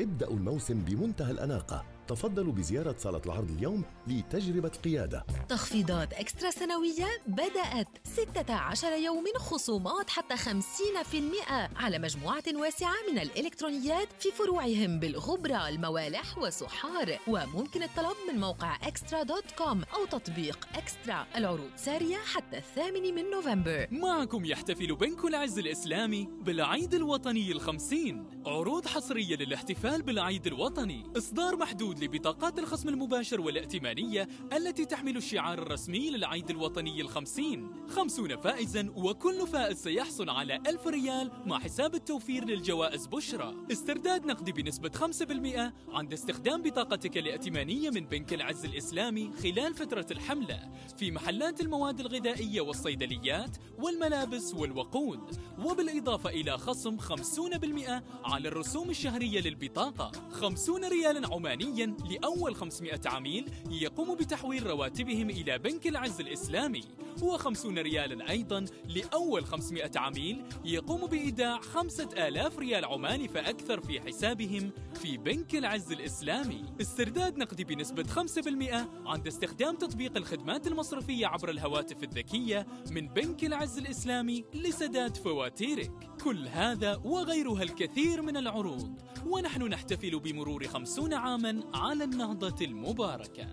ابدأوا 0.00 0.34
الموسم 0.34 0.80
بمنتهى 0.80 1.30
الأناقة. 1.30 1.93
تفضلوا 2.08 2.52
بزيارة 2.52 2.94
صالة 2.98 3.20
العرض 3.26 3.50
اليوم 3.50 3.84
لتجربة 4.06 4.68
قيادة. 4.68 5.26
تخفيضات 5.48 6.12
Extra 6.12 6.50
سنوية 6.50 7.06
بدأت 7.26 7.88
16 8.04 8.92
يوم 8.92 9.24
خصومات 9.36 10.10
حتى 10.10 10.36
50% 10.36 11.76
على 11.76 11.98
مجموعة 11.98 12.42
واسعة 12.54 12.94
من 13.12 13.18
الإلكترونيات 13.18 14.08
في 14.18 14.30
فروعهم 14.32 15.00
بالغبرة 15.00 15.68
الموالح 15.68 16.38
وصحار 16.38 17.18
وممكن 17.28 17.82
الطلب 17.82 18.16
من 18.32 18.40
موقع 18.40 18.76
Extra 18.88 19.22
dot 19.22 19.50
com 19.58 19.82
أو 19.82 20.04
تطبيق 20.04 20.68
Extra. 20.74 21.26
العروض 21.36 21.70
سارية 21.76 22.16
حتى 22.16 22.56
الثامن 22.56 23.14
من 23.14 23.30
نوفمبر. 23.30 23.88
معكم 23.90 24.44
يحتفل 24.44 24.96
بنك 24.96 25.24
العز 25.24 25.58
الإسلامي 25.58 26.28
بالعيد 26.40 26.94
الوطني 26.94 27.52
الخمسين. 27.52 28.42
عروض 28.46 28.86
حصرية 28.86 29.36
للاحتفال 29.36 30.02
بالعيد 30.02 30.46
الوطني. 30.46 31.12
إصدار 31.16 31.56
محدود 31.56 31.93
لبطاقات 32.02 32.58
الخصم 32.58 32.88
المباشر 32.88 33.40
والائتمانية 33.40 34.28
التي 34.52 34.84
تحمل 34.84 35.16
الشعار 35.16 35.58
الرسمي 35.58 36.10
للعيد 36.10 36.50
الوطني 36.50 37.00
الخمسين. 37.00 37.70
خمسون 37.88 38.36
فائزا 38.36 38.92
وكل 38.96 39.46
فائز 39.46 39.82
سيحصل 39.82 40.30
على 40.30 40.56
ألف 40.56 40.86
ريال 40.86 41.30
مع 41.46 41.58
حساب 41.58 41.94
التوفير 41.94 42.44
للجوائز 42.44 43.06
بشرى. 43.06 43.54
استرداد 43.72 44.26
نقدي 44.26 44.52
بنسبة 44.52 44.90
5% 44.90 45.72
عند 45.88 46.12
استخدام 46.12 46.62
بطاقتك 46.62 47.18
الائتمانية 47.18 47.90
من 47.90 48.06
بنك 48.06 48.34
العز 48.34 48.64
الإسلامي 48.64 49.30
خلال 49.42 49.74
فترة 49.74 50.06
الحملة 50.10 50.70
في 50.98 51.10
محلات 51.10 51.60
المواد 51.60 52.00
الغذائية 52.00 52.60
والصيدليات 52.60 53.56
والملابس 53.78 54.54
والوقود. 54.54 55.20
وبالإضافة 55.58 56.30
إلى 56.30 56.58
خصم 56.58 56.98
50% 56.98 58.02
على 58.24 58.48
الرسوم 58.48 58.90
الشهرية 58.90 59.40
للبطاقة. 59.40 60.12
50 60.30 60.84
ريالا 60.84 61.34
عمانيا 61.34 61.83
لأول 61.84 62.54
500 62.54 63.00
عميل 63.06 63.50
يقوم 63.70 64.14
بتحويل 64.14 64.66
رواتبهم 64.66 65.30
إلى 65.30 65.58
بنك 65.58 65.86
العز 65.86 66.20
الإسلامي 66.20 66.84
و50 67.20 67.66
ريالا 67.66 68.30
أيضا 68.30 68.64
لأول 68.88 69.44
500 69.44 69.90
عميل 69.96 70.42
يقوم 70.64 71.06
بإيداع 71.06 71.60
5000 71.60 72.58
ريال 72.58 72.84
عماني 72.84 73.28
فأكثر 73.28 73.80
في 73.80 74.00
حسابهم 74.00 74.70
في 74.94 75.16
بنك 75.16 75.54
العز 75.54 75.92
الإسلامي. 75.92 76.64
استرداد 76.80 77.38
نقدي 77.38 77.64
بنسبة 77.64 78.02
5% 78.02 78.88
عند 79.06 79.26
استخدام 79.26 79.76
تطبيق 79.76 80.16
الخدمات 80.16 80.66
المصرفية 80.66 81.26
عبر 81.26 81.50
الهواتف 81.50 82.02
الذكية 82.02 82.66
من 82.90 83.08
بنك 83.08 83.44
العز 83.44 83.78
الإسلامي 83.78 84.44
لسداد 84.54 85.16
فواتيرك. 85.16 85.92
كل 86.24 86.48
هذا 86.48 87.00
وغيرها 87.04 87.62
الكثير 87.62 88.22
من 88.22 88.36
العروض 88.36 89.00
ونحن 89.26 89.62
نحتفل 89.62 90.20
بمرور 90.20 90.66
خمسون 90.66 91.14
عاما 91.14 91.62
على 91.74 92.04
النهضة 92.04 92.64
المباركة. 92.64 93.46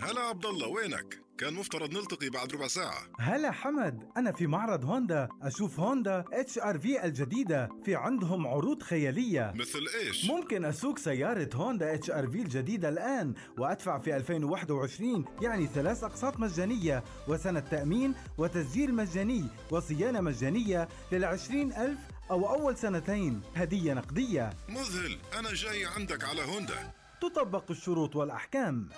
هلا 0.00 0.20
عبد 0.20 0.46
الله 0.46 0.68
وينك؟ 0.68 1.22
كان 1.38 1.54
مفترض 1.54 1.96
نلتقي 1.96 2.28
بعد 2.30 2.52
ربع 2.54 2.66
ساعة. 2.66 2.98
هلا 3.18 3.50
حمد 3.50 4.04
أنا 4.16 4.32
في 4.32 4.46
معرض 4.46 4.84
هوندا. 4.84 5.28
أشوف 5.42 5.80
Honda 5.80 6.58
HR-V 6.58 7.04
الجديدة. 7.04 7.68
في 7.84 7.94
عندهم 7.96 8.46
عروض 8.46 8.82
خيالية. 8.82 9.52
مثل 9.56 9.80
إيش؟ 10.00 10.30
ممكن 10.30 10.64
أسوق 10.64 10.98
سيارة 10.98 11.48
Honda 11.54 12.10
HR-V 12.10 12.42
الجديدة 12.42 12.88
الآن 12.88 13.34
وأدفع 13.58 13.98
في 13.98 14.16
2021 14.16 15.24
يعني 15.42 15.66
ثلاث 15.66 16.04
أقساط 16.04 16.40
مجانية 16.40 17.04
وسنة 17.28 17.60
تأمين 17.60 18.14
وتسجيل 18.38 18.94
مجاني 18.94 19.44
وصيانة 19.70 20.20
مجانية 20.20 20.88
للعشرين 21.12 21.72
ألف 21.72 21.98
أو 22.32 22.54
أول 22.54 22.76
سنتين 22.76 23.42
هدية 23.56 23.94
نقدية. 23.94 24.50
مذهل 24.68 25.18
أنا 25.38 25.54
جاي 25.54 25.84
عندك 25.86 26.24
على 26.24 26.42
هوندا. 26.42 26.92
تطبق 27.20 27.70
الشروط 27.70 28.16
والأحكام. 28.16 28.88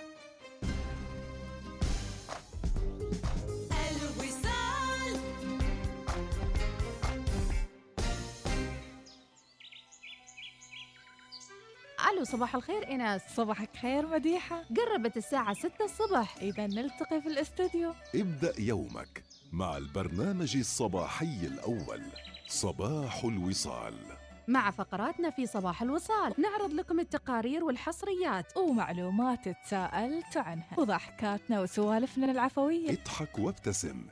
ألو 12.13 12.25
صباح 12.25 12.55
الخير 12.55 12.87
إيناس. 12.87 13.23
صباحك 13.37 13.77
خير 13.83 14.07
مديحة. 14.07 14.65
قربت 14.77 15.17
الساعة 15.17 15.55
6 15.55 15.85
الصبح. 15.85 16.37
إذا 16.43 16.67
نلتقي 16.67 17.21
في 17.21 17.29
الاستوديو. 17.29 17.95
ابدأ 18.15 18.53
يومك 18.59 19.23
مع 19.53 19.77
البرنامج 19.77 20.57
الصباحي 20.57 21.47
الأول. 21.47 22.03
صباح 22.49 23.25
الوصال. 23.25 23.95
مع 24.49 24.71
فقراتنا 24.71 25.31
في 25.31 25.47
صباح 25.47 25.83
الوصال 25.83 26.35
نعرض 26.39 26.73
لكم 26.73 27.01
التقارير 27.01 27.65
والحصريات 27.65 28.57
ومعلومات 28.57 29.49
تساءلت 29.49 30.37
عنها. 30.37 30.69
وضحكاتنا 30.79 31.61
وسوالفنا 31.61 32.31
العفوية. 32.31 32.91
اضحك 32.91 33.39
وابتسم 33.39 34.07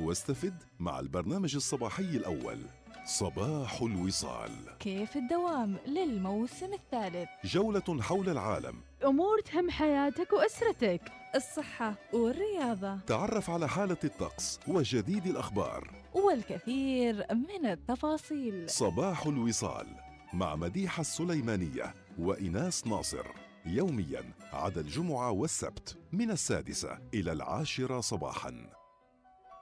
واستفد 0.00 0.62
مع 0.78 1.00
البرنامج 1.00 1.54
الصباحي 1.54 2.02
الأول. 2.02 2.58
صباح 3.04 3.82
الوصال. 3.82 4.50
كيف 4.80 5.16
الدوام 5.16 5.76
للموسم 5.86 6.72
الثالث؟ 6.72 7.28
جولة 7.44 8.02
حول 8.02 8.28
العالم. 8.28 8.80
أمور 9.04 9.40
تهم 9.40 9.70
حياتك 9.70 10.32
وأسرتك. 10.32 11.02
الصحة 11.34 11.94
والرياضة. 12.12 12.96
تعرف 12.96 13.50
على 13.50 13.68
حالة 13.68 13.96
الطقس 14.04 14.60
وجديد 14.68 15.26
الأخبار. 15.26 15.90
والكثير 16.14 17.26
من 17.34 17.66
التفاصيل. 17.66 18.70
صباح 18.70 19.26
الوصال 19.26 19.86
مع 20.32 20.56
مديحة 20.56 21.00
السليمانية 21.00 21.94
وإناس 22.18 22.86
ناصر. 22.86 23.26
يوميا 23.66 24.32
عدا 24.52 24.80
الجمعة 24.80 25.30
والسبت 25.30 25.98
من 26.12 26.30
السادسة 26.30 26.98
إلى 27.14 27.32
العاشرة 27.32 28.00
صباحا. 28.00 28.70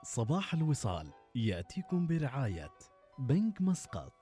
صباح 0.03 0.53
الوصال 0.53 1.11
يأتيكم 1.35 2.07
برعاية 2.07 2.71
بنك 3.19 3.61
مسقط. 3.61 4.13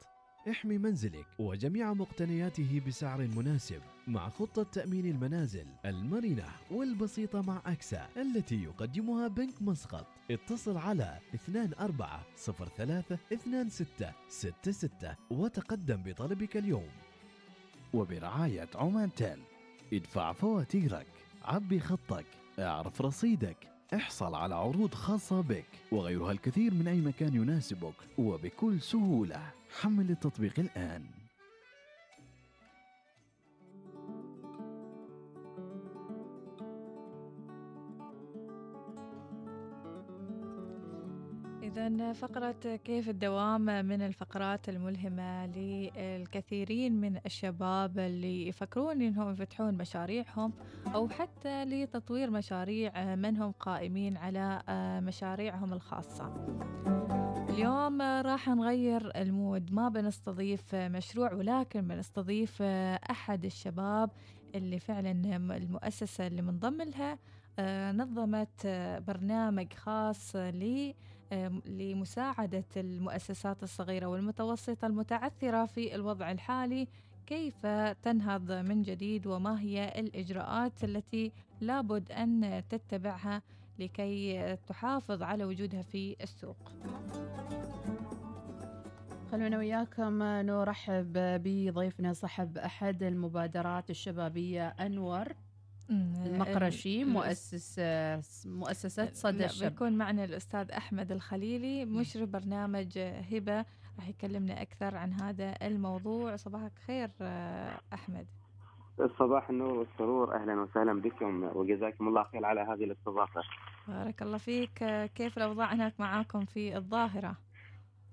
احمي 0.50 0.78
منزلك 0.78 1.26
وجميع 1.40 1.94
مقتنياته 1.94 2.82
بسعر 2.88 3.28
مناسب 3.36 3.82
مع 4.08 4.30
خطة 4.30 4.64
تأمين 4.64 5.06
المنازل 5.06 5.66
المرنة 5.86 6.46
والبسيطة 6.72 7.42
مع 7.42 7.62
أكسا 7.66 8.08
التي 8.18 8.64
يقدمها 8.64 9.28
بنك 9.28 9.62
مسقط. 9.62 10.08
اتصل 10.32 10.78
على 10.78 11.18
2403 11.34 13.18
2666 13.32 15.16
وتقدم 15.32 15.98
بطلبك 16.06 16.58
اليوم. 16.58 16.90
وبرعاية 17.94 18.70
عمان 18.76 19.14
تيل 19.14 19.40
ادفع 19.94 20.34
فواتيرك 20.34 21.08
عبي 21.44 21.80
خطك 21.80 22.26
اعرف 22.60 23.02
رصيدك 23.02 23.58
احصل 23.94 24.36
على 24.36 24.56
عروض 24.56 24.94
خاصة 24.94 25.42
بك 25.42 25.66
وغيرها 25.92 26.32
الكثير 26.32 26.74
من 26.74 26.88
أي 26.88 27.02
مكان 27.02 27.36
يناسبك 27.36 27.94
وبكل 28.18 28.82
سهولة. 28.82 29.52
حمل 29.82 30.10
التطبيق 30.10 30.60
الآن 30.60 31.06
إذا 41.64 42.14
فقرة 42.14 42.76
كيف 42.76 43.10
الدوام 43.10 43.62
من 43.86 44.02
الفقرات 44.02 44.70
الملهمة 44.70 45.46
للكثيرين 45.46 47.02
من 47.02 47.20
الشباب 47.26 48.00
اللي 48.00 48.48
يفكرون 48.48 49.02
إنهم 49.02 49.32
يفتحون 49.32 49.74
مشاريعهم 49.74 50.54
أو 50.96 51.10
حتى 51.10 51.66
لتطوير 51.66 52.32
مشاريع 52.32 53.16
من 53.16 53.38
هم 53.38 53.52
قائمين 53.52 54.18
على 54.18 54.62
مشاريعهم 55.04 55.74
الخاصة. 55.74 56.34
اليوم 57.56 58.02
راح 58.02 58.50
نغير 58.50 59.12
المود. 59.22 59.74
ما 59.74 59.90
بنستضيف 59.90 60.76
مشروع 60.76 61.34
ولكن 61.34 61.88
بنستضيف 61.88 62.62
أحد 63.12 63.46
الشباب 63.46 64.10
اللي 64.56 64.80
فعلا 64.80 65.12
المؤسسة 65.36 66.28
اللي 66.28 66.42
منضم 66.42 66.82
لها 66.82 67.20
آه، 67.60 67.92
نظمت 67.92 68.68
برنامج 69.08 69.74
خاص 69.74 70.36
ل 70.36 70.94
آه، 71.32 71.62
لمساعدة 71.66 72.66
المؤسسات 72.78 73.64
الصغيرة 73.64 74.06
والمتوسطة 74.06 74.86
المتعثرة 74.88 75.66
في 75.66 75.96
الوضع 75.96 76.32
الحالي. 76.32 76.88
كيف 77.26 77.66
تنهض 78.04 78.52
من 78.52 78.82
جديد 78.82 79.28
وما 79.28 79.62
هي 79.62 80.00
الإجراءات 80.00 80.84
التي 80.84 81.32
لابد 81.62 82.12
أن 82.12 82.64
تتبعها؟ 82.70 83.42
لكي 83.80 84.56
تحافظ 84.68 85.24
على 85.24 85.44
وجودها 85.46 85.82
في 85.82 86.16
السوق. 86.22 86.72
خلونا 89.32 89.58
وياكم 89.58 90.24
نرحب 90.24 91.14
بضيفنا 91.16 92.14
صاحب 92.14 92.58
أحد 92.58 93.04
المبادرات 93.04 93.90
الشبابية 93.90 94.68
أنور 94.68 95.26
المقرشي 95.90 97.02
ال- 97.02 97.08
مؤسس 97.08 97.80
مؤسسة 98.46 99.10
صدى 99.14 99.46
الشب. 99.46 99.64
بيكون 99.70 99.94
معنا 99.94 100.24
الأستاذ 100.24 100.72
أحمد 100.72 101.12
الخليلي 101.12 101.86
مشرف 101.86 102.30
برنامج 102.30 102.98
هبة 103.32 103.66
راح 103.98 104.08
يكلمنا 104.10 104.62
أكثر 104.62 104.96
عن 104.98 105.14
هذا 105.14 105.56
الموضوع. 105.62 106.36
صباحك 106.36 106.72
خير 106.88 107.10
أحمد. 107.94 108.28
صباح 109.20 109.50
النور 109.50 109.74
والسرور 109.74 110.36
أهلا 110.36 110.62
وسهلا 110.62 111.02
بكم 111.02 111.44
وجزاكم 111.44 112.08
الله 112.08 112.24
خير 112.24 112.46
على 112.46 112.62
هذه 112.62 112.84
الاستضافة. 112.84 113.42
بارك 113.88 114.22
الله 114.22 114.38
فيك 114.38 114.84
كيف 115.16 115.38
الأوضاع 115.38 115.74
هناك 115.74 115.94
معاكم 116.00 116.46
في 116.46 116.78
الظاهرة 116.78 117.36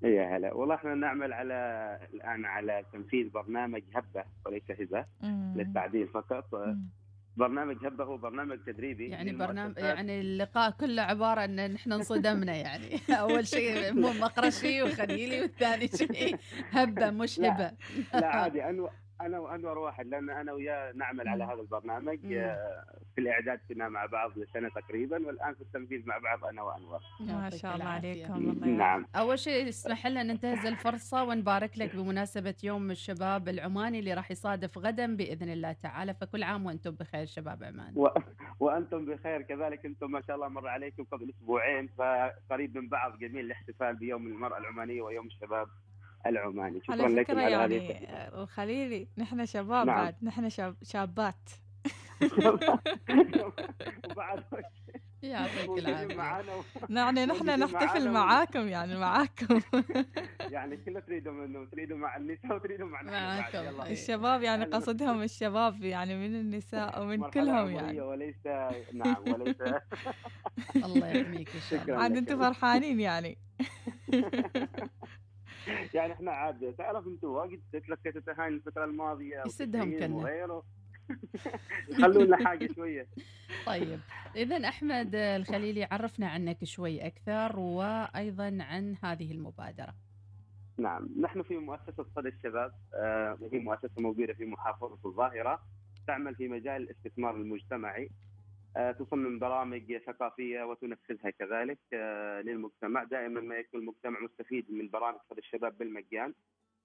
يا 0.03 0.37
هلا 0.37 0.55
والله 0.55 0.74
إحنا 0.74 0.95
نعمل 0.95 1.33
على 1.33 1.55
الآن 2.14 2.45
على 2.45 2.85
تنفيذ 2.93 3.30
برنامج 3.30 3.83
هبة 3.95 4.24
وليس 4.47 4.62
هبة 4.80 5.05
مم. 5.22 5.55
للتعديل 5.57 6.09
فقط. 6.09 6.45
برنامج 7.37 7.87
هبة 7.87 8.05
هو 8.05 8.16
برنامج 8.16 8.59
تدريبي 8.66 9.09
يعني 9.09 9.33
برنامج. 9.33 9.78
يعني 9.78 10.20
اللقاء 10.20 10.70
كله 10.70 11.03
عبارة 11.03 11.45
أن 11.45 11.70
نحن 11.74 11.93
انصدمنا 11.93 12.55
يعني 12.66 12.99
أول 13.11 13.47
شيء 13.47 13.93
مو 13.95 14.12
مقرشي 14.12 14.83
وخليلي 14.83 15.41
والثاني 15.41 15.89
شيء 15.89 16.37
هبة 16.70 17.11
مش 17.11 17.39
لا. 17.39 17.53
هبة 17.57 17.72
لا 18.20 18.26
عادي 18.26 18.68
انور 18.70 18.91
أنا 19.27 19.39
وأنور 19.39 19.79
واحد 19.79 20.07
لأن 20.07 20.31
أنا 20.31 20.53
وياه 20.53 20.93
نعمل 20.93 21.29
على 21.29 21.45
هذا 21.45 21.61
البرنامج 21.61 22.18
مم. 22.27 22.33
آه، 22.39 22.85
في 23.14 23.20
الإعداد 23.20 23.61
كنا 23.68 23.89
مع 23.89 24.07
بعض 24.07 24.39
لسنة 24.39 24.68
تقريبا 24.68 25.27
والآن 25.27 25.55
في 25.55 25.61
التنفيذ 25.61 26.07
مع 26.07 26.18
بعض 26.18 26.45
أنا 26.45 26.62
وأنور. 26.62 27.01
ما 27.20 27.51
شاء 27.51 27.75
الله 27.75 27.85
عليكم. 27.85 28.35
الله 28.35 28.66
نعم. 28.66 29.07
أول 29.16 29.39
شيء 29.39 29.68
اسمح 29.68 30.07
لنا 30.07 30.23
ننتهز 30.23 30.66
الفرصة 30.66 31.25
ونبارك 31.25 31.79
لك 31.79 31.97
بمناسبة 31.97 32.55
يوم 32.64 32.91
الشباب 32.91 33.49
العماني 33.49 33.99
اللي 33.99 34.14
راح 34.14 34.31
يصادف 34.31 34.79
غدا 34.79 35.16
بإذن 35.16 35.49
الله 35.49 35.73
تعالى 35.73 36.14
فكل 36.14 36.43
عام 36.43 36.66
وأنتم 36.66 36.91
بخير 36.91 37.27
شباب 37.27 37.64
عمان. 37.64 37.93
و... 37.97 38.09
وأنتم 38.61 39.05
بخير 39.05 39.43
كذلك 39.43 39.87
أنتم 39.87 40.11
ما 40.11 40.20
شاء 40.20 40.37
الله 40.37 40.49
مر 40.49 40.68
عليكم 40.68 41.05
قبل 41.05 41.31
أسبوعين 41.31 41.89
فقريب 41.99 42.79
من 42.79 42.89
بعض 42.89 43.18
جميل 43.18 43.45
الاحتفال 43.45 43.97
بيوم 43.97 44.27
المرأة 44.27 44.59
العمانية 44.59 45.03
ويوم 45.03 45.27
الشباب. 45.27 45.68
العماني 46.27 46.81
شكرا 46.81 47.05
على 47.05 47.14
لكم 47.14 47.35
فكرة 47.35 47.43
على 47.43 47.55
هذه 47.57 47.73
يعني 47.73 47.77
التحية. 47.77 48.07
آه، 48.07 48.43
الخليلي 48.43 49.09
نحن 49.18 49.47
شباب 49.47 49.87
نعم. 49.87 50.05
بعد 50.05 50.16
نحن 50.23 50.49
شاب 50.49 50.77
شابات 50.83 51.51
وبعد 54.11 54.45
يعطيك 55.23 55.79
العافية. 55.79 56.64
يعني 56.97 57.27
نحن 57.27 57.47
نحتفل 57.47 58.11
معاكم 58.11 58.68
يعني 58.68 58.99
معاكم 58.99 59.61
يعني 60.51 60.77
كله 60.77 61.01
تريدوا 61.01 61.33
منه 61.33 61.64
تريدوا 61.64 61.97
مع 61.97 62.16
النساء 62.16 62.55
وتريدوا 62.57 62.87
معنا 62.87 63.11
بعد. 63.11 63.55
يلا. 63.55 63.91
الشباب 63.91 64.43
يعني 64.43 64.64
قصدهم 64.64 65.23
الشباب 65.23 65.85
يعني 65.85 66.16
من 66.16 66.35
النساء 66.35 67.03
ومن 67.03 67.31
كلهم 67.31 67.70
يعني 67.70 68.01
وليس 68.01 68.47
نعم 68.93 69.23
وليس 69.29 69.62
الله 70.77 71.09
يحميك 71.09 71.49
إن 71.55 71.61
شاء 71.70 71.83
الله 71.83 71.97
عاد 71.97 72.16
أنتم 72.16 72.39
فرحانين 72.39 73.01
يعني 73.01 73.39
يعني 75.94 76.12
إحنا 76.12 76.30
عاد 76.30 76.74
تعرف 76.78 77.06
أنتم 77.06 77.28
واجد 77.28 77.60
تلقيتوا 77.72 78.20
تهاني 78.20 78.54
الفترة 78.54 78.84
الماضية 78.84 79.42
يسدهم 79.46 79.98
كنا. 79.98 80.16
وغيره. 80.16 80.62
خلونا 82.02 82.46
حاجة 82.46 82.72
شوية. 82.74 83.06
طيب. 83.66 84.00
إذا 84.36 84.68
أحمد 84.68 85.14
الخليلي 85.14 85.84
عرفنا 85.84 86.28
عنك 86.28 86.64
شوي 86.64 87.06
أكثر 87.06 87.58
وأيضا 87.58 88.58
عن 88.60 88.96
هذه 89.04 89.32
المبادرة. 89.32 89.94
نعم. 90.78 91.08
نحن 91.20 91.42
في 91.42 91.56
مؤسسة 91.56 92.06
صدى 92.16 92.28
الشباب 92.28 92.72
آه، 92.94 93.38
وهي 93.40 93.58
مؤسسة 93.58 93.90
موجودة 93.98 94.32
في 94.32 94.44
محافظة 94.44 94.98
الظاهرة 95.04 95.62
تعمل 96.06 96.34
في 96.34 96.48
مجال 96.48 96.82
الاستثمار 96.82 97.34
المجتمعي. 97.36 98.10
تصمم 98.99 99.39
برامج 99.39 99.97
ثقافية 100.07 100.62
وتنفذها 100.62 101.31
كذلك 101.31 101.79
آه، 101.93 102.41
للمجتمع. 102.41 103.05
دائما 103.05 103.41
ما 103.41 103.55
يكون 103.57 103.81
المجتمع 103.81 104.20
مستفيد 104.20 104.73
من 104.73 104.89
برامج 104.89 105.18
صدى 105.31 105.39
الشباب 105.41 105.79
بالمجان 105.79 106.35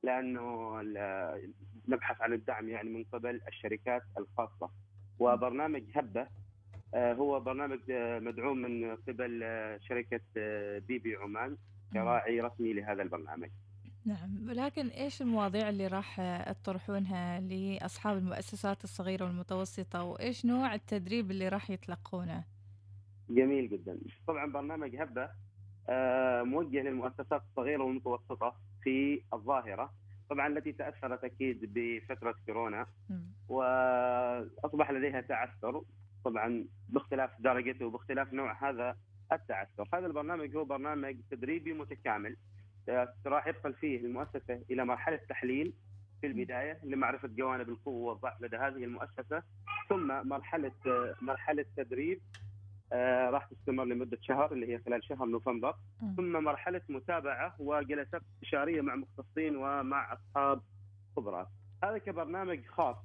لأنه 0.04 0.78
ال- 0.82 1.54
نبحث 1.88 2.22
عن 2.22 2.34
الدعم 2.34 2.70
يعني 2.70 2.90
من 2.90 3.04
قبل 3.04 3.42
الشركات 3.48 4.02
الخاصة. 4.18 4.70
وبرنامج 5.20 5.84
هبة 5.96 6.28
آه، 6.94 7.14
هو 7.14 7.40
برنامج 7.40 7.80
آه، 7.92 8.20
مدعوم 8.20 8.58
من 8.58 8.96
قبل 8.96 9.42
آه، 9.44 9.78
شركة 9.78 10.20
آه، 10.38 10.80
بي 10.80 11.00
بي 11.00 11.16
عمان 11.16 11.58
كراعي 11.94 12.42
رسمي 12.42 12.74
لهذا 12.74 13.02
البرنامج. 13.04 13.50
نعم 14.08 14.50
ولكن 14.50 14.88
إيش 14.88 15.22
المواضيع 15.22 15.70
اللي 15.70 15.88
راح 15.88 16.22
تطرحونها 16.52 17.40
لأصحاب 17.40 18.18
المؤسسات 18.18 18.84
الصغيرة 18.84 19.26
والمتوسطة؟ 19.26 20.04
وإيش 20.04 20.46
نوع 20.46 20.74
التدريب 20.74 21.32
اللي 21.32 21.50
راح 21.50 21.70
يتلقونه؟ 21.70 22.44
جميل 23.30 23.70
جدا. 23.70 24.00
طبعا 24.28 24.52
برنامج 24.52 24.96
هبة 24.96 25.30
آه، 25.90 26.44
موجه 26.44 26.82
للمؤسسات 26.82 27.42
الصغيرة 27.50 27.84
والمتوسطة 27.84 28.56
في 28.84 29.22
الظاهرة 29.34 29.94
طبعا 30.30 30.48
التي 30.48 30.72
تأثرت 30.72 31.24
أكيد 31.24 31.74
بفترة 31.74 32.36
كورونا 32.46 32.86
وأصبح 33.50 34.92
لديها 34.92 35.22
تعثر 35.22 35.84
طبعا 36.26 36.66
باختلاف 36.90 37.42
درجته 37.42 37.86
وباختلاف 37.86 38.34
نوع 38.34 38.70
هذا 38.70 38.98
التعثر. 39.32 39.88
هذا 39.94 40.06
البرنامج 40.06 40.56
هو 40.56 40.66
برنامج 40.66 41.16
تدريبي 41.32 41.74
متكامل. 41.74 42.38
راح 43.26 43.48
يدخل 43.48 43.74
فيه 43.74 44.00
المؤسسة 44.00 44.62
إلى 44.72 44.86
مرحلة 44.86 45.20
تحليل 45.30 45.74
في 46.22 46.28
البداية 46.28 46.80
لمعرفة 46.84 47.28
جوانب 47.28 47.70
القوة 47.70 48.10
والضعف 48.10 48.42
لدى 48.42 48.56
هذه 48.58 48.84
المؤسسة 48.84 49.44
ثم 49.90 50.28
مرحلة 50.28 50.72
مرحلة 51.22 51.66
تدريب 51.78 52.22
آه، 52.94 53.30
راح 53.30 53.46
تستمر 53.46 53.86
لمدة 53.86 54.18
شهر 54.22 54.52
اللي 54.52 54.74
هي 54.74 54.80
خلال 54.80 55.04
شهر 55.04 55.26
نوفمبر. 55.26 55.76
ثم 56.18 56.44
مرحلة 56.44 56.82
متابعة 56.90 57.56
وجلسات 57.60 58.22
استشارية 58.36 58.82
مع 58.82 58.96
مختصين 58.96 59.56
ومع 59.56 60.14
أصحاب 60.14 60.62
خبرات 61.16 61.48
هذا 61.84 61.98
كبرنامج 61.98 62.66
خاص 62.66 62.96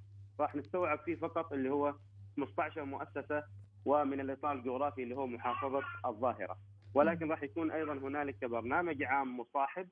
راح 0.40 0.54
نستوعب 0.54 0.98
فيه 0.98 1.14
فقط 1.16 1.52
اللي 1.52 1.70
هو 1.70 1.94
15 2.36 2.84
مؤسسة 2.84 3.42
ومن 3.84 4.20
الإطار 4.20 4.52
الجغرافي 4.52 5.02
اللي 5.02 5.16
هو 5.16 5.26
محافظة 5.26 5.82
الظاهرة. 6.06 6.56
ولكن 6.94 7.30
راح 7.30 7.42
يكون 7.42 7.70
أيضا 7.70 7.92
هنالك 7.92 8.44
برنامج 8.44 9.02
عام 9.02 9.36
مصاحب 9.40 9.88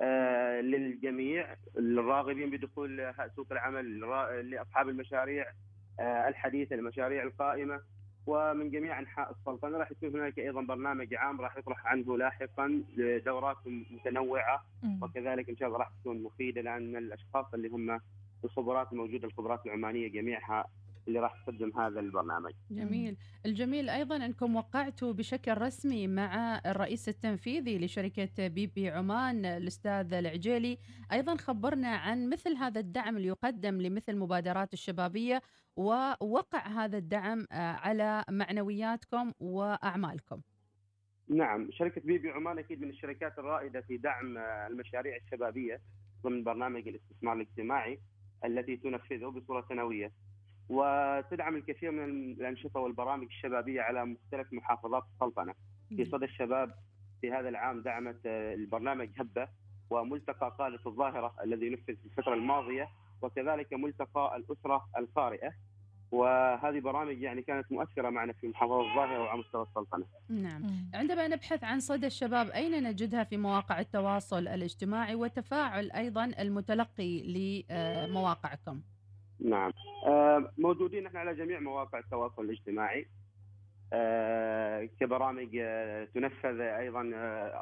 آه، 0.00 0.60
للجميع 0.60 1.56
الراغبين 1.78 2.50
بدخول 2.50 3.14
سوق 3.36 3.46
العمل 3.52 4.00
لأصحاب 4.50 4.88
المشاريع 4.88 5.46
آه، 6.00 6.28
الحديثة 6.28 6.74
المشاريع 6.76 7.22
القائمة 7.22 7.80
ومن 8.26 8.70
جميع 8.70 8.98
أنحاء 8.98 9.30
السلطنة 9.30 9.78
راح 9.78 9.90
يكون 9.90 10.20
هناك 10.20 10.38
أيضا 10.38 10.62
برنامج 10.62 11.14
عام 11.14 11.40
راح 11.40 11.56
يطرح 11.56 11.86
عنه 11.86 12.18
لاحقا 12.18 12.82
دورات 13.24 13.56
متنوعة 13.66 14.64
وكذلك 15.02 15.48
إن 15.48 15.56
شاء 15.56 15.68
الله 15.68 15.78
راح 15.78 15.90
تكون 16.00 16.22
مفيدة 16.22 16.60
لأن 16.60 16.96
الأشخاص 16.96 17.54
اللي 17.54 17.68
هم 17.68 18.00
الخبرات 18.44 18.92
الموجودة 18.92 19.28
الخبرات 19.28 19.66
العمانية 19.66 20.08
جميعها 20.08 20.64
اللي 21.08 21.18
راح 21.18 21.42
تقدم 21.46 21.80
هذا 21.80 22.00
البرنامج. 22.00 22.52
جميل. 22.70 23.16
الجميل 23.46 23.90
أيضا 23.90 24.16
أنكم 24.16 24.56
وقعتوا 24.56 25.12
بشكل 25.12 25.58
رسمي 25.58 26.06
مع 26.06 26.60
الرئيس 26.66 27.08
التنفيذي 27.08 27.78
لشركة 27.78 28.48
بي 28.48 28.66
بي 28.66 28.90
عمان 28.90 29.44
الأستاذ 29.44 30.14
العجيلي. 30.14 30.78
أيضا 31.12 31.36
خبرنا 31.36 31.88
عن 31.88 32.30
مثل 32.30 32.56
هذا 32.56 32.80
الدعم 32.80 33.16
اللي 33.16 33.28
يقدم 33.28 33.80
لمثل 33.80 34.16
مبادرات 34.16 34.72
الشبابية 34.72 35.42
ووقع 35.76 36.66
هذا 36.66 36.98
الدعم 36.98 37.46
آه، 37.52 37.72
على 37.72 38.24
معنوياتكم 38.30 39.32
وأعمالكم. 39.40 40.40
نعم 41.28 41.70
شركة 41.70 42.00
بيبي 42.00 42.30
عمان 42.30 42.58
أكيد 42.58 42.80
من 42.80 42.90
الشركات 42.90 43.38
الرائدة 43.38 43.80
في 43.80 43.96
دعم 43.96 44.38
آه، 44.38 44.66
المشاريع 44.66 45.16
الشبابية 45.16 45.80
ضمن 46.22 46.44
برنامج 46.44 46.88
الاستثمار 46.88 47.36
الاجتماعي 47.36 48.00
التي 48.44 48.76
تنفذه 48.76 49.26
بصورة 49.26 49.66
سنوية. 49.68 50.12
وتدعم 50.68 51.56
الكثير 51.56 51.90
من 51.90 52.32
الأنشطة 52.32 52.80
والبرامج 52.80 53.26
الشبابية 53.26 53.80
على 53.82 54.04
مختلف 54.04 54.52
محافظات 54.52 55.02
السلطنه. 55.14 55.54
في 55.88 56.04
صدى 56.04 56.24
الشباب 56.24 56.74
في 57.20 57.32
هذا 57.32 57.48
العام 57.48 57.82
دعمت 57.82 58.26
آه، 58.26 58.54
البرنامج 58.54 59.08
هبة 59.18 59.48
وملتقى 59.90 60.56
قاده 60.58 60.80
الظاهرة 60.86 61.34
الذي 61.44 61.70
نفذ 61.70 61.84
في 61.96 62.06
الفترة 62.06 62.34
الماضية 62.34 62.88
وكذلك 63.22 63.72
ملتقى 63.72 64.36
الأسرة 64.36 64.88
القارئه 64.98 65.52
وهذه 66.10 66.80
برامج 66.80 67.22
يعني 67.22 67.42
كانت 67.42 67.72
مؤثرة 67.72 68.10
معنا 68.10 68.32
في 68.32 68.48
محافظه 68.48 68.80
الظاهرة 68.90 69.22
وعلى 69.22 69.38
مستوى 69.40 69.62
السلطنه. 69.62 70.04
نعم. 70.28 70.62
عندما 70.94 71.28
نبحث 71.28 71.64
عن 71.64 71.80
صدى 71.80 72.06
الشباب 72.06 72.48
أين 72.50 72.82
نجدها 72.82 73.24
في 73.24 73.36
مواقع 73.36 73.80
التواصل 73.80 74.48
الاجتماعي 74.48 75.14
وتفاعل 75.14 75.92
أيضا 75.92 76.24
المتلقي 76.24 77.22
لمواقعكم؟ 77.22 78.80
نعم. 79.40 79.72
آه، 80.06 80.52
موجودين 80.58 81.06
إحنا 81.06 81.20
على 81.20 81.34
جميع 81.34 81.60
مواقع 81.60 81.98
التواصل 81.98 82.44
الاجتماعي. 82.44 83.06
آه، 83.92 84.88
كبرامج 85.00 85.48
آه، 85.60 86.04
تنفذ 86.14 86.60
أيضا 86.60 87.00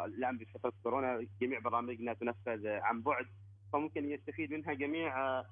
الآن 0.04 0.38
بفتره 0.38 0.72
كورونا 0.82 1.26
جميع 1.40 1.58
برامجنا 1.58 2.14
تنفذ 2.14 2.66
عن 2.66 3.00
بعد 3.02 3.26
فممكن 3.72 4.10
يستفيد 4.10 4.52
منها 4.52 4.72
جميع 4.74 5.42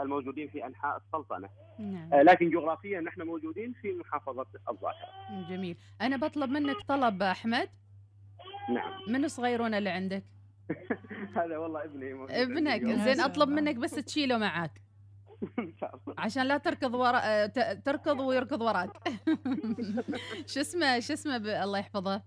الموجودين 0.00 0.48
في 0.48 0.66
أنحاء 0.66 0.96
السلطنة. 0.96 1.48
نعم. 1.78 2.14
لكن 2.14 2.50
جغرافيا 2.50 3.00
نحن 3.00 3.22
موجودين 3.22 3.72
في 3.82 3.92
محافظة 3.92 4.46
الظاهرة. 4.68 5.48
جميل. 5.50 5.76
أنا 6.00 6.16
بطلب 6.16 6.50
منك 6.50 6.76
طلب 6.88 7.22
أحمد. 7.22 7.68
نعم. 8.70 8.92
من 9.08 9.28
صغيرون 9.28 9.74
اللي 9.74 9.90
عندك؟ 9.90 10.22
هذا 11.36 11.58
والله 11.58 11.84
ابني 11.84 12.12
ابنك. 12.42 12.82
زين 12.84 13.20
أطلب 13.20 13.48
منك 13.48 13.76
بس 13.76 13.90
تشيله 13.90 14.38
معك 14.38 14.82
إن 15.58 15.72
شاء 15.80 15.94
الله. 15.94 16.14
عشان 16.18 16.42
لا 16.46 16.56
تركض 16.58 16.94
ورا 16.94 17.18
آه، 17.22 17.46
ت- 17.46 17.82
تركض 17.84 18.20
ويركض 18.20 18.62
وراك. 18.62 18.90
شو 20.52 20.60
اسمه 20.60 21.00
شو 21.00 21.12
اسمه 21.12 21.38
ب... 21.38 21.46
الله 21.46 21.78
يحفظه. 21.78 22.22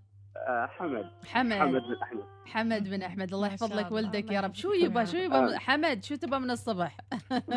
آه، 0.48 0.66
حمد. 0.66 1.10
حمد. 1.26 1.52
حمد 1.52 1.82
بن 1.82 1.96
أحمد. 2.02 2.22
حمد 2.46 2.88
بن 2.88 3.02
أحمد. 3.02 3.34
الله 3.34 3.46
يحفظ 3.46 3.72
لك 3.72 3.92
ولدك 3.92 4.30
يا 4.32 4.40
رب. 4.40 4.54
شو 4.54 4.72
يا 4.72 5.04
شو. 5.04 5.16
يبا 5.16 5.40
من- 5.40 5.58
حمد 5.58 6.04
شو 6.04 6.14
تبى 6.14 6.38
من 6.38 6.50
الصبح؟ 6.50 6.96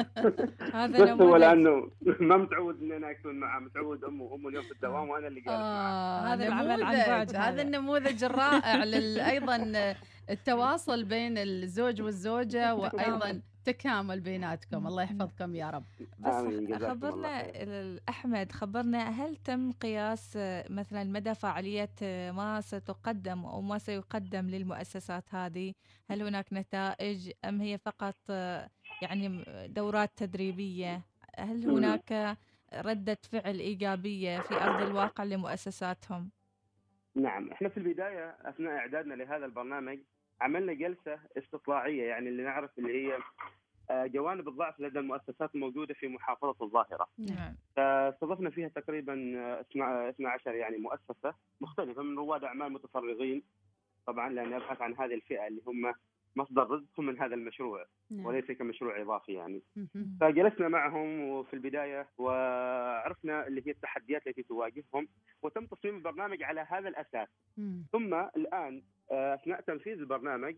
هذا 0.74 1.04
بس 1.16 1.22
هو 1.22 1.36
لأنه 1.38 1.92
ما 2.30 2.38
متعود 2.38 2.82
إن 2.82 2.92
أنا 2.92 3.12
أكون 3.12 3.36
معه 3.40 3.60
متعود 3.60 4.04
أمه 4.04 4.24
وأمه 4.24 4.50
اليوم 4.50 4.64
في 4.64 4.72
الدوام 4.72 5.10
وأنا 5.10 5.28
اللي 5.28 5.42
معه 5.46 5.54
آه 5.56 6.34
هذا 6.34 6.48
العمل 6.48 6.84
عن. 6.84 6.96
بعد 7.08 7.36
هذا. 7.36 7.62
النموذج 7.62 8.24
الرائع. 8.24 8.84
أيضا 9.30 9.74
التواصل 10.30 11.04
بين 11.04 11.38
الزوج 11.38 12.02
والزوجة 12.02 12.76
وأيضا 12.76 13.42
تكامل 13.66 14.20
بيناتكم. 14.20 14.88
الله 14.88 15.04
يحفظكم 15.04 15.56
يا 15.56 15.70
رب. 15.70 15.84
بس 16.20 16.34
خبرنا 16.84 17.52
أحمد 18.10 18.52
خبرنا 18.52 19.10
هل 19.10 19.36
تم 19.36 19.72
قياس 19.72 20.34
آه، 20.38 20.66
مثلا 20.70 21.04
مدى 21.04 21.34
فعالية 21.36 21.90
آه، 22.04 22.32
ما 22.32 22.62
ستقدم 22.62 23.46
أو 23.46 23.62
ما 23.62 23.78
سيقدم 23.78 24.50
للمؤسسات 24.50 25.36
هذه؟ 25.36 25.74
هل 26.10 26.22
هناك 26.22 26.46
نتائج 26.54 27.32
أم 27.46 27.62
هي 27.62 27.78
فقط 27.78 28.16
آه، 28.30 28.70
يعني 29.02 29.44
دورات 29.68 30.12
تدريبية؟ 30.16 31.02
هل. 31.38 31.70
هناك 31.70 32.38
ردة 32.74 33.18
فعل 33.32 33.60
إيجابية 33.60 34.40
في 34.40 34.54
أرض 34.54 34.82
الواقع 34.88 35.24
لمؤسساتهم؟ 35.24 36.30
نعم 37.16 37.52
إحنا 37.52 37.70
في 37.70 37.78
البداية 37.78 38.38
أثناء 38.42 38.74
إعدادنا 38.78 39.14
لهذا 39.14 39.46
البرنامج 39.46 40.00
عملنا 40.42 40.74
جلسة 40.74 41.20
استطلاعية 41.38 42.04
يعني 42.04 42.30
اللي 42.30 42.44
نعرف 42.44 42.80
اللي 42.80 43.08
هي 43.08 43.18
آه، 43.92 44.06
جوانب 44.06 44.48
الضعف 44.48 44.80
لدى 44.80 45.00
المؤسسات 45.00 45.56
الموجودة 45.56 45.94
في 45.94 46.08
محافظة 46.08 46.56
الظاهرة. 46.62 47.08
نعم. 47.18 47.56
فاستضفنا 47.76 48.50
فيها 48.50 48.68
تقريبا 48.68 49.34
آه، 49.38 50.10
12 50.10 50.56
يعني 50.56 50.78
مؤسسة 50.78 51.34
مختلفة 51.62 52.02
من 52.02 52.18
رواد 52.18 52.44
أعمال 52.44 52.74
متفرغين. 52.74 53.44
طبعا 54.08 54.30
لأن 54.30 54.54
ابحث 54.54 54.82
عن 54.82 54.96
هذه 54.96 55.14
الفئة 55.14 55.48
اللي 55.48 55.62
هم 55.68 55.94
مصدر 56.36 56.70
رزقهم 56.70 57.06
من 57.06 57.20
هذا 57.20 57.36
المشروع 57.36 57.86
نعم. 58.12 58.26
وليس 58.26 58.52
كمشروع 58.52 59.02
إضافي 59.02 59.34
يعني. 59.34 59.62
فجلسنا 60.22 60.68
معهم 60.68 61.44
في 61.44 61.54
البداية 61.54 62.08
وعرفنا 62.18 63.48
اللي 63.48 63.68
هي 63.68 63.72
التحديات 63.72 64.28
التي 64.28 64.44
تواجههم 64.44 65.08
وتم 65.42 65.66
تصميم 65.66 65.96
البرنامج 65.96 66.44
على 66.44 66.62
هذا 66.70 66.90
الأساس 66.90 67.28
مم. 67.58 67.86
ثم 67.92 68.14
الآن 68.14 68.82
آه، 69.12 69.34
أثناء 69.36 69.62
تنفيذ 69.62 70.00
البرنامج 70.00 70.56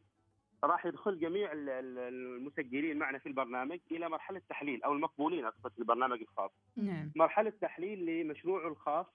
راح 0.64 0.86
يدخل 0.86 1.20
جميع 1.20 1.52
ال- 1.52 1.70
ال- 1.70 1.98
المسجلين 2.14 2.98
معنا 2.98 3.18
في 3.18 3.26
البرنامج 3.30 3.80
إلى 3.92 4.10
مرحلة 4.10 4.42
تحليل 4.50 4.84
أو 4.84 4.94
المقبولين 4.94 5.46
اقصد 5.46 5.72
البرنامج 5.80 6.22
الخاص 6.22 6.52
نعم 6.78 7.12
مرحلة 7.16 7.54
تحليل 7.62 8.06
لمشروعه 8.06 8.68
الخاص 8.68 9.06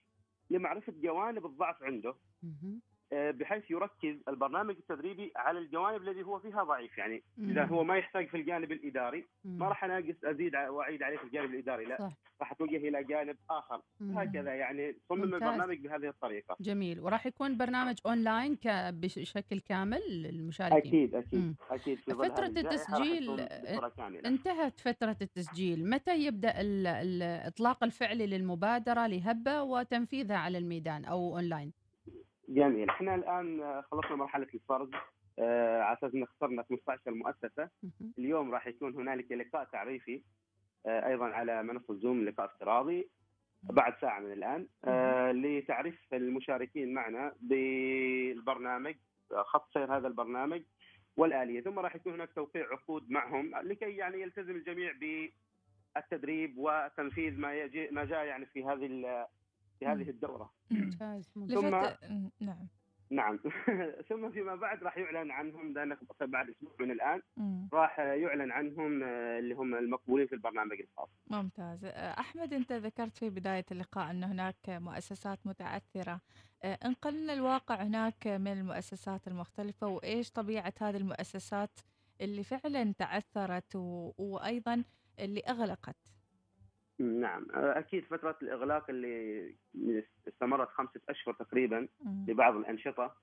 لمعرفة 0.50 0.92
جوانب 1.02 1.46
الضعف 1.46 1.82
عنده 1.82 2.14
مهم. 2.42 2.80
آه، 3.12 3.30
بحيث 3.30 3.70
يركز 3.70 4.16
البرنامج 4.28 4.76
التدريبي 4.76 5.32
على 5.36 5.58
الجوانب 5.58 6.02
الذي 6.02 6.22
هو 6.22 6.38
فيها 6.38 6.64
ضعيف 6.64 6.98
يعني 6.98 7.22
إذا. 7.38 7.64
هو 7.64 7.84
ما 7.84 7.96
يحتاج 7.96 8.28
في 8.28 8.36
الجانب 8.36 8.72
الإداري 8.72 9.24
مم. 9.44 9.58
ما 9.58 9.68
راح 9.68 9.84
أناقص 9.84 10.24
أزيد 10.24 10.56
وأعيد 10.56 11.02
عليه 11.02 11.16
في 11.16 11.24
الجانب 11.24 11.50
الإداري 11.54 11.84
لا. 11.84 12.10
راح 12.40 12.52
أتوجه 12.52 12.76
إلى 12.76 13.04
جانب 13.04 13.36
آخر. 13.50 13.82
هكذا 14.00 14.54
يعني 14.54 14.96
صمم. 15.08 15.22
البرنامج 15.22 15.78
بهذه 15.78 16.08
الطريقة 16.08 16.56
جميل 16.60 17.00
وراح 17.00 17.26
يكون 17.26 17.56
برنامج 17.56 17.94
أونلاين 18.06 18.56
ك... 18.56 18.68
بشكل 18.94 19.60
كامل 19.60 20.00
للمشاركين 20.10 20.78
أكيد 20.78 21.14
أكيد 21.14 21.38
مم. 21.40 21.56
أكيد 21.70 21.98
في 21.98 22.12
راح 22.12 22.38
التسجيل، 22.48 23.30
آه،. 23.40 23.92
انتهت 24.26 24.80
فترة 24.80 25.16
التسجيل 25.22 25.90
متى 25.90 26.18
يبدأ 26.26 26.60
ال- 26.60 26.86
الإطلاق 26.86 27.84
الفعلي 27.84 28.26
للمبادرة 28.26 29.06
لهبة 29.06 29.62
وتنفيذها 29.62 30.36
على 30.36 30.58
الميدان 30.58 31.04
أو 31.04 31.34
أونلاين 31.36 31.72
جميل. 32.48 32.90
إحنا 32.90 33.14
الآن 33.14 33.82
خلصنا 33.82 34.16
مرحلة 34.16 34.46
الفرز. 34.54 34.90
آه، 35.38 35.82
على 35.82 35.98
أساس 35.98 36.14
إن 36.14 36.22
اخترنا 36.22 36.62
15 36.62 37.10
مؤسسة. 37.10 37.70
اليوم 38.18 38.54
راح 38.54 38.66
يكون 38.66 38.94
هنالك 38.94 39.32
لقاء 39.32 39.64
تعريفي 39.64 40.22
آه، 40.86 41.08
أيضا 41.08 41.26
على 41.26 41.62
منصة 41.62 41.94
زوم 41.94 42.24
لقاء 42.24 42.46
افتراضي. 42.46 43.08
بعد 43.62 43.94
ساعة 44.00 44.20
من 44.20 44.32
الآن. 44.32 44.66
آه، 44.84 45.32
لتعريف 45.32 46.14
المشاركين 46.14 46.94
معنا 46.94 47.32
بالبرنامج 47.40 48.94
خط 49.32 49.72
سير 49.72 49.96
هذا 49.96 50.08
البرنامج 50.08 50.62
والآلية. 51.16 51.60
ثم 51.60 51.78
راح 51.78 51.96
يكون 51.96 52.12
هناك 52.12 52.32
توقيع 52.32 52.66
عقود 52.72 53.10
معهم 53.10 53.56
لكي 53.62 53.96
يعني 53.96 54.20
يلتزم 54.20 54.56
الجميع 54.56 54.92
بالتدريب 55.94 56.54
وتنفيذ 56.58 57.40
ما 57.40 57.54
يجي 57.54 57.88
ما 57.90 58.04
جاء 58.04 58.24
يعني 58.24 58.46
في 58.46 58.64
هذه 58.64 58.86
في 59.78 59.86
هذه 59.86 60.10
الدورة. 60.10 60.52
ممتاز 60.70 61.28
ثم. 61.34 61.70
نعم. 62.40 62.68
نعم. 63.10 63.38
ثم 64.08 64.30
فيما 64.30 64.54
بعد 64.54 64.82
راح 64.82 64.98
يعلن 64.98 65.30
عنهم 65.30 65.72
لأن 65.72 65.96
بعد 66.20 66.50
أسبوع 66.50 66.72
من 66.80 66.90
الآن 66.90 67.22
مم. 67.36 67.68
راح 67.72 67.98
يعلن 67.98 68.52
عنهم 68.52 69.02
آه، 69.02 69.38
اللي 69.38 69.54
هم 69.54 69.74
المقبولين 69.74 70.26
في 70.26 70.32
البرنامج 70.32 70.80
الخاص. 70.80 71.08
ممتاز. 71.30 71.84
أه، 71.84 71.90
أحمد 72.20 72.52
أنت 72.52 72.72
ذكرت 72.72 73.16
في 73.16 73.30
بداية 73.30 73.64
اللقاء 73.70 74.10
أن 74.10 74.24
هناك 74.24 74.68
مؤسسات 74.68 75.46
متعثرة. 75.46 76.20
أه، 76.62 76.78
انقل 76.84 77.22
لنا 77.22 77.32
الواقع 77.32 77.74
هناك 77.74 78.26
من 78.26 78.52
المؤسسات 78.52 79.28
المختلفة 79.28 79.86
وإيش 79.86 80.30
طبيعة 80.30 80.74
هذه 80.80 80.96
المؤسسات 80.96 81.80
اللي 82.20 82.42
فعلا 82.42 82.92
تعثرت 82.98 83.76
و... 83.76 84.12
وأيضا 84.18 84.84
اللي 85.18 85.40
أغلقت؟ 85.40 86.15
نعم. 86.98 87.46
آه، 87.54 87.78
أكيد 87.78 88.04
فترة 88.04 88.36
الإغلاق 88.42 88.90
اللي 88.90 89.54
استمرت 90.28 90.68
خمسة 90.68 91.00
أشهر 91.08 91.34
تقريبا. 91.34 91.88
لبعض 92.28 92.56
الأنشطة 92.56 93.16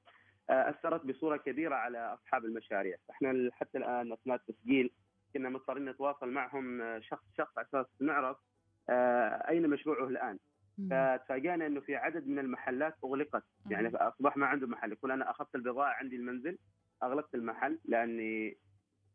آه، 0.50 0.70
أثرت 0.70 1.06
بصورة 1.06 1.38
كبيرة 1.38 1.76
على 1.76 2.14
أصحاب 2.14 2.46
المشاريع، 2.46 2.98
إحنا 3.10 3.50
حتى 3.54 3.78
الآن 3.78 4.12
أثناء 4.12 4.36
التسجيل 4.36 4.92
كنا 5.34 5.50
مضطرين 5.50 5.90
نتواصل 5.90 6.30
معهم 6.30 6.82
آه، 6.82 7.00
شخص 7.00 7.24
شخص 7.38 7.58
على 7.58 7.68
أساس 7.68 7.86
نعرف 8.02 8.38
أين 9.50 9.70
مشروعه 9.70 10.08
الآن. 10.08 10.40
فتفاجأنا 10.90 11.68
إنه 11.68 11.80
في 11.80 11.96
عدد 11.96 12.28
من 12.28 12.40
المحلات 12.40 12.96
أغلقت، 13.04 13.44
يعني 13.70 13.96
أصبح 13.96 14.38
ما 14.38 14.46
عنده 14.46 14.68
محل، 14.68 14.92
يقول 14.92 15.12
أنا 15.12 15.32
أخذت 15.32 15.56
البضاعة 15.56 15.94
عندي 15.94 16.16
المنزل 16.16 16.58
أغلقت 17.04 17.36
المحل 17.36 17.80
لأني 17.86 18.58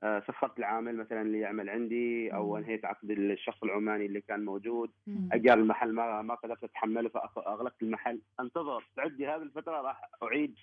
آه، 0.02 0.20
سفرت 0.20 0.58
العامل 0.58 0.96
مثلا 0.96 1.22
اللي 1.22 1.40
يعمل 1.40 1.70
عندي 1.70 2.34
أو 2.34 2.56
انهيت 2.56 2.84
عقد 2.84 3.10
الشخص 3.10 3.62
العماني 3.62 4.06
اللي 4.06 4.20
كان 4.20 4.44
موجود. 4.44 4.90
أجار 5.32 5.58
المحل 5.58 5.92
ما 5.92 6.22
ما 6.22 6.34
قدرت 6.34 6.64
أتحمله 6.64 7.08
فأغلقت 7.08 7.82
المحل. 7.82 8.20
انتظر 8.40 8.84
تعدي 8.96 9.26
هذه 9.26 9.42
الفترة 9.42 9.80
راح 9.80 10.10
أعيد 10.22 10.54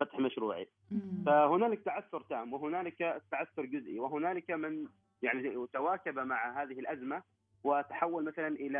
فتح 0.00 0.18
مشروعي. 0.18 0.68
فهنالك 1.26 1.82
تعثر 1.84 2.20
تام 2.20 2.52
وهنالك 2.52 3.22
تعثر 3.30 3.64
جزئي 3.64 3.98
وهنالك 3.98 4.50
من 4.50 4.86
يعني 5.22 5.66
تواكب 5.72 6.18
مع 6.18 6.62
هذه 6.62 6.80
الأزمة 6.80 7.22
وتحول 7.64 8.24
مثلا 8.24 8.48
إلى 8.48 8.78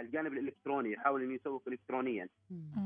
الجانب 0.00 0.32
الإلكتروني 0.32 0.92
يحاول 0.92 1.22
إنه 1.22 1.34
يسوق 1.34 1.62
الكترونيا. 1.68 2.28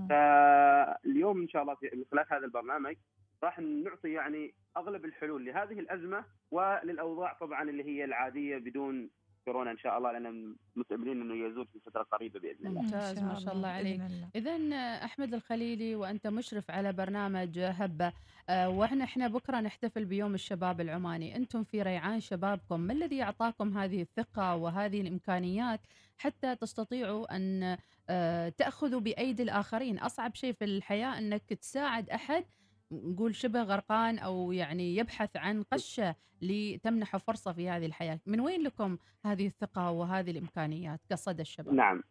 فاليوم 0.08 1.40
إن 1.40 1.48
شاء 1.48 1.62
الله 1.62 1.74
في 1.74 2.04
خلال 2.12 2.24
هذا 2.30 2.44
البرنامج 2.44 2.96
راح 3.44 3.58
نعطي 3.58 4.12
يعني 4.12 4.54
أغلب 4.76 5.04
الحلول 5.04 5.46
لهذه 5.46 5.78
الأزمة 5.78 6.24
وللأوضاع 6.50 7.32
طبعا 7.32 7.62
اللي 7.70 7.84
هي 7.84 8.04
العادية 8.04 8.58
بدون 8.58 9.10
كورونا 9.44 9.70
إن 9.70 9.78
شاء 9.78 9.98
الله 9.98 10.12
لأن 10.12 10.56
متاملين 10.76 11.20
إنه 11.20 11.46
يزول 11.46 11.66
في 11.66 11.80
فترة 11.80 12.02
قريبة 12.02 12.40
بإذن 12.40 12.66
الله. 12.66 12.82
ممتاز 12.82 13.18
ما 13.18 13.34
شاء 13.34 13.54
الله 13.54 13.68
عليك. 13.68 14.00
اذا 14.36 14.56
أحمد 15.04 15.34
الخليلي 15.34 15.94
وأنت 15.94 16.26
مشرف 16.26 16.70
على 16.70 16.92
برنامج 16.92 17.58
هبة 17.58 18.12
آه، 18.48 18.68
وإحنا 18.68 19.04
إحنا 19.04 19.28
بكرة 19.28 19.60
نحتفل 19.60 20.04
بيوم 20.04 20.34
الشباب 20.34 20.80
العماني. 20.80 21.36
أنتم 21.36 21.64
في 21.64 21.82
ريعان 21.82 22.20
شبابكم 22.20 22.80
ما 22.80 22.92
الذي 22.92 23.22
أعطاكم 23.22 23.78
هذه 23.78 24.02
الثقة 24.02 24.56
وهذه 24.56 25.00
الإمكانيات 25.00 25.80
حتى 26.18 26.56
تستطيعوا 26.56 27.36
أن 27.36 27.76
آه، 28.10 28.48
تأخذوا 28.48 29.00
بأيدي 29.00 29.42
الآخرين؟ 29.42 29.98
أصعب 29.98 30.34
شيء 30.34 30.52
في 30.52 30.64
الحياة 30.64 31.18
إنك 31.18 31.42
تساعد 31.52 32.10
أحد 32.10 32.44
نقول 32.92 33.34
شبه 33.34 33.62
غرقان 33.62 34.18
أو 34.18 34.52
يعني 34.52 34.96
يبحث 34.96 35.36
عن 35.36 35.62
قشة 35.62 36.14
لتمنحه 36.42 37.18
فرصة 37.18 37.52
في 37.52 37.68
هذه 37.68 37.86
الحياة، 37.86 38.20
من 38.26 38.40
وين 38.40 38.62
لكم 38.62 38.98
هذه 39.24 39.46
الثقة 39.46 39.90
وهذه 39.90 40.30
الإمكانيات 40.30 41.00
كصدى 41.10 41.42
الشباب؟ 41.42 41.74
نعم. 41.74 42.02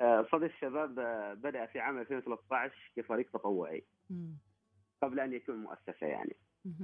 آه، 0.00 0.26
صدى 0.32 0.46
الشباب 0.46 0.98
آه، 0.98 1.34
بدأ 1.34 1.66
في 1.66 1.80
عام 1.80 1.98
2013 1.98 2.92
كفريق 2.96 3.30
تطوعي. 3.30 3.84
قبل 5.02 5.20
أن 5.20 5.32
يكون 5.32 5.56
مؤسسة 5.56 6.06
يعني. 6.06 6.36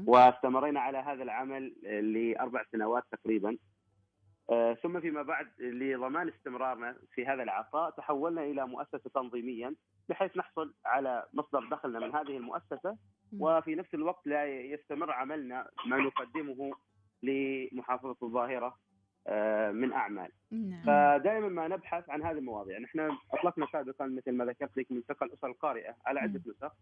واستمرينا 0.06 0.80
على 0.80 0.98
هذا 0.98 1.22
العمل 1.22 1.76
آه، 1.86 2.00
لأربع 2.00 2.64
سنوات 2.72 3.04
تقريبا 3.12 3.56
ثم 4.82 5.00
فيما 5.00 5.22
بعد 5.22 5.46
لضمان 5.60 6.28
استمرارنا 6.28 6.96
في 7.14 7.26
هذا 7.26 7.42
العطاء 7.42 7.90
تحولنا 7.90 8.42
إلى 8.42 8.66
مؤسسة 8.66 9.10
تنظيميا 9.14 9.74
بحيث 10.08 10.36
نحصل 10.36 10.74
على 10.84 11.26
مصدر 11.32 11.68
دخلنا 11.70 11.98
من 11.98 12.14
هذه 12.14 12.36
المؤسسة 12.36 12.96
وفي 13.40 13.74
نفس 13.74 13.94
الوقت 13.94 14.26
لا 14.26 14.44
يستمر 14.46 15.12
عملنا 15.12 15.68
ما 15.86 15.96
نقدمه 15.96 16.72
لمحافظة 17.22 18.16
الظاهرة 18.22 18.76
آه، 19.26 19.70
من 19.70 19.92
أعمال. 19.92 20.30
نعم. 20.50 20.82
فدائما 20.82 21.48
ما 21.48 21.68
نبحث 21.68 22.10
عن 22.10 22.22
هذه 22.22 22.38
المواضيع. 22.38 22.78
نحن 22.78 23.16
أطلقنا 23.32 23.66
سابقا 23.72 24.06
مثل 24.06 24.32
ما 24.32 24.44
ذكرت 24.44 24.76
لك 24.76 24.92
ملتقى 24.92 25.26
الاسر 25.26 25.46
القارئة 25.46 25.96
على 26.06 26.20
عدة 26.20 26.40
نسخ 26.46 26.72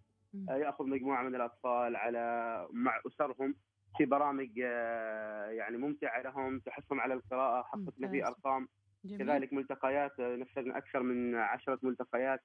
آه، 0.48 0.56
يأخذ 0.56 0.86
مجموعة 0.86 1.22
من 1.22 1.34
الأطفال 1.34 1.96
على 1.96 2.66
مع 2.72 3.00
أسرهم 3.06 3.54
في 3.98 4.04
برامج 4.04 4.50
آه، 4.64 5.46
يعني 5.46 5.76
ممتعة 5.76 6.22
لهم 6.22 6.58
تحثهم 6.58 7.00
على 7.00 7.14
القراءة 7.14 7.62
حققنا 7.62 8.08
في. 8.08 8.26
أرقام. 8.26 8.68
جميل. 9.04 9.18
كذلك 9.18 9.52
ملتقيات 9.52 10.20
نفذنا 10.20 10.78
أكثر 10.78 11.02
من 11.02 11.34
عشرة 11.34 11.78
ملتقيات 11.82 12.40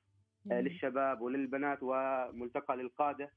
جميل. 0.45 0.63
للشباب 0.63 1.21
وللبنات 1.21 1.79
وملتقى 1.81 2.77
للقادة. 2.77 3.31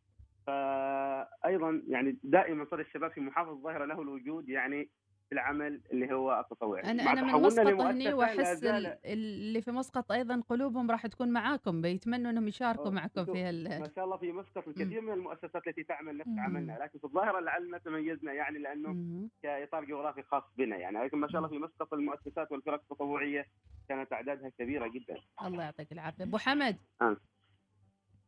فايضا 0.47 1.83
يعني 1.89 2.19
دائما 2.23 2.67
صدى 2.71 2.83
الشباب 2.83 3.11
في 3.11 3.21
محافظة 3.21 3.53
الظاهره 3.53 3.85
له 3.85 4.03
الوجود 4.03 4.49
يعني 4.49 4.91
في 5.29 5.35
العمل 5.35 5.81
اللي 5.93 6.15
هو 6.15 6.41
التطوعي 6.41 6.83
أنا 6.83 7.03
أنا 7.03 7.23
من 7.23 7.43
مسقط 7.43 7.81
هني 7.81 8.13
وأحس 8.13 8.65
اللي 8.65 9.63
في 9.63 9.71
مسقط 9.71 10.13
أيضا 10.13 10.43
قلوبهم 10.49 10.91
راح 10.91 11.07
تكون 11.07 11.29
معاكم 11.29 11.81
بيتمنوا 11.81 12.31
إنهم 12.31 12.49
يشاركوا 12.49 12.91
معكم 12.91 13.25
في 13.25 13.33
ما 13.33 13.49
هال 13.49 13.91
شاء 13.97 14.05
الله 14.05 14.17
في 14.17 14.33
مسقط 14.33 14.69
الكثير 14.69 15.01
من 15.01 15.13
المؤسسات 15.13 15.67
التي 15.67 15.83
تعمل 15.83 16.17
نفس 16.17 16.39
عملنا. 16.39 16.79
لكن 16.83 16.99
في 16.99 17.05
الظاهرة 17.05 17.41
لعلنا 17.41 17.79
تميزنا 17.79 18.33
يعني 18.33 18.59
لأنه 18.59 19.29
كإطار 19.43 19.85
جغرافي 19.85 20.23
خاص 20.23 20.43
بنا 20.59 20.77
يعني. 20.77 21.05
لكن 21.05 21.19
ما 21.19 21.29
شاء 21.29 21.39
الله 21.39 21.49
في 21.49 21.59
مسقط 21.59 21.95
المؤسسات 21.95 22.53
والفرق 22.53 22.81
التطوعية 22.81 23.47
كانت 23.89 24.13
أعدادها 24.13 24.49
كبيرة 24.49 24.89
جدا. 24.89 25.17
الله 25.45 25.65
يعطيك 25.65 25.93
العافية. 25.93 26.25
أبو 26.25 26.39
حمد. 26.39 26.77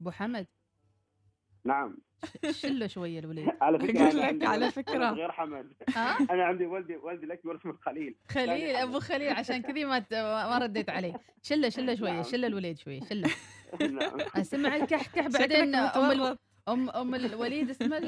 أبو 0.00 0.10
حمد. 0.10 0.46
نعم 1.64 1.96
شلة 2.50 2.86
شوية 2.86 3.18
الوليد 3.18 3.48
على 3.62 3.78
فكرة 3.78 4.02
أقول 4.02 4.18
لك 4.18 4.44
على. 4.44 4.72
ولد 4.88 5.18
غير 5.18 5.32
حمد 5.32 5.72
ها؟ 5.96 6.18
أنا 6.34 6.44
عندي 6.44 6.66
ولدي 6.66 6.96
ولدي 6.96 7.26
الاكبر 7.26 7.56
اسمه 7.56 7.76
خليل 7.82 8.16
خليل 8.30 8.76
أبو 8.76 9.00
خليل 9.00 9.32
عشان 9.32 9.62
كذي 9.62 9.84
ما 9.84 10.04
ما 10.12 10.58
رديت 10.58 10.90
عليه 10.90 11.14
شلة 11.42 11.68
شلة 11.68 11.94
شوية 11.94 12.12
نعم. 12.12 12.22
شلة 12.22 12.46
الوليد 12.46 12.78
شوية 12.78 13.00
شلة 13.00 13.30
نعم. 13.80 14.20
أسمع 14.36 14.76
الكحكح 14.76 15.26
بعدين 15.28 15.74
أم. 15.74 16.36
ام 16.68 16.90
أم 16.90 17.14
الوليد 17.14 17.70
اسمه 17.70 17.98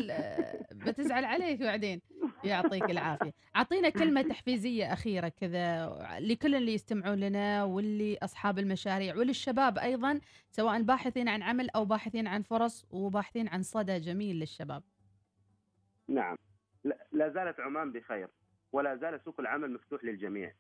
بتزعل 0.73 1.25
عليك 1.25 1.61
بعدين. 1.61 2.01
يعطيك 2.45 2.91
العافية. 2.91 3.33
أعطينا 3.57 3.89
كلمة 3.91 4.23
تحفيزية 4.23 4.93
أخيرة 4.93 5.29
كذا 5.29 5.87
لكل 6.21 6.55
اللي 6.55 6.75
يستمعون 6.75 7.19
لنا 7.21 7.65
واللي 7.65 8.19
أصحاب 8.23 8.59
المشاريع 8.59 9.17
وللشباب 9.17 9.79
أيضا 9.79 10.21
سواء 10.51 10.83
باحثين 10.83 11.29
عن 11.29 11.43
عمل 11.43 11.71
أو 11.71 11.85
باحثين 11.85 12.27
عن 12.27 12.43
فرص 12.43 12.87
وباحثين 12.91 13.49
عن 13.49 13.63
صدى 13.63 13.99
جميل 14.01 14.37
للشباب. 14.41 14.83
نعم. 16.09 16.37
لا- 16.85 17.07
لا 17.13 17.29
زالت 17.29 17.61
عمان 17.61 17.93
بخير 17.93 18.29
ولا 18.73 18.97
زال 18.97 19.21
سوق 19.25 19.41
العمل 19.41 19.73
مفتوح 19.73 20.05
للجميع. 20.05 20.53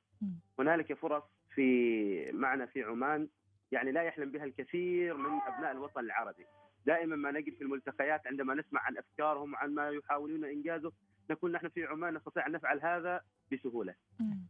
هنالك 0.59 0.93
فرص 0.93 1.23
في 1.55 2.31
معنا 2.33 2.67
في 2.67 2.83
عمان 2.83 3.29
يعني 3.73 3.93
لا 3.93 4.03
يحلم 4.03 4.31
بها 4.31 4.45
الكثير 4.45 5.17
من 5.17 5.41
أبناء 5.47 5.73
الوطن 5.73 6.01
العربي. 6.01 6.47
دائما 6.87 7.17
ما 7.17 7.31
نجد 7.31 7.55
في 7.55 7.63
الملتقيات 7.63 8.27
عندما 8.27 8.55
نسمع 8.55 8.81
عن 8.81 8.99
أفكارهم 8.99 9.53
وعن 9.53 9.75
ما 9.75 9.91
يحاولون 9.91 10.45
إنجازه 10.45 10.93
نقول 11.31 11.53
نحن 11.53 11.69
في 11.69 11.85
عمان 11.85 12.15
نستطيع 12.15 12.47
أن 12.47 12.53
نفعل 12.53 12.81
هذا 12.83 13.21
بسهولة. 13.53 13.95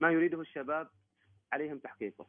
ما 0.01 0.11
يريده 0.11 0.41
الشباب 0.41 0.89
عليهم 1.53 1.79
تحقيقه. 1.79 2.27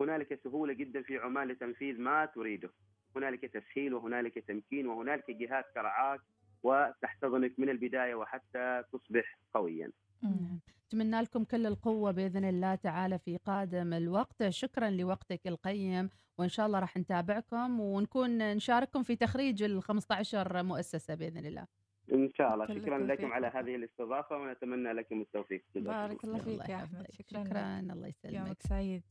هنالك 0.00 0.40
سهولة 0.44 0.72
جدا 0.72 1.02
في 1.02 1.18
عمان 1.18 1.48
لتنفيذ 1.48 2.00
ما 2.00 2.26
تريده. 2.26 2.70
هنالك 3.16 3.44
تسهيل 3.44 3.94
وهنالك 3.94 4.38
تمكين 4.38 4.86
وهنالك 4.86 5.30
جهات 5.30 5.64
ترعاك 5.74 6.20
وتحتضنك 6.62 7.58
من 7.58 7.68
البداية 7.68 8.14
وحتى 8.14 8.82
تصبح 8.92 9.38
قويا. 9.54 9.92
اتمنى 10.90 11.20
لكم 11.20 11.44
كل 11.44 11.66
القوة 11.66 12.10
بإذن 12.10 12.44
الله 12.44 12.74
تعالى 12.74 13.18
في 13.18 13.36
قادم 13.36 13.92
الوقت. 13.92 14.48
شكرا 14.48 14.90
لوقتك 14.90 15.46
القيم 15.46 16.10
وإن 16.38 16.48
شاء 16.48 16.66
الله 16.66 16.78
راح 16.78 16.96
نتابعكم 16.96 17.80
ونكون 17.80 18.54
نشارككم 18.56 19.02
في 19.02 19.16
تخريج 19.16 19.62
ال 19.62 19.82
15 19.82 20.62
مؤسسة 20.62 21.14
بإذن 21.14 21.46
الله. 21.46 21.66
إن 22.12 22.30
شاء 22.34 22.54
الله. 22.54 22.66
شكرا 22.66 22.98
لكم 22.98 23.32
على 23.32 23.46
هذه 23.46 23.74
الاستضافة 23.74 24.36
ونتمنى 24.36 24.92
لكم 24.92 25.20
التوفيق. 25.20 25.64
بارك 25.74 26.24
الله. 26.24 26.38
فيك 26.38 26.68
يا 26.68 26.76
أحمد. 26.76 27.06
شكرا 27.10 27.44
شكرا. 27.44 27.80
الله 27.80 28.06
يسلمك. 28.06 28.34
يومك 28.34 28.62
سعيد. 28.62 29.02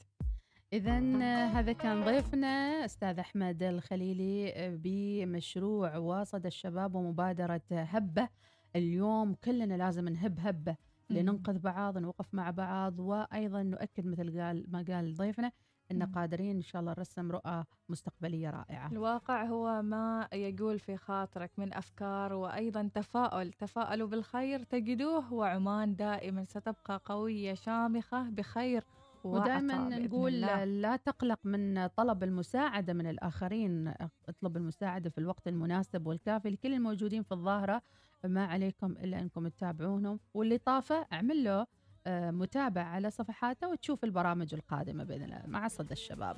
إذا 0.74 1.00
هذا 1.46 1.72
كان 1.72 2.04
ضيفنا 2.04 2.86
أستاذ 2.86 3.20
أحمد 3.20 3.64
الخليلي 3.64 4.54
بمشروع 4.84 5.98
واصد 5.98 6.46
الشباب 6.46 6.96
ومبادرة 6.96 7.62
هبة. 7.72 8.30
اليوم 8.76 9.34
كلنا 9.34 9.74
لازم 9.74 10.10
نهب 10.10 10.40
هبة. 10.40 10.89
لننقذ 11.10 11.60
بعض 11.60 11.98
نوقف 11.98 12.34
مع 12.34 12.52
بعض 12.52 13.00
وأيضا 13.00 13.64
نؤكد 13.64 14.06
مثل 14.06 14.40
قال 14.42 14.66
ما 14.68 14.86
قال 14.88 15.16
ضيفنا 15.16 15.52
أن 15.92 16.04
قادرين 16.04 16.56
إن 16.56 16.62
شاء 16.62 16.80
الله 16.80 16.92
نرسم 16.98 17.32
رؤى 17.32 17.64
مستقبلية 17.90 18.50
رائعة. 18.50 18.92
الواقع 18.92 19.44
هو 19.44 19.82
ما 19.82 20.28
يقول 20.34 20.80
في 20.80 20.98
خاطرك 20.98 21.52
من 21.58 21.74
أفكار 21.74 22.34
وأيضا 22.34 22.90
تفاؤل 22.94 23.54
تفاءلوا 23.54 24.08
بالخير 24.08 24.64
تجدوه 24.64 25.34
وعمان 25.34 25.96
دائما 25.96 26.44
ستبقى 26.44 27.02
قوية 27.06 27.54
شامخة 27.54 28.30
بخير 28.30 28.84
ودائما 29.24 29.90
نقول 29.90 30.34
الله. 30.34 30.64
لا 30.66 30.96
تقلق 30.96 31.40
من 31.44 31.88
طلب 31.88 32.24
المساعدة 32.24 32.94
من 32.94 33.08
الآخرين 33.08 33.94
اطلب 34.30 34.58
المساعدة 34.58 35.10
في 35.10 35.18
الوقت 35.18 35.48
المناسب 35.48 36.08
والكافي 36.08 36.50
لكل 36.50 36.74
الموجودين 36.74 37.24
في 37.24 37.32
الظاهرة. 37.32 37.82
ما 38.26 38.46
عليكم 38.46 38.92
إلا 38.92 39.20
أنكم 39.20 39.48
تتابعونهم. 39.48 40.20
واللي 40.34 40.58
طافه 40.58 41.08
اعمل 41.14 41.44
له 41.44 41.68
آه، 42.08 42.32
متابعة 42.32 42.84
على 42.84 43.12
صفحاته 43.12 43.70
وتشوف 43.70 44.04
البرامج 44.04 44.54
القادمة 44.54 45.04
بإذن 45.04 45.24
الله. 45.24 45.44
مع 45.48 45.68
صدى 45.68 45.94
الشباب. 45.94 46.38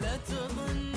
لا 0.00 0.16
تظن 0.16 0.93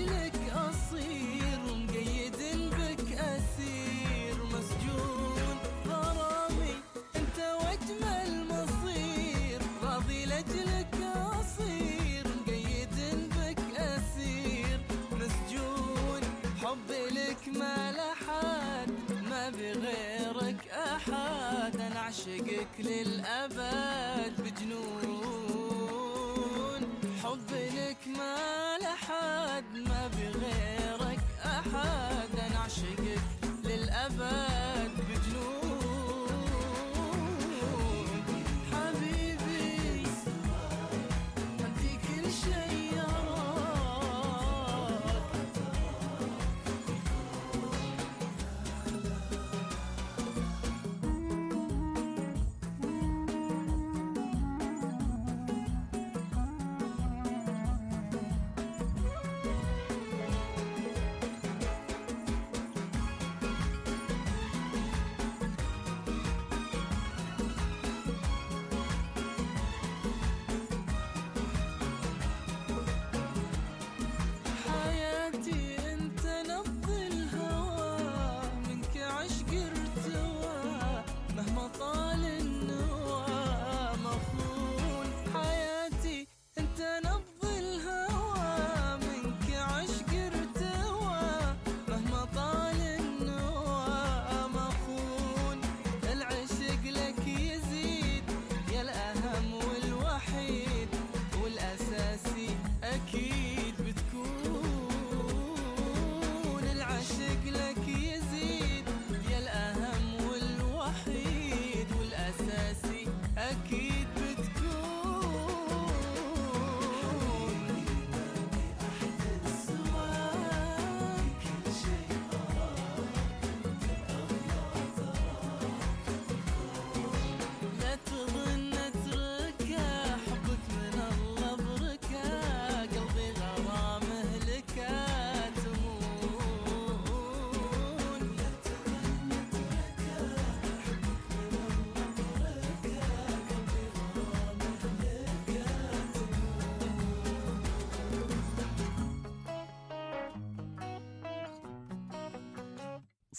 you 0.00 0.06
look 0.06 0.29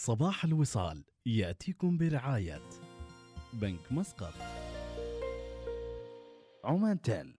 صباح 0.03 0.43
الوصال 0.43 1.03
يأتيكم 1.25 1.97
برعاية 1.97 2.61
بنك 3.53 3.91
مسقط. 3.91 4.33
عمان 6.63 7.01
تيل 7.01 7.35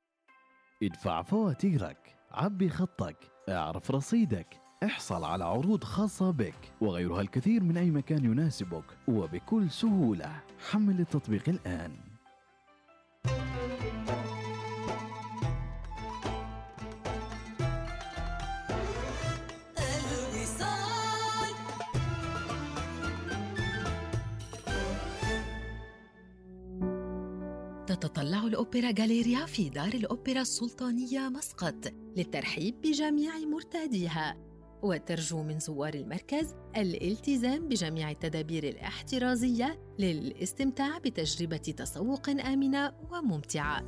ادفع 0.82 1.22
فواتيرك 1.22 2.16
عبي 2.30 2.68
خطك 2.68 3.16
اعرف 3.48 3.90
رصيدك 3.90 4.60
احصل 4.82 5.24
على 5.24 5.44
عروض 5.44 5.84
خاصة 5.84 6.30
بك 6.30 6.72
وغيرها 6.80 7.20
الكثير 7.20 7.62
من 7.62 7.76
أي 7.76 7.90
مكان 7.90 8.24
يناسبك 8.24 8.98
وبكل 9.08 9.70
سهولة. 9.70 10.42
حمل 10.70 11.00
التطبيق 11.00 11.48
الآن. 11.48 12.11
تتطلع 27.95 28.47
الأوبرا 28.47 28.93
غاليريا 28.99 29.47
في 29.47 29.68
دار 29.68 29.95
الأوبرا 29.95 30.40
السلطانية 30.40 31.28
مسقط 31.28 31.93
للترحيب 32.16 32.80
بجميع 32.80 33.38
مرتاديها. 33.38 34.36
وترجو 34.82 35.43
من 35.43 35.59
زوار 35.59 35.95
المركز 35.95 36.55
الالتزام 36.76 37.68
بجميع 37.68 38.11
التدابير 38.11 38.64
الاحترازية 38.68 39.95
للاستمتاع 39.99 40.99
بتجربة 40.99 41.57
تسوق 41.57 42.28
آمنة 42.28 42.93
وممتعة. 43.11 43.80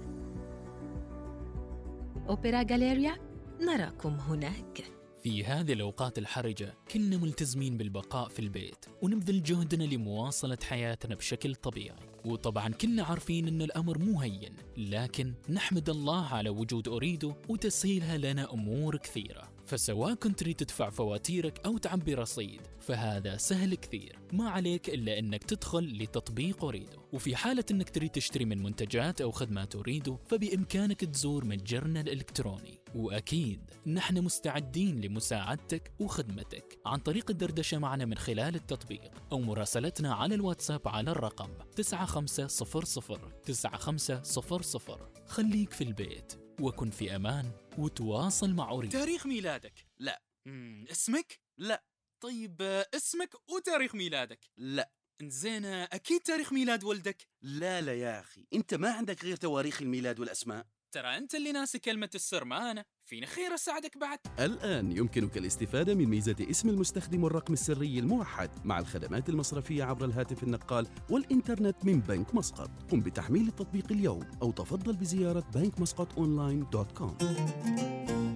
أوبرا 2.28 2.62
غاليريا 2.70 3.16
نراكم 3.60 4.14
هناك. 4.14 4.84
في 5.22 5.44
هذه 5.44 5.72
الأوقات 5.72 6.18
الحرجة 6.18 6.74
كنا 6.92 7.16
ملتزمين 7.16 7.76
بالبقاء 7.76 8.28
في 8.28 8.38
البيت 8.38 8.84
ونبذل 9.02 9.42
جهدنا 9.42 9.84
لمواصلة 9.84 10.58
حياتنا 10.62 11.14
بشكل 11.14 11.54
طبيعي. 11.54 12.13
وطبعا 12.24 12.68
كنا 12.68 13.02
عارفين 13.02 13.48
أن 13.48 13.62
الأمر 13.62 13.98
مو 13.98 14.20
هين 14.20 14.52
لكن 14.76 15.34
نحمد 15.50 15.90
الله 15.90 16.26
على 16.26 16.50
وجود 16.50 16.88
أريدو 16.88 17.32
وتسهيلها 17.48 18.18
لنا 18.18 18.52
أمور 18.52 18.96
كثيرة. 18.96 19.53
فسواء 19.66 20.14
كنت 20.14 20.38
تريد 20.38 20.56
تدفع 20.56 20.90
فواتيرك 20.90 21.60
أو 21.66 21.78
تعبي 21.78 22.14
رصيد 22.14 22.60
فهذا 22.80 23.36
سهل 23.36 23.74
كثير. 23.74 24.18
ما 24.32 24.50
عليك 24.50 24.88
إلا 24.88 25.18
أنك 25.18 25.44
تدخل 25.44 26.02
لتطبيق 26.02 26.64
أريدو. 26.64 26.98
وفي 27.12 27.36
حالة 27.36 27.64
أنك 27.70 27.90
تريد 27.90 28.10
تشتري 28.10 28.44
من 28.44 28.62
منتجات 28.62 29.20
أو 29.20 29.30
خدمات 29.30 29.76
أريدو 29.76 30.16
فبإمكانك 30.26 31.00
تزور 31.00 31.44
متجرنا 31.44 32.00
الإلكتروني. 32.00 32.80
وأكيد 32.94 33.70
نحن 33.86 34.24
مستعدين 34.24 35.00
لمساعدتك 35.00 35.92
وخدمتك. 36.00 36.78
عن 36.86 36.98
طريق 36.98 37.30
الدردشة 37.30 37.78
معنا 37.78 38.04
من 38.04 38.16
خلال 38.16 38.54
التطبيق 38.54 39.10
أو 39.32 39.40
مراسلتنا 39.40 40.14
على 40.14 40.34
الواتساب 40.34 40.88
على 40.88 41.10
الرقم 41.10 41.48
9500 41.76 43.28
9500 43.44 45.12
خليك 45.26 45.72
في 45.72 45.84
البيت. 45.84 46.43
وكن 46.60 46.90
في 46.90 47.16
أمان 47.16 47.50
وتواصل 47.78 48.54
مع 48.54 48.70
أريد 48.70 48.90
تاريخ 48.90 49.26
ميلادك. 49.26 49.86
لا. 49.98 50.22
مم. 50.46 50.84
اسمك؟ 50.90 51.40
لا. 51.58 51.84
طيب 52.20 52.62
آه، 52.62 52.86
اسمك 52.94 53.34
وتاريخ 53.50 53.94
ميلادك. 53.94 54.50
لا. 54.56 54.90
زين 55.22 55.64
آه، 55.64 55.88
أكيد 55.92 56.20
تاريخ 56.20 56.52
ميلاد 56.52 56.84
ولدك. 56.84 57.28
لا 57.42 57.80
لا 57.80 57.94
يا 57.94 58.20
أخي. 58.20 58.46
أنت 58.54 58.74
ما 58.74 58.92
عندك 58.92 59.24
غير 59.24 59.36
تواريخ 59.36 59.82
الميلاد 59.82 60.20
والأسماء. 60.20 60.66
ترى 60.92 61.16
أنت 61.16 61.34
اللي 61.34 61.52
ناسي 61.52 61.78
كلمة 61.78 62.10
السر 62.14 62.44
ما 62.44 62.70
أنا 62.70 62.84
فيني 63.14 63.26
خير 63.26 63.54
أساعدك 63.54 63.98
بعد. 63.98 64.18
الآن 64.38 64.96
يمكنك 64.96 65.36
الاستفادة 65.36 65.94
من 65.94 66.06
ميزة 66.06 66.36
اسم 66.50 66.68
المستخدم 66.68 67.24
والرقم 67.24 67.52
السري 67.52 67.98
الموحد 67.98 68.50
مع 68.64 68.78
الخدمات 68.78 69.28
المصرفية 69.28 69.84
عبر 69.84 70.04
الهاتف 70.04 70.42
النقال 70.42 70.86
والإنترنت 71.10 71.84
من 71.84 72.00
بنك 72.00 72.34
مسقط. 72.34 72.70
قم 72.90 73.00
بتحميل 73.00 73.48
التطبيق 73.48 73.92
اليوم 73.92 74.22
أو 74.42 74.50
تفضل 74.50 74.96
بزيارة 74.96 75.44
بنك 75.54 75.80
مسقط 75.80 76.18
online 76.18 76.66
dot 76.72 76.92
com 76.92 77.16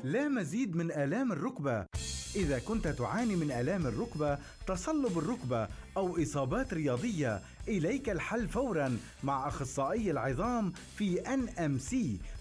لا 0.05 0.29
مزيد 0.29 0.77
من 0.77 0.93
آلام 0.93 1.33
الركبة. 1.33 1.87
إذا 2.37 2.59
كنت 2.59 2.89
تعاني 2.89 3.37
من 3.37 3.51
آلام 3.51 3.87
الركبة 3.87 4.39
تصلب 4.67 5.19
الركبة 5.19 5.69
أو 5.97 6.23
إصابات 6.23 6.75
رياضية 6.75 7.43
إليك 7.69 8.11
الحل 8.11 8.49
فورا 8.49 8.99
مع 9.23 9.49
أخصائي 9.49 10.11
العظام 10.11 10.73
في 10.97 11.21
NMC 11.23 11.97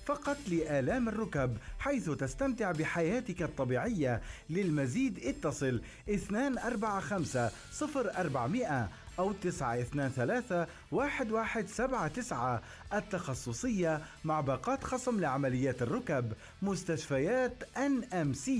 فقط 0.05 0.37
لآلام 0.47 1.09
الركب 1.09 1.57
حيث 1.79 2.09
تستمتع 2.27 2.71
بحياتك 2.71 3.41
الطبيعية 3.41 4.21
للمزيد 4.49 5.19
اتصل 5.23 5.81
245 6.07 7.49
0400 7.95 8.89
أو 9.19 9.31
923 9.31 10.65
1179 10.93 12.59
التخصصية 12.93 14.01
مع 14.23 14.41
باقات 14.41 14.83
خصم 14.83 15.19
لعمليات 15.19 15.81
الركب 15.81 16.33
مستشفيات 16.61 17.63
NMC 17.75 18.51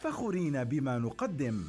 فخورين 0.00 0.64
بما 0.64 0.98
نقدم. 0.98 1.64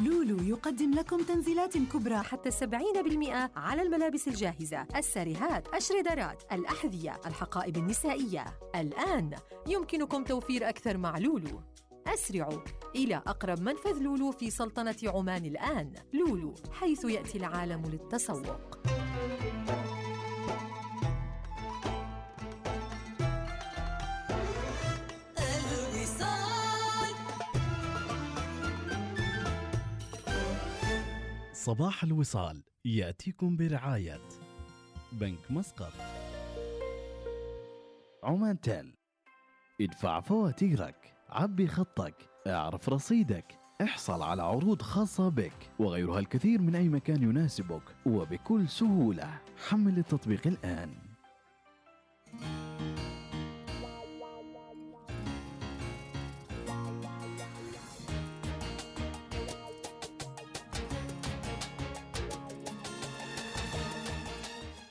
لولو 0.00 0.42
يقدم 0.42 0.94
لكم 0.94 1.22
تنزيلات 1.22 1.76
كبرى 1.78 2.16
حتى 2.16 2.50
70% 2.50 3.50
على 3.56 3.82
الملابس 3.82 4.28
الجاهزة 4.28 4.86
الساريهات 4.96 5.74
الشريدرات 5.74 6.42
الأحذية 6.52 7.20
الحقائب 7.26 7.76
النسائية. 7.76 8.44
الآن 8.74 9.30
يمكنكم 9.66 10.24
توفير 10.24 10.68
أكثر 10.68 10.96
مع 10.96 11.18
لولو. 11.18 11.62
أسرعوا 12.06 12.60
إلى 12.96 13.16
أقرب 13.16 13.60
منفذ 13.60 13.98
لولو 13.98 14.30
في 14.30 14.50
سلطنة 14.50 14.96
عمان 15.04 15.44
الآن. 15.44 15.94
لولو 16.12 16.54
حيث 16.72 17.04
يأتي 17.04 17.38
العالم 17.38 17.82
للتسوق. 17.86 18.78
صباح 31.64 32.04
الوصال 32.04 32.62
يأتيكم 32.84 33.56
برعاية 33.56 34.20
بنك 35.12 35.50
مسقط. 35.50 35.92
عمان 38.24 38.60
تيل 38.60 38.94
ادفع 39.80 40.20
فواتيرك 40.20 41.14
عبي 41.28 41.66
خطك 41.66 42.14
اعرف 42.46 42.88
رصيدك 42.88 43.58
احصل 43.82 44.22
على 44.22 44.42
عروض 44.42 44.82
خاصة 44.82 45.28
بك 45.28 45.70
وغيرها 45.78 46.18
الكثير 46.18 46.60
من 46.60 46.74
أي 46.74 46.88
مكان 46.88 47.22
يناسبك 47.22 47.96
وبكل 48.06 48.68
سهولة. 48.68 49.40
حمل 49.68 49.98
التطبيق 49.98 50.46
الآن. 50.46 50.94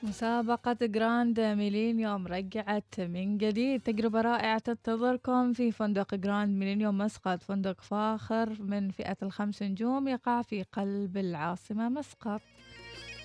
مسابقة 0.03 0.77
Grand 0.81 1.39
Millennium 1.39 2.27
رجعت 2.27 2.99
من 2.99 3.37
جديد. 3.37 3.81
تجربة 3.81 4.21
رائعة 4.21 4.59
تنتظركم 4.59 5.53
في 5.53 5.71
فندق 5.71 6.15
Grand 6.15 6.57
Millennium 6.57 6.97
مسقط 6.97 7.43
فندق 7.43 7.81
فاخر 7.81 8.61
من 8.61 8.89
فئة 8.89 9.17
الخمس 9.23 9.63
نجوم 9.63 10.07
يقع 10.07 10.41
في 10.41 10.63
قلب 10.63 11.17
العاصمة 11.17 11.89
مسقط. 11.89 12.41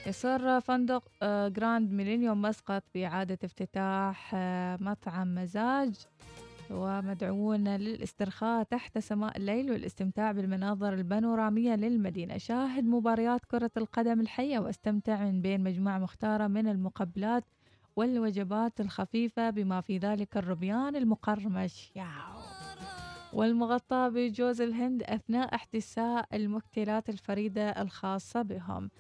يسر 0.07 0.61
فندق 0.61 1.03
آه، 1.23 1.49
Grand 1.49 1.93
Millennium 1.93 2.43
مسقط 2.43 2.83
بإعادة 2.95 3.39
افتتاح 3.45 4.31
آه، 4.35 4.79
مطعم 4.81 5.35
مزاج. 5.35 5.95
ومدعوون 6.71 7.69
للاسترخاء 7.69 8.63
تحت 8.63 8.99
سماء 8.99 9.37
الليل 9.37 9.71
والاستمتاع 9.71 10.33
بالمناظر 10.33 10.95
البانورامية 10.95 11.75
للمدينة. 11.75 12.39
شاهد 12.39 12.85
مباريات 12.85 13.45
كرة 13.45 13.71
القدم 13.77 14.21
الحية 14.21 14.59
واستمتع 14.59 15.25
من 15.25 15.43
بين 15.43 15.65
مجموعة 15.65 15.99
مختارة 15.99 16.47
من 16.47 16.69
المقبلات 16.69 17.45
والوجبات 17.97 18.81
الخفيفة 18.81 19.51
بما 19.51 19.81
في 19.81 19.99
ذلك 19.99 20.37
الربيان 20.37 20.97
المقرمش. 20.97 21.93
ياو. 21.97 22.07
والمغطى 23.33 24.11
بجوز 24.15 24.61
الهند 24.61 25.03
أثناء 25.03 25.55
احتساء 25.55 26.27
المكتلات 26.37 27.09
الفريدة 27.09 27.71
الخاصة 27.71 28.43
بهم. 28.43 28.91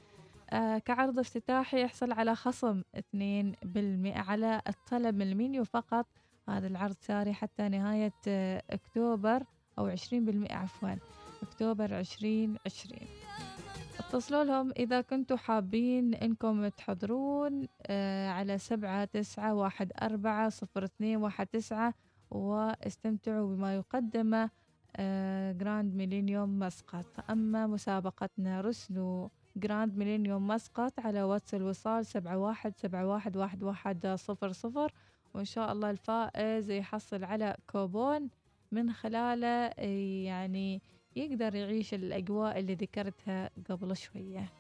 آه 0.51 0.79
كعرض 0.79 1.19
افتتاحي 1.19 1.83
يحصل 1.83 2.13
على 2.13 2.35
خصم 2.35 2.83
2% 2.97 4.17
على 4.17 4.63
الطلب 4.69 5.15
من 5.15 5.23
المنيو 5.23 5.65
فقط 5.65 6.07
هذا 6.49 6.67
العرض 6.67 6.97
ساري 7.01 7.35
حتى 7.35 7.69
نهاية 7.69 8.13
آه، 8.29 8.63
أكتوبر 8.71 9.43
أو 9.79 9.97
20% 9.97 10.51
عفوا 10.51 10.95
أكتوبر 11.43 11.99
2020 11.99 13.01
اتصلوا 13.99 14.45
لهم 14.45 14.73
إذا 14.77 15.01
كنتوا 15.01 15.37
حابين 15.37 16.15
إنكم 16.15 16.69
تحضرون 16.69 17.69
آه، 17.87 18.29
على 18.29 18.59
سبعة 18.59 19.05
تسعة 19.05 19.55
واحد 19.55 19.93
أربعة 20.03 20.49
صفر 20.49 20.85
اثنين 20.85 21.17
واحد 21.17 21.47
تسعة 21.47 21.95
واستمتعوا 22.31 23.57
بما 23.57 23.75
يقدم 23.75 24.49
آه، 24.97 25.53
Grand 25.53 25.95
Millennium 25.95 26.59
مسقط 26.59 27.31
أما 27.31 27.67
مسابقتنا 27.67 28.61
رسلوا 28.61 29.29
Grand 29.57 29.97
Millennium 29.97 30.47
مسقط 30.47 31.01
على 31.01 31.23
واتس 31.23 31.55
الوصال 31.55 32.07
سبعة 32.07 32.39
واحد 32.39 32.77
سبعة 32.77 33.07
واحد 33.07 33.37
واحد 33.37 33.63
واحد 33.63 34.07
صفر 34.07 34.53
صفر 34.53 34.93
وإن 35.37 35.45
شاء 35.45 35.73
الله 35.73 35.91
الفائز 35.91 36.71
يحصل 36.71 37.25
على 37.25 37.57
كوبون 37.71 38.29
من 38.73 38.93
خلاله 38.93 39.47
آه، 39.67 40.25
يعني 40.25 40.83
يقدر 41.17 41.55
يعيش 41.55 41.95
الأجواء 41.95 42.59
اللي 42.59 42.75
ذكرتها 42.75 43.51
قبل 43.71 43.97
شوية. 43.97 44.53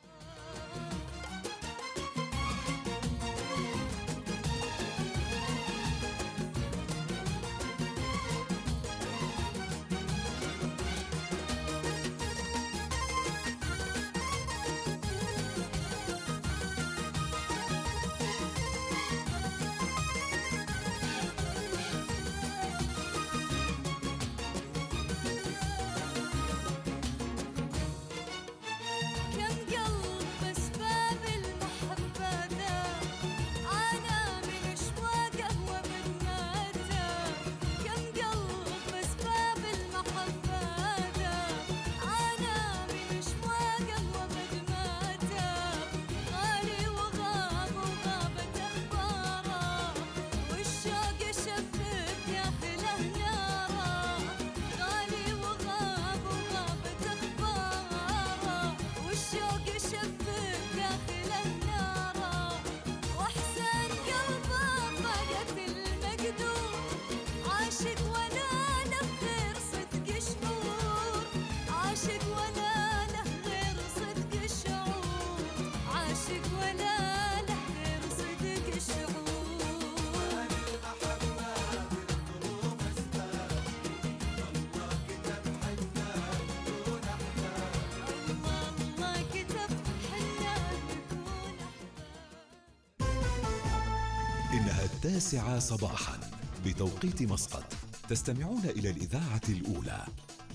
إنها 94.56 94.84
التاسعة 94.84 95.58
صباحا 95.58 96.20
بتوقيت 96.66 97.22
مسقط. 97.22 97.74
تستمعون 98.08 98.64
إلى 98.64 98.90
الإذاعة 98.90 99.40
الأولى 99.48 100.04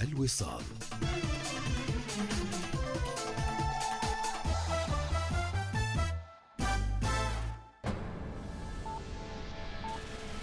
الوصال. 0.01 0.63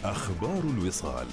أخبار 0.05 0.61
الوصال. 0.61 1.27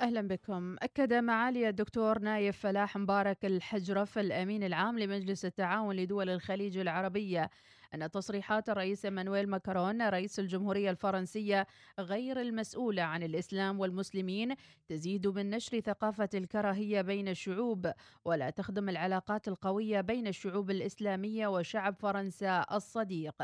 أهلا 0.00 0.28
بكم. 0.28 0.76
أكد 0.82 1.12
معالي 1.12 1.68
الدكتور 1.68 2.18
نايف 2.18 2.58
فلاح 2.58 2.96
مبارك 2.96 3.44
الحجرف 3.44 4.18
الأمين 4.18 4.62
العام 4.64 4.98
لمجلس 4.98 5.44
التعاون 5.44 5.96
لدول 5.96 6.30
الخليج 6.30 6.78
العربية 6.78 7.50
أن 7.94 8.10
تصريحات 8.10 8.68
الرئيس 8.68 9.06
مانويل 9.06 9.48
ماكرون 9.48 10.02
رئيس 10.08 10.38
الجمهورية 10.38 10.90
الفرنسية 10.90 11.66
غير 11.98 12.40
المسؤولة 12.40 13.02
عن 13.02 13.22
الإسلام 13.22 13.80
والمسلمين 13.80 14.54
تزيد 14.88 15.26
من 15.26 15.50
نشر 15.50 15.80
ثقافة 15.80 16.28
الكراهية 16.34 17.00
بين 17.00 17.28
الشعوب 17.28 17.92
ولا 18.24 18.50
تخدم 18.50 18.88
العلاقات 18.88 19.48
القوية 19.48 20.00
بين 20.00 20.26
الشعوب 20.26 20.70
الإسلامية 20.70 21.46
وشعب 21.46 21.96
فرنسا 21.98 22.66
الصديق. 22.72 23.34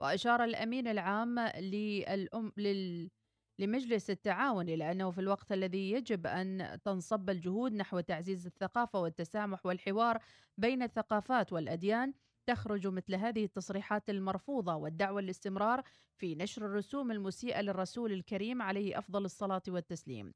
وأشار 0.00 0.44
الأمين 0.44 0.88
العام 0.88 1.38
للأم 1.38 2.52
لل 2.56 3.10
لمجلس 3.58 4.10
التعاون 4.10 4.68
إلى 4.68 4.92
أنه 4.92 5.10
في 5.10 5.20
الوقت 5.20 5.52
الذي 5.52 5.90
يجب 5.90 6.26
أن 6.26 6.78
تنصب 6.84 7.30
الجهود 7.30 7.72
نحو 7.72 8.00
تعزيز 8.00 8.46
الثقافة 8.46 9.00
والتسامح 9.00 9.66
والحوار 9.66 10.18
بين 10.58 10.82
الثقافات 10.82 11.52
والأديان 11.52 12.12
تخرج 12.46 12.86
مثل 12.86 13.14
هذه 13.14 13.44
التصريحات 13.44 14.10
المرفوضة 14.10 14.74
والدعوة 14.76 15.20
للاستمرار 15.20 15.82
في 16.16 16.34
نشر 16.34 16.66
الرسوم 16.66 17.10
المسيئة 17.12 17.60
للرسول 17.60 18.12
الكريم 18.12 18.62
عليه 18.62 18.98
أفضل 18.98 19.24
الصلاة 19.24 19.62
والتسليم. 19.68 20.34